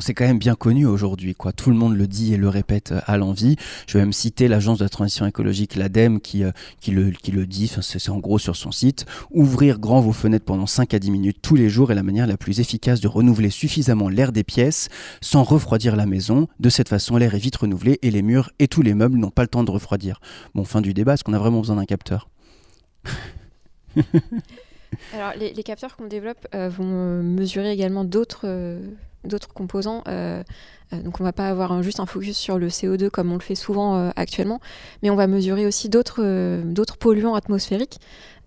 c'est 0.00 0.14
quand 0.14 0.26
même 0.26 0.38
bien 0.38 0.54
connu 0.54 0.86
aujourd'hui. 0.86 1.34
Quoi. 1.34 1.52
Tout 1.52 1.70
le 1.70 1.76
monde 1.76 1.96
le 1.96 2.06
dit 2.06 2.34
et 2.34 2.36
le 2.36 2.48
répète 2.48 2.92
euh, 2.92 3.00
à 3.06 3.16
l'envie. 3.16 3.56
Je 3.86 3.94
vais 3.94 4.00
même 4.00 4.12
citer 4.12 4.48
l'agence 4.48 4.78
de 4.78 4.84
la 4.84 4.88
transition 4.88 5.26
écologique, 5.26 5.76
l'ADEME, 5.76 6.20
qui, 6.20 6.44
euh, 6.44 6.50
qui, 6.80 6.90
le, 6.90 7.10
qui 7.10 7.30
le 7.30 7.46
dit, 7.46 7.68
c'est 7.68 8.10
en 8.10 8.18
gros 8.18 8.38
sur 8.38 8.56
son 8.56 8.72
site. 8.72 9.06
Ouvrir 9.30 9.78
grand 9.78 10.00
vos 10.00 10.12
fenêtres 10.12 10.44
pendant 10.44 10.66
5 10.66 10.94
à 10.94 10.98
10 10.98 11.10
minutes 11.10 11.38
tous 11.42 11.54
les 11.54 11.68
jours 11.68 11.92
est 11.92 11.94
la 11.94 12.02
manière 12.02 12.26
la 12.26 12.36
plus 12.36 12.60
efficace 12.60 13.00
de 13.00 13.08
renouveler 13.08 13.50
suffisamment 13.50 14.08
l'air 14.08 14.32
des 14.32 14.44
pièces 14.44 14.88
sans 15.20 15.42
refroidir 15.42 15.96
la 15.96 16.06
maison. 16.06 16.48
De 16.60 16.68
cette 16.68 16.88
façon, 16.88 17.16
l'air 17.16 17.34
est 17.34 17.38
vite 17.38 17.56
renouvelé 17.56 17.98
et 18.02 18.10
les 18.10 18.22
murs 18.22 18.50
et 18.58 18.68
tous 18.68 18.82
les 18.82 18.94
meubles 18.94 19.18
n'ont 19.18 19.30
pas 19.30 19.42
le 19.42 19.48
temps 19.48 19.64
de 19.64 19.70
refroidir. 19.70 20.20
Bon, 20.54 20.64
fin 20.64 20.80
du 20.80 20.94
débat, 20.94 21.14
est-ce 21.14 21.24
qu'on 21.24 21.34
a 21.34 21.38
vraiment 21.38 21.60
besoin 21.60 21.76
d'un 21.76 21.84
capteur? 21.84 22.28
Alors, 25.14 25.32
les, 25.38 25.62
capteurs 25.62 25.96
qu'on 25.96 26.06
développe 26.06 26.46
euh, 26.54 26.68
vont 26.68 27.22
mesurer 27.22 27.72
également 27.72 28.04
d'autres 28.04 28.46
d'autres 29.28 29.52
composants. 29.52 30.02
euh, 30.08 30.42
euh, 30.92 31.02
donc, 31.02 31.20
on 31.20 31.24
va 31.24 31.32
pas 31.32 31.48
avoir 31.48 31.82
juste 31.82 32.00
un 32.00 32.06
focus 32.06 32.36
sur 32.36 32.58
le 32.58 32.68
CO2 32.68 33.10
comme 33.10 33.30
on 33.30 33.34
le 33.34 33.40
fait 33.42 33.54
souvent 33.54 33.96
euh, 33.96 34.10
actuellement, 34.16 34.60
mais 35.02 35.10
on 35.10 35.16
va 35.16 35.26
mesurer 35.26 35.66
aussi 35.66 35.88
d'autres 35.88 36.62
d'autres 36.64 36.96
polluants 36.96 37.34
atmosphériques, 37.34 37.98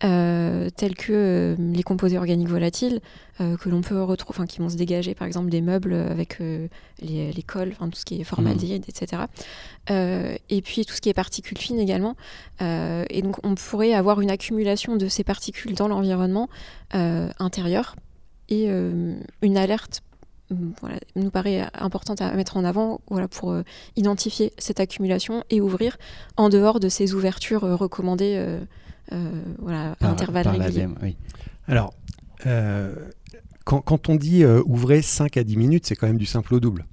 euh, 0.04 0.70
tels 0.76 0.96
que 0.96 1.14
euh, 1.14 1.56
les 1.60 1.84
composés 1.84 2.18
organiques 2.18 2.48
volatiles 2.48 3.00
euh, 3.40 3.58
que 3.58 3.70
l'on 3.70 3.82
peut 3.82 4.02
retrouver, 4.02 4.40
enfin, 4.40 4.48
qui 4.48 4.60
vont 4.60 4.70
se 4.70 4.76
dégager 4.76 5.14
par 5.14 5.28
exemple 5.28 5.50
des 5.50 5.62
meubles 5.62 5.94
avec 5.94 6.40
les, 6.40 7.32
les 7.32 7.44
cols, 7.44 7.76
tout 7.80 7.90
ce 7.94 8.06
qui 8.06 8.22
est 8.22 8.24
formaldéhyde, 8.24 8.86
etc. 8.88 9.24
Euh, 9.92 10.36
et 10.50 10.62
puis 10.62 10.86
tout 10.86 10.94
ce 10.94 11.02
qui 11.02 11.10
est 11.10 11.14
particules 11.14 11.58
fines 11.58 11.80
également. 11.80 12.16
Et 12.60 13.22
donc, 13.22 13.38
on 13.44 13.56
pourrait 13.56 13.94
avoir 13.94 14.22
une 14.22 14.32
accumulation 14.32 14.96
de 14.96 15.08
ces 15.08 15.24
particules 15.24 15.76
dans 15.76 15.88
l'environnement 15.88 16.50
intérieur 16.92 17.96
et 18.50 18.68
une 18.68 19.58
alerte 19.58 20.02
voilà, 20.82 20.98
nous 21.16 21.30
paraît 21.32 21.68
importante 21.74 22.22
à 22.22 22.34
mettre 22.36 22.58
en 22.58 22.64
avant 22.64 23.02
voilà, 23.10 23.28
pour 23.28 23.52
euh, 23.52 23.64
identifier 23.96 24.54
cette 24.58 24.80
accumulation 24.80 25.44
et 25.50 25.62
ouvrir 25.62 25.98
en 26.38 26.50
dehors 26.50 26.80
de 26.80 26.90
ces 26.90 27.14
ouvertures 27.14 27.64
euh, 27.64 27.76
recommandées 27.76 28.36
euh, 28.38 28.60
euh, 29.14 29.32
voilà, 29.60 29.92
à 29.92 29.96
Par- 29.96 30.12
intervalles 30.12 30.44
par 30.44 30.54
réguliers. 30.54 30.82
l'ADEME, 30.82 30.98
oui. 31.02 31.18
Alors, 31.68 31.94
euh, 32.46 32.96
quand, 33.66 33.82
quand 33.82 34.10
on 34.10 34.16
dit 34.16 34.44
euh, 34.44 34.62
ouvrez 34.66 35.02
5 35.02 35.38
à 35.38 35.44
10 35.44 35.58
minutes, 35.58 35.86
c'est 35.86 35.96
quand 35.96 36.08
même 36.08 36.18
du 36.18 36.26
simple 36.26 36.54
au 36.56 36.60
double. 36.60 36.86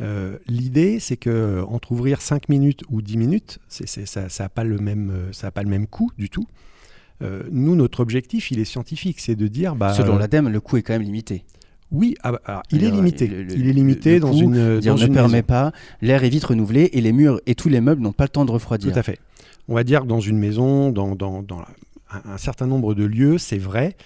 Euh, 0.00 0.38
L'idée, 0.46 1.00
c'est 1.00 1.16
que 1.16 1.64
entre 1.68 1.92
ouvrir 1.92 2.20
5 2.20 2.48
minutes 2.48 2.82
ou 2.88 3.02
10 3.02 3.16
minutes, 3.16 3.58
c'est- 3.68 3.86
c'est- 3.88 4.06
ça 4.06 4.28
n'a 4.44 4.48
pas, 4.48 4.62
le 4.64 4.78
même, 4.78 5.12
ça 5.32 5.48
a 5.48 5.50
pas 5.50 5.62
le 5.62 5.68
même 5.68 5.86
coût 5.86 6.10
du 6.18 6.30
tout. 6.30 6.46
Euh, 7.20 7.42
nous, 7.50 7.74
notre 7.74 7.98
objectif, 8.00 8.52
il 8.52 8.60
est 8.60 8.64
scientifique, 8.64 9.18
c'est 9.18 9.34
de 9.34 9.48
dire... 9.48 9.74
Bah, 9.74 9.92
Selon 9.94 10.16
l'ADEME, 10.16 10.48
le 10.50 10.60
coût 10.60 10.76
est 10.76 10.82
quand 10.82 10.92
même 10.92 11.02
limité. 11.02 11.44
Oui, 11.90 12.14
ah 12.22 12.32
bah, 12.32 12.40
alors, 12.44 12.62
il 12.70 12.84
est 12.84 12.90
limité. 12.90 13.26
le- 13.26 13.42
le- 13.44 13.52
il 13.54 13.68
est 13.68 13.72
limité 13.72 14.14
le 14.14 14.20
dans 14.20 14.32
une, 14.32 14.80
dans 14.80 14.96
ne 14.96 15.06
une 15.06 15.12
permet 15.14 15.32
maison. 15.34 15.46
pas, 15.46 15.72
l'air 16.02 16.22
est 16.24 16.28
vite 16.28 16.44
renouvelé 16.44 16.90
et 16.92 17.00
les 17.00 17.12
murs 17.12 17.40
et 17.46 17.54
tous 17.54 17.68
les 17.68 17.80
meubles 17.80 18.02
n'ont 18.02 18.12
pas 18.12 18.24
le 18.24 18.28
temps 18.30 18.44
de 18.44 18.50
refroidir. 18.50 18.92
Tout 18.92 18.98
à 18.98 19.02
fait. 19.02 19.18
On 19.68 19.74
va 19.74 19.84
dire 19.84 20.02
que 20.02 20.06
dans 20.06 20.20
une 20.20 20.38
maison, 20.38 20.90
dans, 20.90 21.14
dans- 21.14 21.42
dans 21.42 21.60
un, 22.10 22.22
un 22.34 22.38
certain 22.38 22.66
nombre 22.66 22.94
de 22.94 23.04
lieux, 23.04 23.38
c'est 23.38 23.58
vrai. 23.58 23.96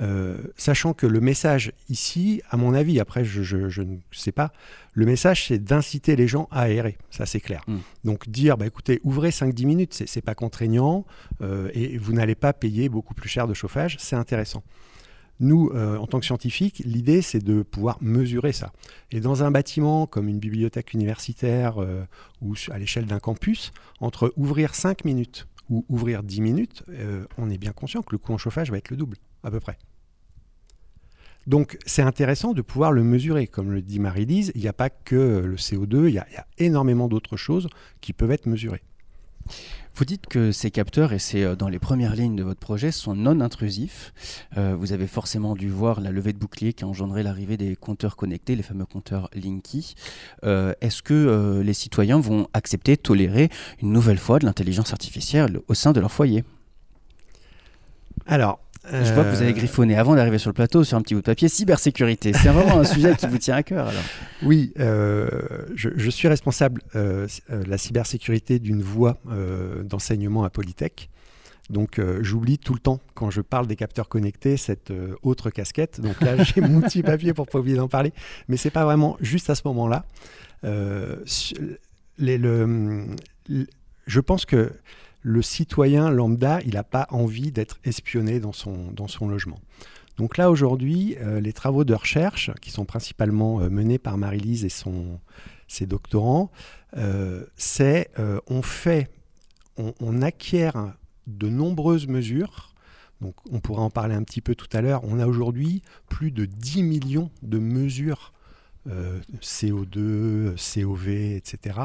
Euh, 0.00 0.38
sachant 0.56 0.94
que 0.94 1.06
le 1.06 1.20
message 1.20 1.72
ici, 1.90 2.40
à 2.48 2.56
mon 2.56 2.72
avis, 2.72 2.98
après 2.98 3.24
je, 3.24 3.42
je- 3.42 3.68
je 3.68 3.82
ne 3.82 3.96
sais 4.10 4.32
pas, 4.32 4.50
le 4.94 5.04
message 5.04 5.48
c'est 5.48 5.58
d'inciter 5.62 6.16
les 6.16 6.26
gens 6.26 6.48
à 6.50 6.62
aérer, 6.62 6.96
ça 7.10 7.26
c'est 7.26 7.40
clair. 7.40 7.60
Mm. 7.68 7.76
Donc 8.04 8.26
dire, 8.30 8.56
bah, 8.56 8.66
écoutez, 8.66 9.00
ouvrez 9.04 9.28
5-10 9.32 9.66
minutes, 9.66 9.92
c'est 9.92 10.08
c'est 10.08 10.22
pas 10.22 10.34
contraignant 10.34 11.04
euh, 11.42 11.68
et 11.74 11.98
vous 11.98 12.14
n'allez 12.14 12.34
pas 12.36 12.54
payer 12.54 12.88
beaucoup 12.88 13.12
plus 13.12 13.28
cher 13.28 13.46
de 13.46 13.52
chauffage, 13.52 13.96
c'est 14.00 14.16
intéressant. 14.16 14.62
Nous, 15.42 15.70
euh, 15.74 15.96
en 15.96 16.06
tant 16.06 16.20
que 16.20 16.24
scientifiques, 16.24 16.82
l'idée 16.84 17.20
c'est 17.20 17.42
de 17.42 17.62
pouvoir 17.62 17.98
mesurer 18.00 18.52
ça. 18.52 18.72
Et 19.10 19.18
dans 19.18 19.42
un 19.42 19.50
bâtiment 19.50 20.06
comme 20.06 20.28
une 20.28 20.38
bibliothèque 20.38 20.94
universitaire 20.94 21.82
euh, 21.82 22.04
ou 22.40 22.54
à 22.70 22.78
l'échelle 22.78 23.06
d'un 23.06 23.18
campus, 23.18 23.72
entre 24.00 24.32
ouvrir 24.36 24.76
5 24.76 25.04
minutes 25.04 25.48
ou 25.68 25.84
ouvrir 25.88 26.22
10 26.22 26.40
minutes, 26.42 26.84
euh, 26.90 27.24
on 27.38 27.50
est 27.50 27.58
bien 27.58 27.72
conscient 27.72 28.02
que 28.02 28.12
le 28.12 28.18
coût 28.18 28.32
en 28.32 28.38
chauffage 28.38 28.70
va 28.70 28.78
être 28.78 28.90
le 28.90 28.96
double, 28.96 29.16
à 29.42 29.50
peu 29.50 29.58
près. 29.58 29.78
Donc 31.48 31.76
c'est 31.86 32.02
intéressant 32.02 32.52
de 32.52 32.62
pouvoir 32.62 32.92
le 32.92 33.02
mesurer. 33.02 33.48
Comme 33.48 33.72
le 33.72 33.82
dit 33.82 33.98
Marie-Lise, 33.98 34.52
il 34.54 34.60
n'y 34.60 34.68
a 34.68 34.72
pas 34.72 34.90
que 34.90 35.42
le 35.44 35.56
CO2, 35.56 36.06
il 36.06 36.14
y 36.14 36.18
a, 36.18 36.26
il 36.30 36.34
y 36.34 36.36
a 36.36 36.46
énormément 36.58 37.08
d'autres 37.08 37.36
choses 37.36 37.66
qui 38.00 38.12
peuvent 38.12 38.30
être 38.30 38.46
mesurées. 38.46 38.82
Vous 39.94 40.06
dites 40.06 40.26
que 40.26 40.52
ces 40.52 40.70
capteurs, 40.70 41.12
et 41.12 41.18
c'est 41.18 41.44
euh, 41.44 41.54
dans 41.54 41.68
les 41.68 41.78
premières 41.78 42.16
lignes 42.16 42.34
de 42.34 42.42
votre 42.42 42.60
projet, 42.60 42.90
sont 42.90 43.14
non 43.14 43.40
intrusifs. 43.40 44.14
Euh, 44.56 44.74
vous 44.74 44.92
avez 44.92 45.06
forcément 45.06 45.54
dû 45.54 45.68
voir 45.68 46.00
la 46.00 46.10
levée 46.10 46.32
de 46.32 46.38
bouclier 46.38 46.72
qui 46.72 46.84
a 46.84 46.86
engendré 46.86 47.22
l'arrivée 47.22 47.58
des 47.58 47.76
compteurs 47.76 48.16
connectés, 48.16 48.56
les 48.56 48.62
fameux 48.62 48.86
compteurs 48.86 49.28
Linky. 49.34 49.94
Euh, 50.44 50.72
Est-ce 50.80 51.02
que 51.02 51.60
les 51.62 51.74
citoyens 51.74 52.20
vont 52.20 52.48
accepter, 52.54 52.96
tolérer 52.96 53.50
une 53.82 53.92
nouvelle 53.92 54.18
fois 54.18 54.38
de 54.38 54.46
l'intelligence 54.46 54.92
artificielle 54.92 55.60
au 55.68 55.74
sein 55.74 55.92
de 55.92 56.00
leur 56.00 56.10
foyer? 56.10 56.44
Alors, 58.26 58.60
Je 58.90 59.14
vois 59.14 59.24
que 59.24 59.30
vous 59.30 59.42
avez 59.42 59.52
griffonné 59.52 59.96
avant 59.96 60.16
d'arriver 60.16 60.38
sur 60.38 60.50
le 60.50 60.54
plateau 60.54 60.82
sur 60.82 60.98
un 60.98 61.02
petit 61.02 61.14
bout 61.14 61.20
de 61.20 61.26
papier 61.26 61.48
cybersécurité. 61.48 62.32
C'est 62.32 62.48
vraiment 62.48 62.80
un 62.80 62.84
sujet 62.84 63.14
qui 63.14 63.26
vous 63.26 63.38
tient 63.38 63.54
à 63.54 63.62
cœur 63.62 63.88
alors. 63.88 64.02
Oui, 64.42 64.72
euh, 64.80 65.28
je, 65.76 65.90
je, 65.94 66.10
suis 66.10 66.26
responsable 66.26 66.82
euh, 66.96 67.28
la 67.48 67.78
cybersécurité 67.78 68.58
d'une 68.58 68.82
voie 68.82 69.18
euh, 69.30 69.84
d'enseignement 69.84 70.42
à 70.44 70.50
Polytech. 70.50 71.10
Donc 71.70 72.00
j'oublie 72.20 72.58
tout 72.58 72.74
le 72.74 72.80
temps 72.80 73.00
quand 73.14 73.30
je 73.30 73.40
parle 73.40 73.66
des 73.66 73.76
capteurs 73.76 74.08
connectés 74.08 74.56
cette 74.56 74.92
autre 75.22 75.48
casquette. 75.48 76.00
Donc 76.00 76.20
là 76.20 76.42
j'ai 76.42 76.60
mon 76.60 76.80
petit 76.82 77.02
papier 77.02 77.32
pour 77.32 77.46
pas 77.46 77.60
oublier 77.60 77.76
d'en 77.76 77.88
parler, 77.88 78.12
mais 78.48 78.56
c'est 78.56 78.70
pas 78.70 78.84
vraiment 78.84 79.16
juste 79.20 79.48
à 79.48 79.54
ce 79.54 79.62
moment-là. 79.66 80.04
Le, 82.18 83.06
je 84.06 84.20
pense 84.20 84.44
que 84.44 84.72
le 85.22 85.40
citoyen 85.40 86.10
lambda, 86.10 86.60
il 86.62 86.74
n'a 86.74 86.84
pas 86.84 87.06
envie 87.10 87.52
d'être 87.52 87.78
espionné 87.84 88.40
dans 88.40 88.52
son, 88.52 88.90
dans 88.92 89.08
son 89.08 89.28
logement. 89.28 89.58
Donc 90.16 90.36
là, 90.36 90.50
aujourd'hui, 90.50 91.16
euh, 91.20 91.40
les 91.40 91.52
travaux 91.52 91.84
de 91.84 91.94
recherche, 91.94 92.50
qui 92.60 92.70
sont 92.70 92.84
principalement 92.84 93.60
euh, 93.60 93.70
menés 93.70 93.98
par 93.98 94.18
Marie-Lise 94.18 94.64
et 94.64 94.68
son, 94.68 95.20
ses 95.68 95.86
doctorants, 95.86 96.50
euh, 96.96 97.44
c'est 97.56 98.10
on 98.46 98.62
fait, 98.62 99.08
on, 99.78 100.20
acquiert 100.20 100.94
de 101.26 101.48
nombreuses 101.48 102.06
mesures. 102.06 102.74
Donc 103.20 103.36
on 103.50 103.60
pourra 103.60 103.82
en 103.82 103.90
parler 103.90 104.14
un 104.14 104.22
petit 104.24 104.40
peu 104.40 104.54
tout 104.54 104.68
à 104.72 104.82
l'heure. 104.82 105.02
On 105.04 105.18
a 105.18 105.26
aujourd'hui 105.26 105.82
plus 106.08 106.30
de 106.30 106.44
10 106.44 106.82
millions 106.82 107.30
de 107.42 107.58
mesures 107.58 108.32
CO2, 109.40 110.56
COV, 110.56 111.08
etc. 111.08 111.78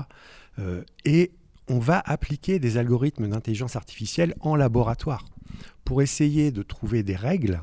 et 1.05 1.31
on 1.67 1.79
va 1.79 2.01
appliquer 2.05 2.59
des 2.59 2.77
algorithmes 2.77 3.27
d'intelligence 3.27 3.75
artificielle 3.75 4.35
en 4.39 4.55
laboratoire 4.55 5.25
pour 5.83 6.01
essayer 6.01 6.51
de 6.51 6.63
trouver 6.63 7.03
des 7.03 7.15
règles. 7.15 7.61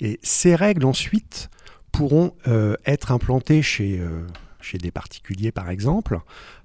Et 0.00 0.18
ces 0.22 0.54
règles 0.54 0.84
ensuite 0.84 1.48
pourront 1.92 2.34
euh, 2.46 2.76
être 2.84 3.12
implantées 3.12 3.62
chez, 3.62 3.98
euh, 3.98 4.26
chez 4.60 4.78
des 4.78 4.90
particuliers 4.90 5.52
par 5.52 5.70
exemple, 5.70 6.20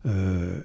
euh, 0.06 0.62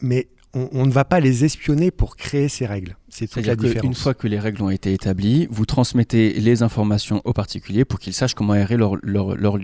mais 0.00 0.28
on, 0.52 0.84
ne 0.84 0.90
va 0.90 1.04
pas 1.04 1.20
les 1.20 1.44
espionner 1.44 1.90
pour 1.90 2.16
créer 2.16 2.48
ces 2.48 2.66
règles. 2.66 2.96
C'est 3.08 3.28
toute 3.28 3.46
la 3.46 3.54
différence. 3.54 3.84
Une 3.84 3.94
fois 3.94 4.14
que 4.14 4.26
les 4.26 4.38
règles 4.38 4.62
ont 4.62 4.70
été 4.70 4.92
établies, 4.92 5.46
vous 5.50 5.64
transmettez 5.64 6.32
les 6.32 6.62
informations 6.62 7.22
aux 7.24 7.32
particuliers 7.32 7.84
pour 7.84 8.00
qu'ils 8.00 8.14
sachent 8.14 8.34
comment 8.34 8.54
aérer 8.54 8.76
leur, 8.76 8.96
leur, 9.02 9.36
leur, 9.36 9.58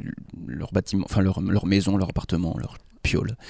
leur 0.47 0.73
bâtiment, 0.73 1.05
enfin 1.09 1.23
leur, 1.23 1.41
leur 1.41 1.67
maison, 1.67 1.97
leur 1.97 2.11
appartement, 2.11 2.57
leur 2.59 2.77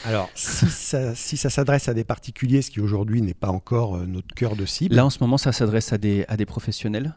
alors, 0.04 0.30
si 0.34 0.66
ça, 0.66 1.14
si 1.14 1.36
ça 1.36 1.50
s'adresse 1.50 1.88
à 1.88 1.94
des 1.94 2.04
particuliers, 2.04 2.62
ce 2.62 2.70
qui 2.70 2.80
aujourd'hui 2.80 3.22
n'est 3.22 3.34
pas 3.34 3.48
encore 3.48 3.96
euh, 3.96 4.06
notre 4.06 4.34
cœur 4.34 4.56
de 4.56 4.66
cible. 4.66 4.94
Là, 4.94 5.04
en 5.06 5.10
ce 5.10 5.18
moment, 5.20 5.38
ça 5.38 5.52
s'adresse 5.52 5.92
à 5.92 5.98
des, 5.98 6.24
à 6.28 6.36
des 6.36 6.46
professionnels 6.46 7.14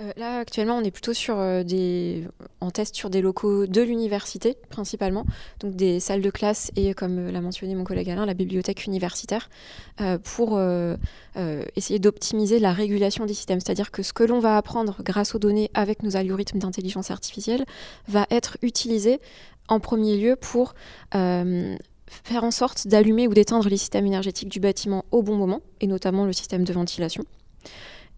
euh, 0.00 0.12
là, 0.16 0.38
actuellement, 0.38 0.76
on 0.76 0.82
est 0.82 0.90
plutôt 0.90 1.12
sur 1.12 1.38
euh, 1.38 1.62
des, 1.62 2.26
en 2.60 2.70
test 2.70 2.94
sur 2.94 3.10
des 3.10 3.20
locaux 3.20 3.66
de 3.66 3.80
l'université, 3.82 4.56
principalement, 4.70 5.24
donc 5.60 5.76
des 5.76 6.00
salles 6.00 6.22
de 6.22 6.30
classe 6.30 6.70
et, 6.76 6.94
comme 6.94 7.28
l'a 7.30 7.40
mentionné 7.40 7.74
mon 7.74 7.84
collègue 7.84 8.10
Alain, 8.10 8.26
la 8.26 8.34
bibliothèque 8.34 8.86
universitaire, 8.86 9.50
pour 10.24 10.60
essayer 11.76 11.98
d'optimiser 11.98 12.58
la 12.58 12.72
régulation 12.72 13.26
des 13.26 13.34
systèmes. 13.34 13.60
C'est-à-dire 13.60 13.90
que 13.90 14.02
ce 14.02 14.12
que 14.12 14.24
l'on 14.24 14.40
va 14.40 14.56
apprendre 14.56 15.02
grâce 15.02 15.34
aux 15.34 15.38
données 15.38 15.70
avec 15.74 16.02
nos 16.02 16.16
algorithmes 16.16 16.58
d'intelligence 16.58 17.10
artificielle 17.10 17.64
va 18.08 18.26
être 18.30 18.56
utilisé 18.62 19.20
en 19.68 19.80
premier 19.80 20.16
lieu 20.16 20.36
pour 20.36 20.74
euh, 21.14 21.76
faire 22.06 22.44
en 22.44 22.50
sorte 22.50 22.86
d'allumer 22.86 23.28
ou 23.28 23.34
d'éteindre 23.34 23.68
les 23.68 23.76
systèmes 23.76 24.06
énergétiques 24.06 24.48
du 24.48 24.60
bâtiment 24.60 25.04
au 25.10 25.22
bon 25.22 25.36
moment, 25.36 25.60
et 25.80 25.86
notamment 25.86 26.24
le 26.26 26.32
système 26.32 26.64
de 26.64 26.72
ventilation. 26.72 27.24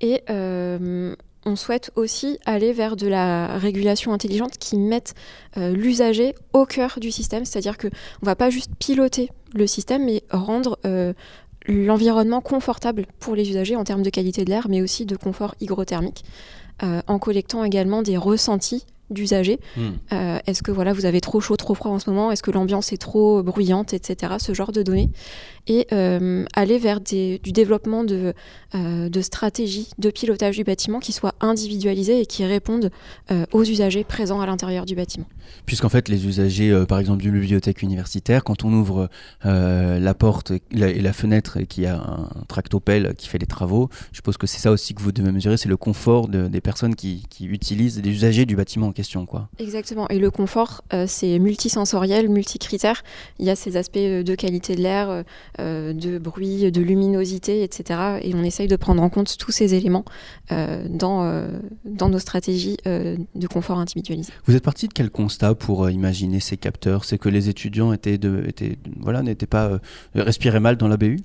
Et 0.00 0.22
euh, 0.30 1.14
on 1.46 1.56
souhaite 1.56 1.90
aussi 1.96 2.38
aller 2.44 2.72
vers 2.72 2.96
de 2.96 3.06
la 3.06 3.58
régulation 3.58 4.12
intelligente 4.12 4.58
qui 4.58 4.76
mette 4.76 5.14
euh, 5.56 5.72
l'usager 5.72 6.34
au 6.52 6.66
cœur 6.66 6.98
du 7.00 7.10
système, 7.10 7.44
c'est-à-dire 7.44 7.78
qu'on 7.78 7.88
ne 7.88 8.26
va 8.26 8.36
pas 8.36 8.50
juste 8.50 8.70
piloter 8.78 9.30
le 9.54 9.66
système, 9.66 10.04
mais 10.04 10.22
rendre 10.30 10.78
l'environnement 11.66 12.40
confortable 12.40 13.06
pour 13.20 13.36
les 13.36 13.48
usagers 13.48 13.76
en 13.76 13.84
termes 13.84 14.02
de 14.02 14.10
qualité 14.10 14.44
de 14.44 14.50
l'air, 14.50 14.66
mais 14.68 14.82
aussi 14.82 15.06
de 15.06 15.16
confort 15.16 15.54
hygrothermique, 15.60 16.24
en 16.82 17.18
collectant 17.20 17.62
également 17.62 18.02
des 18.02 18.16
ressentis 18.16 18.84
d'usagers. 19.10 19.60
Hmm. 19.76 19.90
Euh, 20.12 20.38
est-ce 20.46 20.62
que 20.62 20.70
voilà, 20.70 20.92
vous 20.92 21.04
avez 21.06 21.20
trop 21.20 21.40
chaud, 21.40 21.56
trop 21.56 21.74
froid 21.74 21.90
en 21.90 21.98
ce 21.98 22.08
moment? 22.08 22.30
Est-ce 22.30 22.42
que 22.42 22.50
l'ambiance 22.50 22.92
est 22.92 22.98
trop 22.98 23.42
bruyante, 23.42 23.92
etc. 23.92 24.34
Ce 24.38 24.54
genre 24.54 24.72
de 24.72 24.82
données? 24.82 25.10
Et 25.66 25.86
euh, 25.92 26.44
aller 26.54 26.78
vers 26.78 27.00
du 27.00 27.38
développement 27.38 28.04
de, 28.04 28.34
euh, 28.74 29.08
de, 29.08 29.20
stratégies 29.22 29.88
de 29.98 30.10
pilotage 30.10 30.56
du 30.56 30.64
bâtiment 30.64 31.00
qui 31.00 31.12
soient 31.12 31.34
individualisées 31.40 32.20
et 32.20 32.26
qui 32.26 32.44
répondent 32.44 32.90
aux 33.52 33.64
usagers 33.64 34.04
présents 34.04 34.40
à 34.40 34.46
l'intérieur 34.46 34.84
du 34.84 34.94
bâtiment. 34.94 35.26
Puisqu'en 35.64 35.88
fait, 35.88 36.08
les 36.08 36.26
usagers, 36.26 36.84
par 36.86 36.98
exemple, 36.98 37.22
d'une 37.22 37.38
bibliothèque 37.38 37.82
universitaire, 37.82 38.44
quand 38.44 38.64
on 38.64 38.72
ouvre 38.72 39.08
la 39.42 40.14
porte 40.14 40.50
et 40.50 40.62
la, 40.72 41.12
fenêtre 41.12 41.56
et 41.56 41.66
qu'il 41.66 41.84
y 41.84 41.86
a 41.86 41.96
un 41.96 42.28
tractopelle 42.48 43.14
qui 43.16 43.28
fait 43.28 43.38
les 43.38 43.46
travaux, 43.46 43.88
je 44.12 44.16
suppose 44.16 44.36
que 44.36 44.46
c'est 44.46 44.58
ça 44.58 44.70
aussi 44.70 44.94
que 44.94 45.00
vous 45.00 45.12
devez 45.12 45.32
mesurer, 45.32 45.56
c'est 45.56 45.68
le 45.68 45.76
confort 45.78 46.28
des 46.28 46.60
personnes 46.60 46.94
qui, 46.94 47.24
qui 47.30 47.46
utilisent, 47.46 48.00
des 48.00 48.10
usagers 48.10 48.44
du 48.44 48.56
bâtiment 48.56 48.92
question. 48.94 49.26
Quoi. 49.26 49.48
Exactement. 49.58 50.08
Et 50.08 50.18
le 50.18 50.30
confort, 50.30 50.82
euh, 50.92 51.04
c'est 51.06 51.38
multisensoriel, 51.38 52.28
multicritère. 52.28 53.02
Il 53.38 53.46
y 53.46 53.50
a 53.50 53.56
ces 53.56 53.76
aspects 53.76 53.96
euh, 53.96 54.22
de 54.22 54.34
qualité 54.34 54.74
de 54.74 54.80
l'air, 54.80 55.24
euh, 55.60 55.92
de 55.92 56.18
bruit, 56.18 56.70
de 56.72 56.80
luminosité, 56.80 57.62
etc. 57.62 58.20
Et 58.22 58.34
on 58.34 58.42
essaye 58.42 58.68
de 58.68 58.76
prendre 58.76 59.02
en 59.02 59.10
compte 59.10 59.36
tous 59.36 59.52
ces 59.52 59.74
éléments 59.74 60.04
dans, 60.50 61.48
dans 61.84 62.08
nos 62.08 62.18
stratégies 62.18 62.76
de 62.84 63.46
confort 63.46 63.78
individualisé. 63.78 64.32
Vous 64.46 64.54
êtes 64.54 64.62
parti 64.62 64.88
de 64.88 64.92
quel 64.92 65.10
constat 65.10 65.54
pour 65.54 65.90
imaginer 65.90 66.40
ces 66.40 66.56
capteurs? 66.56 67.04
C'est 67.04 67.18
que 67.18 67.28
les 67.28 67.48
étudiants 67.48 67.92
étaient 67.92 68.18
de, 68.18 68.44
étaient, 68.46 68.78
voilà, 69.00 69.22
n'étaient 69.22 69.46
pas 69.46 69.80
respiraient 70.14 70.60
mal 70.60 70.76
dans 70.76 70.88
la 70.88 70.96
BU 70.96 71.18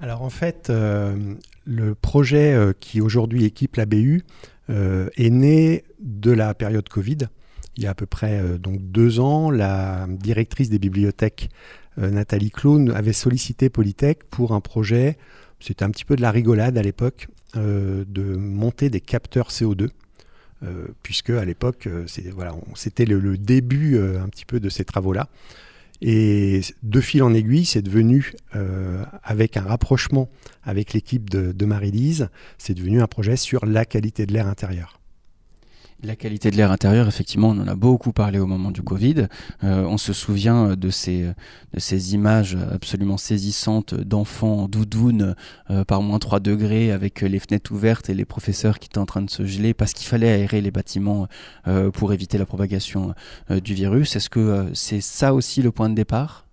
alors 0.00 0.22
en 0.22 0.30
fait, 0.30 0.68
le 0.68 1.94
projet 1.94 2.58
qui 2.80 3.00
aujourd'hui 3.00 3.44
équipe 3.44 3.76
la 3.76 3.86
BU 3.86 4.24
euh, 4.24 4.51
est 4.68 5.30
né 5.30 5.84
de 6.00 6.30
la 6.30 6.54
période 6.54 6.88
Covid. 6.88 7.28
Il 7.76 7.82
y 7.82 7.86
a 7.86 7.90
à 7.90 7.94
peu 7.94 8.06
près 8.06 8.38
euh, 8.38 8.58
donc 8.58 8.80
deux 8.80 9.20
ans, 9.20 9.50
la 9.50 10.06
directrice 10.08 10.68
des 10.68 10.78
bibliothèques, 10.78 11.50
euh, 11.98 12.10
Nathalie 12.10 12.50
Clone, 12.50 12.90
avait 12.90 13.12
sollicité 13.12 13.70
Polytech 13.70 14.24
pour 14.24 14.52
un 14.52 14.60
projet, 14.60 15.16
c'était 15.60 15.84
un 15.84 15.90
petit 15.90 16.04
peu 16.04 16.16
de 16.16 16.22
la 16.22 16.30
rigolade 16.30 16.76
à 16.76 16.82
l'époque, 16.82 17.28
de 17.54 18.34
monter 18.34 18.88
des 18.88 19.02
capteurs 19.02 19.50
CO2. 19.50 19.90
puisque 21.02 21.28
à 21.30 21.44
l'époque, 21.44 21.86
c'était 22.06 22.30
voilà, 22.30 22.54
le, 22.98 23.20
le, 23.20 23.36
début 23.36 23.98
un 23.98 24.28
petit 24.28 24.46
peu 24.46 24.58
de 24.58 24.70
ces 24.70 24.84
travaux-là. 24.84 25.28
Et 26.04 26.62
de 26.82 27.00
fil 27.00 27.22
en 27.22 27.32
aiguille, 27.32 27.64
c'est 27.64 27.80
devenu, 27.80 28.32
euh, 28.56 29.04
avec 29.22 29.56
un 29.56 29.62
rapprochement 29.62 30.28
avec 30.64 30.92
l'équipe 30.94 31.30
de, 31.30 31.52
de 31.52 31.64
Marie-Lise, 31.64 32.28
c'est 32.58 32.74
devenu 32.74 33.00
un 33.00 33.06
projet 33.06 33.36
sur 33.36 33.64
la 33.64 33.84
qualité 33.84 34.26
de 34.26 34.32
l'air 34.32 34.48
intérieur. 34.48 35.01
La 36.04 36.16
qualité 36.16 36.50
de 36.50 36.56
l'air 36.56 36.72
intérieur, 36.72 37.06
effectivement, 37.06 37.50
on 37.50 37.60
en 37.60 37.68
a 37.68 37.76
beaucoup 37.76 38.12
parlé 38.12 38.40
au 38.40 38.46
moment 38.46 38.72
du 38.72 38.82
Covid. 38.82 39.28
Euh, 39.62 39.84
on 39.84 39.98
se 39.98 40.12
souvient 40.12 40.74
de 40.74 40.90
ces, 40.90 41.22
de 41.72 41.78
ces 41.78 42.14
images 42.14 42.58
absolument 42.72 43.16
saisissantes 43.16 43.94
d'enfants 43.94 44.62
en 44.62 44.68
doudoune 44.68 45.36
euh, 45.70 45.84
par 45.84 46.02
moins 46.02 46.18
3 46.18 46.40
degrés 46.40 46.90
avec 46.90 47.20
les 47.20 47.38
fenêtres 47.38 47.70
ouvertes 47.70 48.10
et 48.10 48.14
les 48.14 48.24
professeurs 48.24 48.80
qui 48.80 48.86
étaient 48.86 48.98
en 48.98 49.06
train 49.06 49.22
de 49.22 49.30
se 49.30 49.44
geler 49.44 49.74
parce 49.74 49.92
qu'il 49.92 50.08
fallait 50.08 50.32
aérer 50.32 50.60
les 50.60 50.72
bâtiments 50.72 51.28
euh, 51.68 51.92
pour 51.92 52.12
éviter 52.12 52.36
la 52.36 52.46
propagation 52.46 53.14
du 53.48 53.74
virus. 53.74 54.16
Est-ce 54.16 54.28
que 54.28 54.70
c'est 54.74 55.00
ça 55.00 55.32
aussi 55.34 55.62
le 55.62 55.70
point 55.70 55.88
de 55.88 55.94
départ? 55.94 56.46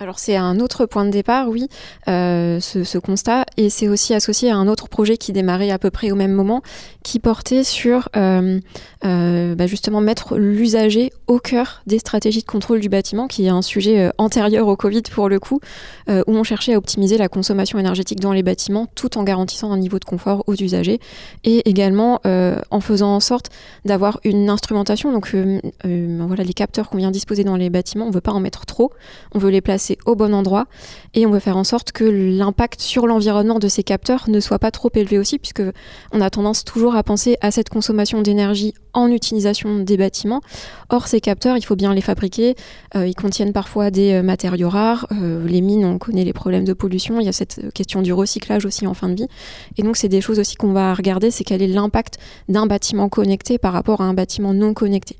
Alors 0.00 0.20
c'est 0.20 0.36
un 0.36 0.60
autre 0.60 0.86
point 0.86 1.04
de 1.04 1.10
départ, 1.10 1.48
oui, 1.48 1.66
euh, 2.06 2.60
ce, 2.60 2.98
constat, 2.98 3.44
et 3.56 3.68
c'est 3.68 3.88
aussi 3.88 4.14
associé 4.14 4.48
à 4.48 4.56
un 4.56 4.68
autre 4.68 4.88
projet 4.88 5.16
qui 5.16 5.32
démarrait 5.32 5.70
à 5.70 5.78
peu 5.78 5.90
près 5.90 6.12
au 6.12 6.14
même 6.14 6.32
moment, 6.32 6.62
qui 7.02 7.18
portait 7.18 7.64
sur 7.64 8.08
euh, 8.16 8.60
euh, 9.04 9.54
bah, 9.56 9.66
justement 9.66 10.00
mettre 10.00 10.36
l'usager 10.36 11.12
au 11.26 11.40
cœur 11.40 11.82
des 11.86 11.98
stratégies 11.98 12.42
de 12.42 12.46
contrôle 12.46 12.78
du 12.78 12.88
bâtiment, 12.88 13.26
qui 13.26 13.46
est 13.46 13.48
un 13.48 13.62
sujet 13.62 14.10
antérieur 14.18 14.68
au 14.68 14.76
Covid 14.76 15.02
pour 15.02 15.28
le 15.28 15.40
coup, 15.40 15.60
où 16.08 16.32
on 16.32 16.44
cherchait 16.44 16.74
à 16.74 16.78
optimiser 16.78 17.18
la 17.18 17.28
consommation 17.28 17.78
énergétique 17.78 18.20
dans 18.20 18.32
les 18.32 18.42
bâtiments 18.42 18.86
tout 18.94 19.18
en 19.18 19.24
garantissant 19.24 19.72
un 19.72 19.78
niveau 19.78 19.98
de 19.98 20.04
confort 20.04 20.44
aux 20.46 20.54
usagers, 20.54 21.00
et 21.44 21.68
également 21.68 22.20
en 22.24 22.80
faisant 22.80 23.14
en 23.14 23.20
sorte 23.20 23.50
d'avoir 23.84 24.20
une 24.24 24.48
instrumentation, 24.48 25.12
donc 25.12 25.34
voilà 25.84 26.44
les 26.44 26.54
capteurs 26.54 26.88
qu'on 26.88 26.98
vient 26.98 27.10
disposer 27.10 27.44
dans 27.44 27.56
les 27.56 27.70
bâtiments, 27.70 28.04
on 28.04 28.10
ne 28.10 28.14
veut 28.14 28.20
pas 28.20 28.32
en 28.32 28.40
mettre 28.40 28.64
trop, 28.66 28.92
on 29.34 29.38
veut 29.38 29.50
les 29.50 29.60
placer 29.60 29.87
placer 29.88 29.98
au 30.06 30.14
bon 30.14 30.34
endroit 30.34 30.66
et 31.14 31.26
on 31.26 31.30
veut 31.30 31.40
faire 31.40 31.56
en 31.56 31.64
sorte 31.64 31.92
que 31.92 32.04
l'impact 32.04 32.80
sur 32.80 33.06
l'environnement 33.06 33.58
de 33.58 33.68
ces 33.68 33.82
capteurs 33.82 34.28
ne 34.28 34.40
soit 34.40 34.58
pas 34.58 34.70
trop 34.70 34.90
élevé 34.94 35.18
aussi, 35.18 35.38
puisque 35.38 35.62
on 36.12 36.20
a 36.20 36.30
tendance 36.30 36.64
toujours 36.64 36.96
à 36.96 37.02
penser 37.02 37.36
à 37.40 37.50
cette 37.50 37.68
consommation 37.68 38.22
d'énergie 38.22 38.74
en 38.92 39.10
utilisation 39.10 39.78
des 39.78 39.96
bâtiments. 39.96 40.40
Or, 40.90 41.08
ces 41.08 41.20
capteurs, 41.20 41.56
il 41.56 41.64
faut 41.64 41.76
bien 41.76 41.94
les 41.94 42.00
fabriquer. 42.00 42.56
Euh, 42.94 43.06
ils 43.06 43.14
contiennent 43.14 43.52
parfois 43.52 43.90
des 43.90 44.12
euh, 44.12 44.22
matériaux 44.22 44.68
rares. 44.68 45.06
Euh, 45.12 45.46
les 45.46 45.60
mines, 45.60 45.84
on 45.84 45.98
connaît 45.98 46.24
les 46.24 46.32
problèmes 46.32 46.64
de 46.64 46.72
pollution. 46.72 47.20
Il 47.20 47.26
y 47.26 47.28
a 47.28 47.32
cette 47.32 47.72
question 47.72 48.02
du 48.02 48.12
recyclage 48.12 48.66
aussi 48.66 48.86
en 48.86 48.94
fin 48.94 49.08
de 49.08 49.14
vie. 49.14 49.28
Et 49.76 49.82
donc, 49.82 49.96
c'est 49.96 50.08
des 50.08 50.20
choses 50.20 50.38
aussi 50.38 50.56
qu'on 50.56 50.72
va 50.72 50.94
regarder, 50.94 51.30
c'est 51.30 51.44
quel 51.44 51.62
est 51.62 51.68
l'impact 51.68 52.18
d'un 52.48 52.66
bâtiment 52.66 53.08
connecté 53.08 53.58
par 53.58 53.72
rapport 53.72 54.00
à 54.00 54.04
un 54.04 54.14
bâtiment 54.14 54.52
non 54.52 54.74
connecté. 54.74 55.16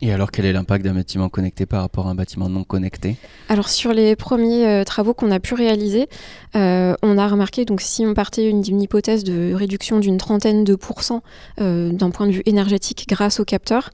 Et 0.00 0.12
alors, 0.12 0.30
quel 0.30 0.44
est 0.44 0.52
l'impact 0.52 0.84
d'un 0.84 0.94
bâtiment 0.94 1.28
connecté 1.28 1.66
par 1.66 1.80
rapport 1.80 2.06
à 2.06 2.10
un 2.10 2.14
bâtiment 2.14 2.48
non 2.48 2.62
connecté? 2.62 3.16
Alors, 3.48 3.68
sur 3.68 3.92
les 3.92 4.14
premiers 4.14 4.66
euh, 4.66 4.84
travaux 4.84 5.12
qu'on 5.12 5.30
a 5.32 5.40
pu 5.40 5.54
réaliser, 5.54 6.08
euh, 6.54 6.94
on 7.02 7.18
a 7.18 7.26
remarqué, 7.26 7.64
donc 7.64 7.80
si 7.80 8.06
on 8.06 8.14
partait 8.14 8.52
d'une 8.52 8.80
hypothèse 8.80 9.24
de 9.24 9.52
réduction 9.54 9.98
d'une 9.98 10.16
trentaine 10.16 10.62
de 10.62 10.76
pourcents 10.76 11.22
euh, 11.60 11.90
d'un 11.90 12.10
point 12.10 12.26
de 12.26 12.32
vue 12.32 12.42
énergétique 12.46 13.06
grâce 13.08 13.40
aux 13.40 13.44
capteurs, 13.44 13.90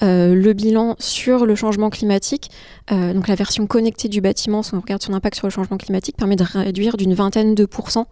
le 0.00 0.52
bilan 0.52 0.94
sur 1.00 1.44
le 1.44 1.56
changement 1.56 1.90
climatique, 1.90 2.52
euh, 2.92 3.12
donc 3.12 3.28
la 3.28 3.34
version 3.34 3.66
connectée 3.66 4.08
du 4.08 4.20
bâtiment, 4.20 4.62
si 4.62 4.74
on 4.74 4.80
regarde 4.80 5.02
son 5.02 5.12
impact 5.12 5.36
sur 5.36 5.46
le 5.46 5.50
changement 5.50 5.76
climatique, 5.76 6.16
permet 6.16 6.36
de 6.36 6.44
réduire 6.44 6.96
d'une 6.96 7.14
vingtaine 7.14 7.54
de 7.54 7.64
pourcents 7.64 8.06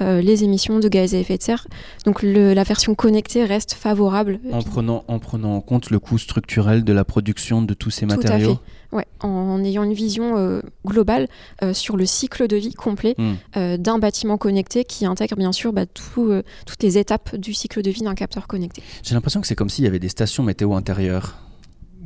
euh, 0.00 0.20
les 0.20 0.44
émissions 0.44 0.78
de 0.78 0.88
gaz 0.88 1.14
à 1.14 1.18
effet 1.18 1.38
de 1.38 1.42
serre. 1.42 1.66
Donc 2.04 2.22
le, 2.22 2.54
la 2.54 2.62
version 2.64 2.94
connectée 2.94 3.44
reste 3.44 3.74
favorable. 3.74 4.40
En 4.52 4.62
prenant, 4.62 5.04
en 5.08 5.18
prenant 5.18 5.56
en 5.56 5.60
compte 5.60 5.90
le 5.90 5.98
coût 5.98 6.18
structurel 6.18 6.84
de 6.84 6.92
la 6.92 7.04
production 7.04 7.62
de 7.62 7.74
tous 7.74 7.90
ces 7.90 8.06
Tout 8.06 8.14
matériaux 8.16 8.50
à 8.50 8.54
fait. 8.54 8.96
Ouais, 8.96 9.06
en, 9.20 9.28
en 9.28 9.64
ayant 9.64 9.82
une 9.82 9.92
vision 9.92 10.38
euh, 10.38 10.62
globale 10.86 11.28
euh, 11.62 11.74
sur 11.74 11.96
le 11.98 12.06
cycle 12.06 12.46
de 12.48 12.56
vie 12.56 12.72
complet 12.72 13.14
Hmm. 13.18 13.34
euh, 13.56 13.76
d'un 13.76 13.98
bâtiment 13.98 14.38
connecté 14.38 14.84
qui 14.84 15.04
intègre 15.06 15.36
bien 15.36 15.52
sûr 15.52 15.72
bah, 15.72 15.86
tout, 15.86 16.30
euh, 16.30 16.42
toutes 16.66 16.82
les 16.82 16.96
étapes 16.98 17.36
du 17.36 17.52
cycle 17.52 17.82
de 17.82 17.90
vie 17.90 18.02
d'un 18.02 18.14
capteur 18.14 18.46
connecté. 18.46 18.82
J'ai 19.02 19.14
l'impression 19.14 19.40
que 19.40 19.46
c'est 19.46 19.54
comme 19.54 19.68
s'il 19.68 19.84
y 19.84 19.88
avait 19.88 19.98
des 19.98 20.08
stations 20.08 20.42
météo 20.42 20.74
intérieures. 20.74 21.36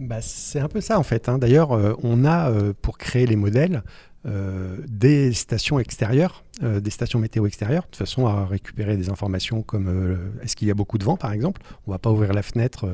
Bah, 0.03 0.21
c'est 0.21 0.59
un 0.59 0.69
peu 0.69 0.81
ça 0.81 0.99
en 0.99 1.05
fait. 1.05 1.29
hein. 1.29 1.39
D'ailleurs, 1.39 1.73
euh, 1.73 1.95
on 2.03 2.25
a 2.25 2.51
euh, 2.51 2.73
pour 2.83 2.99
créer 2.99 3.25
les 3.27 3.37
modèles 3.37 3.83
euh, 4.27 4.77
des 4.89 5.33
stations 5.33 5.79
extérieures, 5.79 6.45
des 6.61 6.91
stations 6.91 7.19
météo 7.19 7.47
extérieures, 7.47 7.87
de 7.91 7.97
façon 7.97 8.27
à 8.27 8.47
récupérer 8.47 8.97
des 8.97 9.09
informations 9.09 9.63
comme 9.63 10.17
est-ce 10.43 10.55
qu'il 10.55 10.69
y 10.69 10.71
a 10.71 10.75
beaucoup 10.75 10.97
de 10.97 11.03
vent 11.03 11.17
par 11.17 11.33
exemple? 11.33 11.61
On 11.87 11.91
va 11.91 11.99
pas 11.99 12.11
ouvrir 12.11 12.33
la 12.33 12.43
fenêtre 12.43 12.89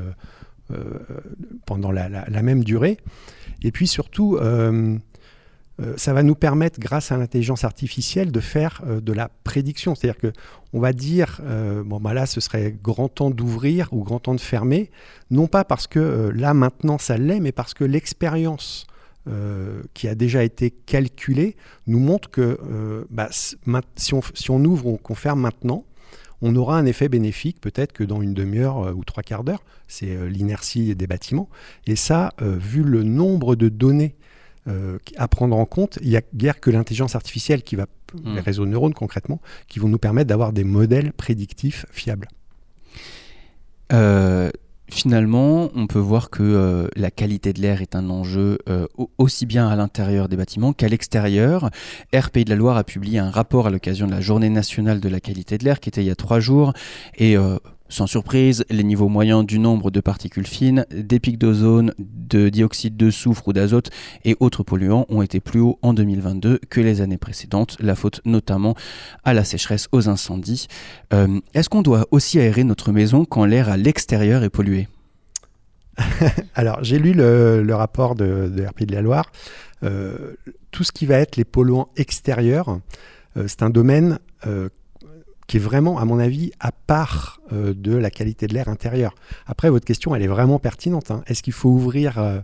pendant 1.66 1.90
la, 1.90 2.08
même 2.42 2.64
durée. 2.64 2.96
Et 3.62 3.70
puis 3.72 3.86
surtout, 3.86 4.38
ça 5.96 6.12
va 6.12 6.22
nous 6.22 6.34
permettre, 6.34 6.80
grâce 6.80 7.12
à 7.12 7.16
l'intelligence 7.16 7.64
artificielle, 7.64 8.32
de 8.32 8.40
faire 8.40 8.82
euh, 8.86 9.00
de 9.00 9.12
la 9.12 9.30
prédiction. 9.44 9.94
C'est-à-dire 9.94 10.20
que 10.20 10.32
on 10.72 10.80
va 10.80 10.92
dire, 10.92 11.40
euh, 11.44 11.82
bon 11.84 12.00
bah 12.00 12.14
là, 12.14 12.26
ce 12.26 12.40
serait 12.40 12.76
grand 12.82 13.08
temps 13.08 13.30
d'ouvrir 13.30 13.88
ou 13.92 14.02
grand 14.02 14.18
temps 14.18 14.34
de 14.34 14.40
fermer, 14.40 14.90
non 15.30 15.46
pas 15.46 15.64
parce 15.64 15.86
que 15.86 15.98
euh, 15.98 16.32
là 16.32 16.52
maintenant 16.52 16.98
ça 16.98 17.16
l'est, 17.16 17.40
mais 17.40 17.52
parce 17.52 17.74
que 17.74 17.84
l'expérience 17.84 18.86
euh, 19.28 19.82
qui 19.94 20.08
a 20.08 20.14
déjà 20.14 20.42
été 20.42 20.70
calculée 20.70 21.56
nous 21.86 21.98
montre 21.98 22.30
que 22.30 22.58
euh, 22.70 23.04
bah, 23.10 23.28
si, 23.30 24.14
on, 24.14 24.20
si 24.34 24.50
on 24.50 24.64
ouvre 24.64 24.86
ou 24.86 24.96
qu'on 24.96 25.14
ferme 25.14 25.40
maintenant, 25.40 25.84
on 26.40 26.54
aura 26.56 26.78
un 26.78 26.86
effet 26.86 27.08
bénéfique 27.08 27.60
peut-être 27.60 27.92
que 27.92 28.04
dans 28.04 28.22
une 28.22 28.34
demi-heure 28.34 28.78
euh, 28.78 28.92
ou 28.92 29.04
trois 29.04 29.22
quarts 29.22 29.44
d'heure. 29.44 29.62
C'est 29.86 30.10
euh, 30.10 30.28
l'inertie 30.28 30.94
des 30.94 31.06
bâtiments. 31.06 31.48
Et 31.86 31.96
ça, 31.96 32.32
euh, 32.42 32.56
vu 32.58 32.82
le 32.82 33.02
nombre 33.02 33.56
de 33.56 33.68
données 33.68 34.14
euh, 34.68 34.98
à 35.16 35.26
prendre 35.28 35.56
en 35.56 35.64
compte, 35.66 35.98
il 36.02 36.08
n'y 36.10 36.16
a 36.16 36.22
guère 36.34 36.60
que 36.60 36.70
l'intelligence 36.70 37.14
artificielle 37.14 37.62
qui 37.62 37.76
va, 37.76 37.86
Mm. 38.14 38.36
les 38.36 38.40
réseaux 38.40 38.64
de 38.64 38.70
neurones 38.70 38.94
concrètement, 38.94 39.38
qui 39.68 39.78
vont 39.80 39.88
nous 39.88 39.98
permettre 39.98 40.28
d'avoir 40.28 40.52
des 40.54 40.64
modèles 40.64 41.12
prédictifs 41.12 41.84
fiables. 41.90 42.28
Euh, 43.92 44.50
finalement, 44.90 45.70
on 45.74 45.86
peut 45.86 45.98
voir 45.98 46.30
que 46.30 46.42
euh, 46.42 46.88
la 46.96 47.10
qualité 47.10 47.52
de 47.52 47.60
l'air 47.60 47.82
est 47.82 47.94
un 47.94 48.08
enjeu 48.10 48.58
euh, 48.68 48.86
au- 48.96 49.10
aussi 49.18 49.44
bien 49.46 49.68
à 49.68 49.76
l'intérieur 49.76 50.28
des 50.28 50.36
bâtiments 50.36 50.72
qu'à 50.72 50.88
l'extérieur. 50.88 51.70
Air 52.12 52.30
Pays 52.30 52.44
de 52.44 52.50
la 52.50 52.56
Loire 52.56 52.76
a 52.78 52.84
publié 52.84 53.18
un 53.18 53.30
rapport 53.30 53.66
à 53.66 53.70
l'occasion 53.70 54.06
de 54.06 54.12
la 54.12 54.20
Journée 54.20 54.48
nationale 54.50 55.00
de 55.00 55.08
la 55.08 55.20
qualité 55.20 55.58
de 55.58 55.64
l'air 55.64 55.80
qui 55.80 55.88
était 55.90 56.02
il 56.02 56.06
y 56.06 56.10
a 56.10 56.16
trois 56.16 56.40
jours. 56.40 56.72
Et 57.18 57.36
sans 57.88 58.06
surprise, 58.06 58.64
les 58.70 58.84
niveaux 58.84 59.08
moyens 59.08 59.46
du 59.46 59.58
nombre 59.58 59.90
de 59.90 60.00
particules 60.00 60.46
fines, 60.46 60.84
des 60.90 61.18
pics 61.20 61.38
d'ozone, 61.38 61.94
de 61.98 62.50
dioxyde 62.50 62.96
de 62.96 63.10
soufre 63.10 63.48
ou 63.48 63.52
d'azote 63.52 63.90
et 64.24 64.36
autres 64.40 64.62
polluants 64.62 65.06
ont 65.08 65.22
été 65.22 65.40
plus 65.40 65.60
hauts 65.60 65.78
en 65.80 65.94
2022 65.94 66.60
que 66.68 66.80
les 66.80 67.00
années 67.00 67.18
précédentes, 67.18 67.76
la 67.80 67.94
faute 67.94 68.20
notamment 68.24 68.74
à 69.24 69.32
la 69.32 69.44
sécheresse, 69.44 69.88
aux 69.92 70.08
incendies. 70.08 70.66
Euh, 71.14 71.40
Est-ce 71.54 71.68
qu'on 71.68 71.82
doit 71.82 72.06
aussi 72.10 72.38
aérer 72.38 72.64
notre 72.64 72.92
maison 72.92 73.24
quand 73.24 73.44
l'air 73.44 73.68
à 73.70 73.76
l'extérieur 73.76 74.42
est 74.42 74.50
pollué? 74.50 74.88
Alors, 76.54 76.84
j'ai 76.84 76.98
lu 76.98 77.12
le, 77.14 77.74
rapport 77.74 78.14
de, 78.14 78.52
de 78.54 78.64
RP 78.64 78.84
de 78.84 78.94
la 78.94 79.02
Loire. 79.02 79.32
Euh, 79.82 80.34
tout 80.70 80.84
ce 80.84 80.92
qui 80.92 81.06
va 81.06 81.16
être 81.16 81.36
les 81.36 81.44
polluants 81.44 81.88
extérieurs, 81.96 82.80
euh, 83.36 83.44
c'est 83.48 83.62
un 83.62 83.70
domaine 83.70 84.18
qui 85.48 85.56
est 85.56 85.60
vraiment, 85.60 85.98
à 85.98 86.04
mon 86.04 86.18
avis, 86.20 86.52
à 86.60 86.70
part 86.70 87.40
euh, 87.52 87.74
de 87.74 87.96
la 87.96 88.10
qualité 88.10 88.46
de 88.46 88.54
l'air 88.54 88.68
intérieur. 88.68 89.14
Après, 89.46 89.70
votre 89.70 89.86
question, 89.86 90.14
elle 90.14 90.22
est 90.22 90.28
vraiment 90.28 90.58
pertinente. 90.58 91.10
hein. 91.10 91.24
Est-ce 91.26 91.42
qu'il 91.42 91.54
faut 91.54 91.70
ouvrir 91.70 92.18
euh, 92.18 92.40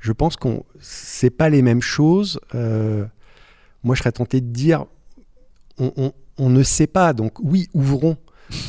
Je 0.00 0.12
pense 0.12 0.36
qu'on, 0.36 0.64
c'est 0.78 1.30
pas 1.30 1.50
les 1.50 1.60
mêmes 1.60 1.82
choses. 1.82 2.40
Euh, 2.54 3.04
moi, 3.82 3.96
je 3.96 4.00
serais 4.00 4.12
tenté 4.12 4.40
de 4.40 4.46
dire, 4.46 4.86
on, 5.78 6.12
ne 6.38 6.62
sait 6.62 6.86
pas. 6.86 7.12
Donc, 7.12 7.32
oui, 7.40 7.68
ouvrons. 7.74 8.16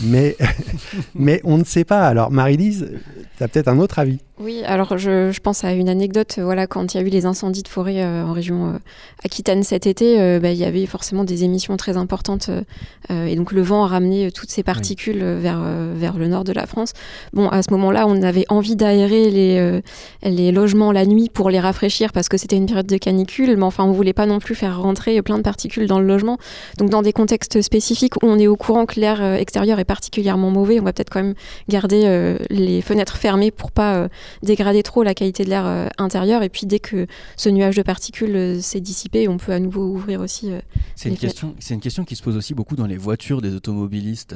Mais, 0.04 0.36
mais 1.16 1.40
on 1.44 1.60
ne 1.60 1.64
sait 1.64 1.86
pas. 1.86 2.08
Alors, 2.08 2.32
Marie-Lise, 2.32 2.90
tu 3.38 3.44
as 3.44 3.48
peut-être 3.48 3.68
un 3.68 3.78
autre 3.78 4.00
avis. 4.00 4.20
Oui, 4.40 4.62
alors 4.66 5.00
je, 5.00 5.32
je 5.32 5.40
pense 5.40 5.64
à 5.64 5.72
une 5.74 5.90
anecdote. 5.90 6.36
euh, 6.38 6.44
Voilà, 6.44 6.68
quand 6.68 6.94
il 6.94 6.98
y 6.98 7.04
a 7.04 7.04
eu 7.04 7.10
les 7.10 7.26
incendies 7.26 7.64
de 7.64 7.68
forêt 7.68 8.04
euh, 8.04 8.24
en 8.24 8.34
région 8.34 8.68
euh, 8.68 8.78
Aquitaine 9.26 9.64
cet 9.64 9.88
été, 9.88 10.22
euh, 10.22 10.40
bah, 10.40 10.52
il 10.52 10.58
y 10.60 10.64
avait 10.64 10.86
forcément 10.86 11.24
des 11.24 11.44
émissions 11.44 11.76
très 11.76 11.98
importantes 11.98 12.50
euh, 12.50 12.62
euh, 13.10 13.26
et 13.26 13.36
donc 13.36 13.52
le 13.52 13.64
vent 13.64 13.84
a 13.84 13.88
ramené 13.88 14.32
toutes 14.32 14.52
ces 14.52 14.62
particules 14.62 15.24
vers 15.24 15.60
vers 15.96 16.18
le 16.20 16.28
nord 16.28 16.44
de 16.44 16.52
la 16.54 16.68
France. 16.68 16.94
Bon, 17.34 17.50
à 17.50 17.64
ce 17.64 17.72
moment-là, 17.72 18.06
on 18.08 18.22
avait 18.22 18.46
envie 18.50 18.76
d'aérer 18.76 19.32
les 19.32 19.58
euh, 19.58 19.82
les 20.22 20.52
logements 20.52 20.92
la 20.92 21.08
nuit 21.08 21.30
pour 21.34 21.50
les 21.50 21.60
rafraîchir 21.60 22.12
parce 22.14 22.30
que 22.30 22.38
c'était 22.38 22.58
une 22.58 22.68
période 22.68 22.86
de 22.86 22.98
canicule, 22.98 23.58
mais 23.58 23.64
enfin 23.64 23.86
on 23.86 23.92
voulait 23.92 24.14
pas 24.14 24.28
non 24.28 24.38
plus 24.38 24.54
faire 24.54 24.80
rentrer 24.80 25.20
plein 25.24 25.38
de 25.38 25.44
particules 25.44 25.88
dans 25.88 26.00
le 26.00 26.06
logement. 26.06 26.38
Donc 26.78 26.92
dans 26.92 27.02
des 27.02 27.12
contextes 27.12 27.64
spécifiques 27.64 28.18
où 28.18 28.28
on 28.28 28.38
est 28.38 28.46
au 28.48 28.56
courant 28.56 28.86
que 28.86 29.00
l'air 29.00 29.20
extérieur 29.34 29.80
est 29.80 29.86
particulièrement 29.86 30.52
mauvais, 30.52 30.80
on 30.80 30.84
va 30.84 30.94
peut-être 30.94 31.10
quand 31.10 31.24
même 31.24 31.34
garder 31.70 32.38
les 32.52 32.82
fenêtres 32.84 33.18
fermées 33.18 33.50
pour 33.50 33.72
pas 33.72 33.96
euh, 33.96 34.08
dégrader 34.44 34.84
trop 34.84 35.04
la 35.04 35.14
qualité 35.14 35.44
de 35.44 35.50
l'air 35.50 35.66
euh, 35.66 35.88
intérieur. 35.98 36.44
Et 36.44 36.50
puis 36.50 36.66
dès 36.66 36.80
que 36.80 37.08
ce 37.36 37.50
nuage 37.50 37.76
de 37.76 37.82
particules 37.82 38.36
euh, 38.36 38.62
s'est 38.62 38.82
dissipé, 38.82 39.28
on 39.28 39.38
peut 39.38 39.52
à 39.52 39.60
nouveau 39.60 39.86
ouvrir 39.86 40.22
aussi. 40.22 40.52
euh, 40.52 40.60
C'est 40.96 41.10
une, 41.10 41.18
question, 41.18 41.56
c'est 41.60 41.74
une 41.74 41.80
question 41.80 42.06
qui 42.06 42.16
se 42.16 42.24
pose 42.24 42.38
aussi 42.38 42.54
beaucoup 42.54 42.76
dans 42.76 42.88
les 42.88 42.98
voitures 42.98 43.42
des 43.42 43.54
automobilistes. 43.56 44.36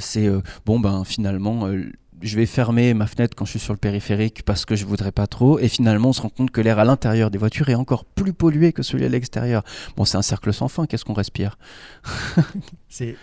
C'est 0.00 0.28
bon, 0.64 0.80
ben 0.80 1.04
finalement, 1.04 1.68
je 2.22 2.36
vais 2.36 2.46
fermer 2.46 2.94
ma 2.94 3.06
fenêtre 3.06 3.34
quand 3.36 3.44
je 3.44 3.50
suis 3.50 3.60
sur 3.60 3.72
le 3.72 3.78
périphérique 3.78 4.42
parce 4.44 4.64
que 4.64 4.74
je 4.74 4.84
voudrais 4.84 5.12
pas 5.12 5.26
trop. 5.26 5.58
Et 5.58 5.68
finalement, 5.68 6.10
on 6.10 6.12
se 6.12 6.22
rend 6.22 6.28
compte 6.28 6.50
que 6.50 6.60
l'air 6.60 6.78
à 6.78 6.84
l'intérieur 6.84 7.30
des 7.30 7.38
voitures 7.38 7.68
est 7.68 7.74
encore 7.74 8.04
plus 8.04 8.32
pollué 8.32 8.72
que 8.72 8.82
celui 8.82 9.04
à 9.04 9.08
l'extérieur. 9.08 9.62
Bon, 9.96 10.04
c'est 10.04 10.16
un 10.16 10.22
cercle 10.22 10.52
sans 10.52 10.68
fin. 10.68 10.86
Qu'est-ce 10.86 11.04
qu'on 11.04 11.12
respire? 11.12 11.58
C'est 12.88 13.16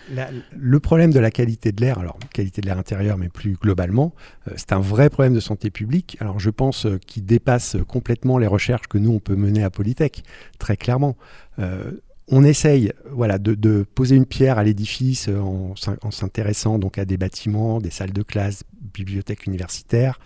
le 0.56 0.78
problème 0.78 1.12
de 1.12 1.18
la 1.18 1.32
qualité 1.32 1.72
de 1.72 1.80
l'air, 1.80 1.98
alors 1.98 2.16
qualité 2.32 2.60
de 2.60 2.66
l'air 2.66 2.78
intérieur, 2.78 3.18
mais 3.18 3.28
plus 3.28 3.54
globalement, 3.54 4.14
euh, 4.46 4.52
c'est 4.56 4.72
un 4.72 4.78
vrai 4.78 5.10
problème 5.10 5.34
de 5.34 5.40
santé 5.40 5.70
publique. 5.70 6.16
Alors 6.20 6.38
je 6.38 6.50
pense 6.50 6.86
euh, 6.86 6.98
qu'il 6.98 7.24
dépasse 7.24 7.76
complètement 7.88 8.38
les 8.38 8.46
recherches 8.46 8.86
que 8.86 8.98
nous 8.98 9.10
on 9.10 9.18
peut 9.18 9.34
mener 9.34 9.64
à 9.64 9.70
Polytech, 9.70 10.22
très 10.60 10.76
clairement. 10.76 11.16
Euh, 11.58 11.90
on 12.28 12.44
essaye, 12.44 12.92
voilà, 13.10 13.38
de, 13.38 13.84
poser 13.94 14.14
une 14.16 14.26
pierre 14.26 14.58
à 14.58 14.64
l'édifice 14.64 15.28
en, 15.28 15.74
en 16.02 16.10
s'intéressant 16.10 16.78
donc 16.78 16.96
à 16.96 17.04
des 17.04 17.16
bâtiments, 17.16 17.80
des 17.80 17.90
salles 17.90 18.12
de 18.12 18.22
classe, 18.22 18.62
bibliothèques 18.94 19.46
universitaires. 19.46 20.18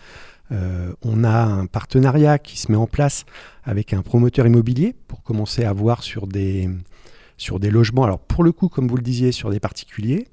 Euh, 0.51 0.93
on 1.03 1.23
a 1.23 1.43
un 1.43 1.65
partenariat 1.65 2.39
qui 2.39 2.57
se 2.57 2.71
met 2.71 2.77
en 2.77 2.87
place 2.87 3.25
avec 3.63 3.93
un 3.93 4.01
promoteur 4.01 4.47
immobilier 4.47 4.95
pour 5.07 5.21
commencer 5.21 5.63
à 5.63 5.73
voir 5.73 6.01
sur 6.03 6.25
des 6.25 6.69
sur 7.37 7.59
des 7.59 7.71
logements, 7.71 8.03
alors 8.03 8.19
pour 8.19 8.43
le 8.43 8.51
coup, 8.51 8.67
comme 8.67 8.87
vous 8.87 8.97
le 8.97 9.01
disiez, 9.01 9.31
sur 9.31 9.49
des 9.49 9.61
particuliers, 9.61 10.27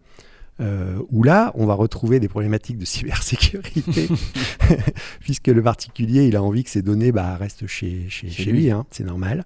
euh, 0.61 0.99
où 1.11 1.23
là, 1.23 1.53
on 1.55 1.67
va 1.67 1.75
retrouver 1.75 2.19
des 2.19 2.29
problématiques 2.29 2.79
de 2.79 2.85
cybersécurité, 2.87 4.09
puisque 5.21 5.49
le 5.49 5.63
particulier, 5.63 6.27
il 6.27 6.37
a 6.37 6.43
envie 6.43 6.65
que 6.65 6.71
ses 6.71 6.83
données 6.83 7.13
bah, 7.13 7.37
restent 7.37 7.67
chez, 7.67 8.07
chez, 8.09 8.29
Chez 8.29 8.45
chez 8.45 8.51
lui. 8.51 8.63
lui, 8.63 8.71
hein, 8.71 8.87
c'est 8.91 9.05
normal. 9.05 9.45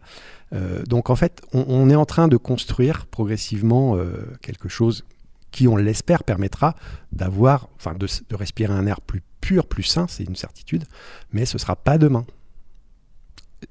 Euh, 0.52 0.82
donc 0.84 1.10
en 1.10 1.16
fait, 1.16 1.42
on, 1.52 1.64
on 1.68 1.90
est 1.90 1.94
en 1.94 2.06
train 2.06 2.28
de 2.28 2.36
construire 2.36 3.06
progressivement 3.06 3.96
euh, 3.96 4.12
quelque 4.40 4.68
chose 4.68 5.04
qui, 5.50 5.68
on 5.68 5.76
l'espère, 5.76 6.24
permettra 6.24 6.74
d'avoir, 7.12 7.68
enfin, 7.76 7.94
de, 7.94 8.06
de 8.28 8.36
respirer 8.36 8.72
un 8.72 8.86
air 8.86 9.00
plus 9.00 9.22
pur, 9.40 9.66
plus 9.66 9.82
sain, 9.82 10.06
c'est 10.08 10.24
une 10.24 10.36
certitude, 10.36 10.84
mais 11.32 11.46
ce 11.46 11.58
sera 11.58 11.76
pas 11.76 11.98
demain. 11.98 12.24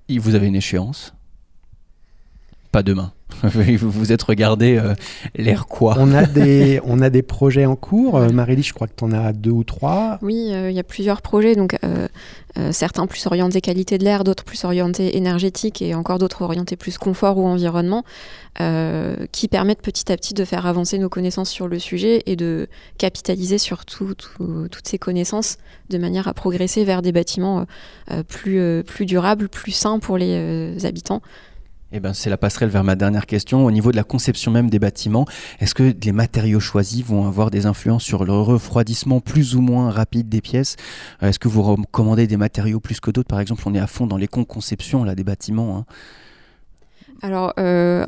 Et 0.07 0.19
Vous 0.19 0.35
avez 0.35 0.47
une 0.47 0.55
échéance? 0.55 1.13
Pas 2.71 2.83
demain. 2.83 3.13
vous 3.43 3.91
vous 3.91 4.11
êtes 4.11 4.23
regardé 4.23 4.77
euh, 4.77 4.93
l'air 5.35 5.67
quoi? 5.67 5.95
On 5.99 6.13
a, 6.13 6.25
des, 6.25 6.79
on 6.83 7.01
a 7.01 7.09
des 7.09 7.21
projets 7.21 7.65
en 7.65 7.75
cours. 7.75 8.17
Euh, 8.17 8.29
Marélie, 8.29 8.63
je 8.63 8.73
crois 8.73 8.87
que 8.87 8.93
tu 8.95 9.03
en 9.03 9.11
as 9.11 9.33
deux 9.33 9.51
ou 9.51 9.63
trois. 9.63 10.19
Oui, 10.21 10.49
euh, 10.51 10.69
il 10.69 10.75
y 10.75 10.79
a 10.79 10.83
plusieurs 10.83 11.21
projets. 11.21 11.55
Donc, 11.55 11.77
certains 12.71 13.07
plus 13.07 13.25
orientés 13.25 13.61
qualité 13.61 13.97
de 13.97 14.03
l'air, 14.03 14.23
d'autres 14.25 14.43
plus 14.43 14.65
orientés 14.65 15.15
énergétique 15.15 15.81
et 15.81 15.95
encore 15.95 16.19
d'autres 16.19 16.41
orientés 16.41 16.75
plus 16.75 16.97
confort 16.97 17.37
ou 17.37 17.47
environnement, 17.47 18.03
qui 19.31 19.47
permettent 19.47 19.81
petit 19.81 20.11
à 20.11 20.17
petit 20.17 20.33
de 20.33 20.43
faire 20.43 20.65
avancer 20.65 20.97
nos 20.97 21.07
connaissances 21.07 21.49
sur 21.49 21.69
le 21.69 21.79
sujet 21.79 22.23
et 22.25 22.35
de 22.35 22.67
capitaliser 22.97 23.59
sur 23.59 23.85
toutes 23.85 24.27
ces 24.83 24.97
connaissances 24.97 25.57
de 25.89 25.97
manière 25.97 26.27
à 26.27 26.33
progresser 26.33 26.83
vers 26.83 27.01
des 27.01 27.13
bâtiments 27.13 27.65
plus, 28.27 28.83
plus 28.83 29.05
durables, 29.05 29.47
plus 29.47 29.71
sains 29.71 29.99
pour 29.99 30.17
les 30.17 30.85
habitants. 30.85 31.21
Eh 31.91 31.99
ben, 31.99 32.13
c'est 32.13 32.29
la 32.29 32.37
passerelle 32.37 32.69
vers 32.69 32.83
ma 32.83 32.95
dernière 32.95 33.25
question. 33.25 33.65
Au 33.65 33.71
niveau 33.71 33.91
de 33.91 33.95
la 33.95 34.03
conception 34.03 34.51
même 34.51 34.69
des 34.69 34.77
bâtiments, 34.77 35.25
est-ce 35.59 35.73
que 35.73 35.95
les 36.03 36.11
matériaux 36.11 36.59
choisis 36.59 37.03
vont 37.03 37.27
avoir 37.27 37.49
des 37.49 37.65
influences 37.65 38.03
sur 38.03 38.25
le 38.25 38.33
refroidissement 38.33 39.21
plus 39.21 39.55
ou 39.55 39.61
moins 39.61 39.89
rapide 39.89 40.29
des 40.29 40.41
pièces? 40.41 40.75
Est-ce 41.21 41.39
que 41.39 41.47
vous 41.47 41.63
recommandez 41.63 42.27
des 42.27 42.37
matériaux 42.37 42.79
plus 42.79 42.99
que 42.99 43.09
d'autres? 43.09 43.27
Par 43.27 43.39
exemple, 43.39 43.63
on 43.65 43.73
est 43.73 43.79
à 43.79 43.87
fond 43.87 44.05
dans 44.05 44.17
les 44.17 44.27
conceptions 44.27 45.03
là, 45.03 45.15
des 45.15 45.23
bâtiments. 45.23 45.79
Hein. 45.79 45.85
Alors, 47.21 47.53
euh, 47.59 48.05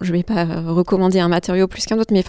je 0.00 0.12
ne 0.12 0.16
vais 0.16 0.22
pas 0.22 0.44
recommander 0.44 1.18
un 1.18 1.28
matériau 1.28 1.66
plus 1.66 1.86
qu'un 1.86 1.98
autre, 1.98 2.12
mais 2.12 2.24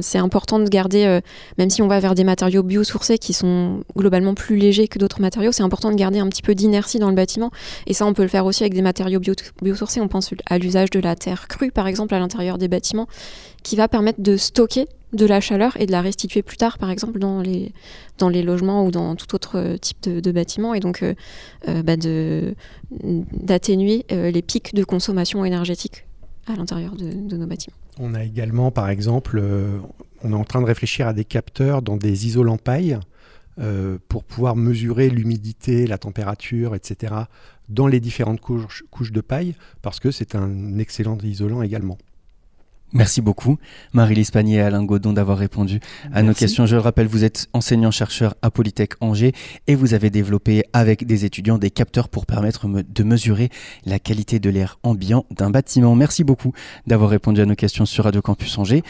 c'est 0.00 0.18
important 0.18 0.58
de 0.58 0.68
garder, 0.68 1.04
euh, 1.04 1.20
même 1.58 1.70
si 1.70 1.82
on 1.82 1.88
va 1.88 1.98
vers 1.98 2.14
des 2.14 2.24
matériaux 2.24 2.62
biosourcés 2.62 3.18
qui 3.18 3.32
sont 3.32 3.82
globalement 3.96 4.34
plus 4.34 4.56
légers 4.56 4.88
que 4.88 4.98
d'autres 4.98 5.20
matériaux, 5.20 5.52
c'est 5.52 5.62
important 5.62 5.90
de 5.90 5.96
garder 5.96 6.20
un 6.20 6.28
petit 6.28 6.42
peu 6.42 6.54
d'inertie 6.54 6.98
dans 6.98 7.08
le 7.08 7.16
bâtiment. 7.16 7.50
Et 7.86 7.94
ça, 7.94 8.06
on 8.06 8.12
peut 8.12 8.22
le 8.22 8.28
faire 8.28 8.46
aussi 8.46 8.62
avec 8.62 8.74
des 8.74 8.82
matériaux 8.82 9.20
biosourcés. 9.62 10.00
On 10.00 10.08
pense 10.08 10.32
à 10.46 10.58
l'usage 10.58 10.90
de 10.90 11.00
la 11.00 11.16
terre 11.16 11.48
crue, 11.48 11.72
par 11.72 11.88
exemple, 11.88 12.14
à 12.14 12.18
l'intérieur 12.18 12.58
des 12.58 12.68
bâtiments, 12.68 13.08
qui 13.62 13.74
va 13.76 13.88
permettre 13.88 14.20
de 14.20 14.36
stocker 14.36 14.86
de 15.12 15.26
la 15.26 15.40
chaleur 15.40 15.78
et 15.80 15.86
de 15.86 15.92
la 15.92 16.00
restituer 16.00 16.42
plus 16.42 16.56
tard, 16.56 16.78
par 16.78 16.90
exemple, 16.90 17.18
dans 17.18 17.40
les, 17.40 17.72
dans 18.18 18.28
les 18.28 18.42
logements 18.42 18.86
ou 18.86 18.90
dans 18.90 19.14
tout 19.14 19.34
autre 19.34 19.76
type 19.80 20.00
de, 20.02 20.32
bâtiment, 20.32 20.74
et 20.74 20.80
donc 20.80 21.02
euh, 21.02 21.14
euh, 21.68 21.82
bah 21.82 21.96
d'atténuer 23.32 24.06
euh, 24.10 24.30
les 24.30 24.42
pics 24.42 24.74
de 24.74 24.84
consommation 24.84 25.44
énergétique 25.44 26.06
à 26.46 26.56
l'intérieur 26.56 26.96
de, 26.96 27.36
nos 27.36 27.46
bâtiments. 27.46 27.76
On 27.98 28.14
a 28.14 28.24
également, 28.24 28.70
par 28.70 28.88
exemple, 28.88 29.42
on 30.24 30.32
est 30.32 30.36
en 30.36 30.44
train 30.44 30.60
de 30.60 30.66
réfléchir 30.66 31.06
à 31.06 31.12
des 31.12 31.24
capteurs 31.24 31.82
dans 31.82 31.96
des 31.96 32.26
isolants 32.26 32.56
paille 32.56 32.98
pour 34.08 34.24
pouvoir 34.24 34.56
mesurer 34.56 35.10
l'humidité, 35.10 35.86
la 35.86 35.98
température, 35.98 36.74
etc., 36.74 37.14
dans 37.68 37.86
les 37.86 38.00
différentes 38.00 38.40
couches 38.40 39.12
de 39.12 39.20
paille, 39.20 39.54
parce 39.82 40.00
que 40.00 40.10
c'est 40.10 40.34
un 40.34 40.78
excellent 40.78 41.18
isolant 41.22 41.62
également. 41.62 41.98
Merci 42.94 43.22
beaucoup, 43.22 43.58
Marie-Lise 43.94 44.30
Panier 44.30 44.56
et 44.56 44.60
Alain 44.60 44.84
Godon, 44.84 45.14
d'avoir 45.14 45.38
répondu 45.38 45.80
à 46.12 46.22
nos 46.22 46.34
questions. 46.34 46.66
Je 46.66 46.74
le 46.74 46.80
rappelle, 46.82 47.06
vous 47.06 47.24
êtes 47.24 47.48
enseignant-chercheur 47.54 48.34
à 48.42 48.50
Polytech 48.50 48.92
Angers 49.00 49.32
et 49.66 49.74
vous 49.74 49.94
avez 49.94 50.10
développé 50.10 50.64
avec 50.74 51.06
des 51.06 51.24
étudiants 51.24 51.56
des 51.56 51.70
capteurs 51.70 52.10
pour 52.10 52.26
permettre 52.26 52.68
de 52.68 53.02
mesurer 53.02 53.48
la 53.86 53.98
qualité 53.98 54.40
de 54.40 54.50
l'air 54.50 54.78
ambiant 54.82 55.24
d'un 55.30 55.48
bâtiment. 55.48 55.94
Merci 55.94 56.22
beaucoup 56.22 56.52
d'avoir 56.86 57.08
répondu 57.08 57.40
à 57.40 57.46
nos 57.46 57.54
questions 57.54 57.86
sur 57.86 58.04
Radio 58.04 58.20
Campus 58.20 58.58
Angers. 58.58 58.82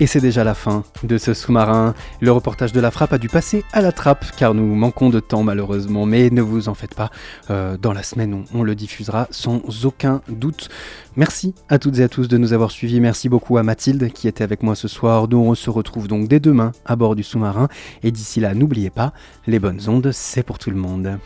Et 0.00 0.06
c'est 0.06 0.20
déjà 0.20 0.44
la 0.44 0.54
fin 0.54 0.84
de 1.02 1.18
ce 1.18 1.34
sous-marin. 1.34 1.92
Le 2.20 2.30
reportage 2.30 2.72
de 2.72 2.78
la 2.78 2.92
frappe 2.92 3.12
a 3.12 3.18
dû 3.18 3.28
passer 3.28 3.64
à 3.72 3.80
la 3.80 3.90
trappe 3.90 4.26
car 4.36 4.54
nous 4.54 4.76
manquons 4.76 5.10
de 5.10 5.18
temps 5.18 5.42
malheureusement. 5.42 6.06
Mais 6.06 6.30
ne 6.30 6.40
vous 6.40 6.68
en 6.68 6.74
faites 6.74 6.94
pas, 6.94 7.10
euh, 7.50 7.76
dans 7.76 7.92
la 7.92 8.04
semaine 8.04 8.44
on, 8.54 8.62
le 8.62 8.76
diffusera 8.76 9.26
sans 9.32 9.60
aucun 9.84 10.22
doute. 10.28 10.68
Merci 11.16 11.52
à 11.68 11.80
toutes 11.80 11.98
et 11.98 12.04
à 12.04 12.08
tous 12.08 12.28
de 12.28 12.38
nous 12.38 12.52
avoir 12.52 12.70
suivis. 12.70 13.00
Merci 13.00 13.28
beaucoup 13.28 13.58
à 13.58 13.64
Mathilde 13.64 14.12
qui 14.12 14.28
était 14.28 14.44
avec 14.44 14.62
moi 14.62 14.76
ce 14.76 14.86
soir. 14.86 15.26
Nous 15.28 15.38
on 15.38 15.56
se 15.56 15.68
retrouve 15.68 16.06
donc 16.06 16.28
dès 16.28 16.38
demain 16.38 16.70
à 16.86 16.94
bord 16.94 17.16
du 17.16 17.24
sous-marin. 17.24 17.66
Et 18.04 18.12
d'ici 18.12 18.38
là, 18.38 18.54
n'oubliez 18.54 18.90
pas, 18.90 19.12
les 19.48 19.58
bonnes 19.58 19.80
ondes, 19.88 20.12
c'est 20.12 20.44
pour 20.44 20.58
tout 20.58 20.70
le 20.70 20.76
monde. 20.76 21.18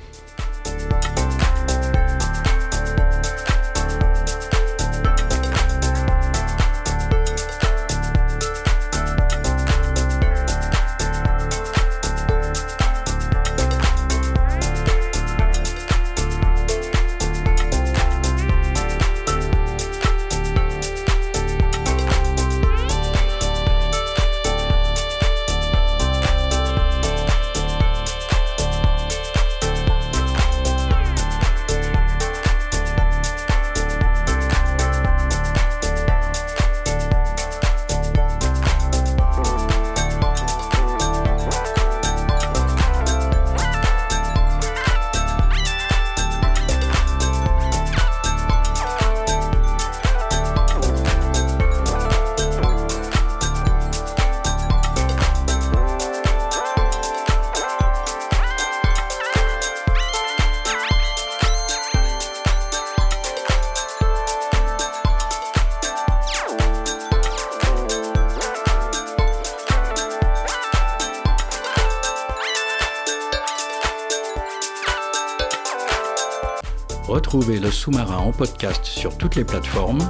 Podcast 78.32 78.84
sur 78.84 79.16
toutes 79.16 79.36
les 79.36 79.44
plateformes 79.44 80.00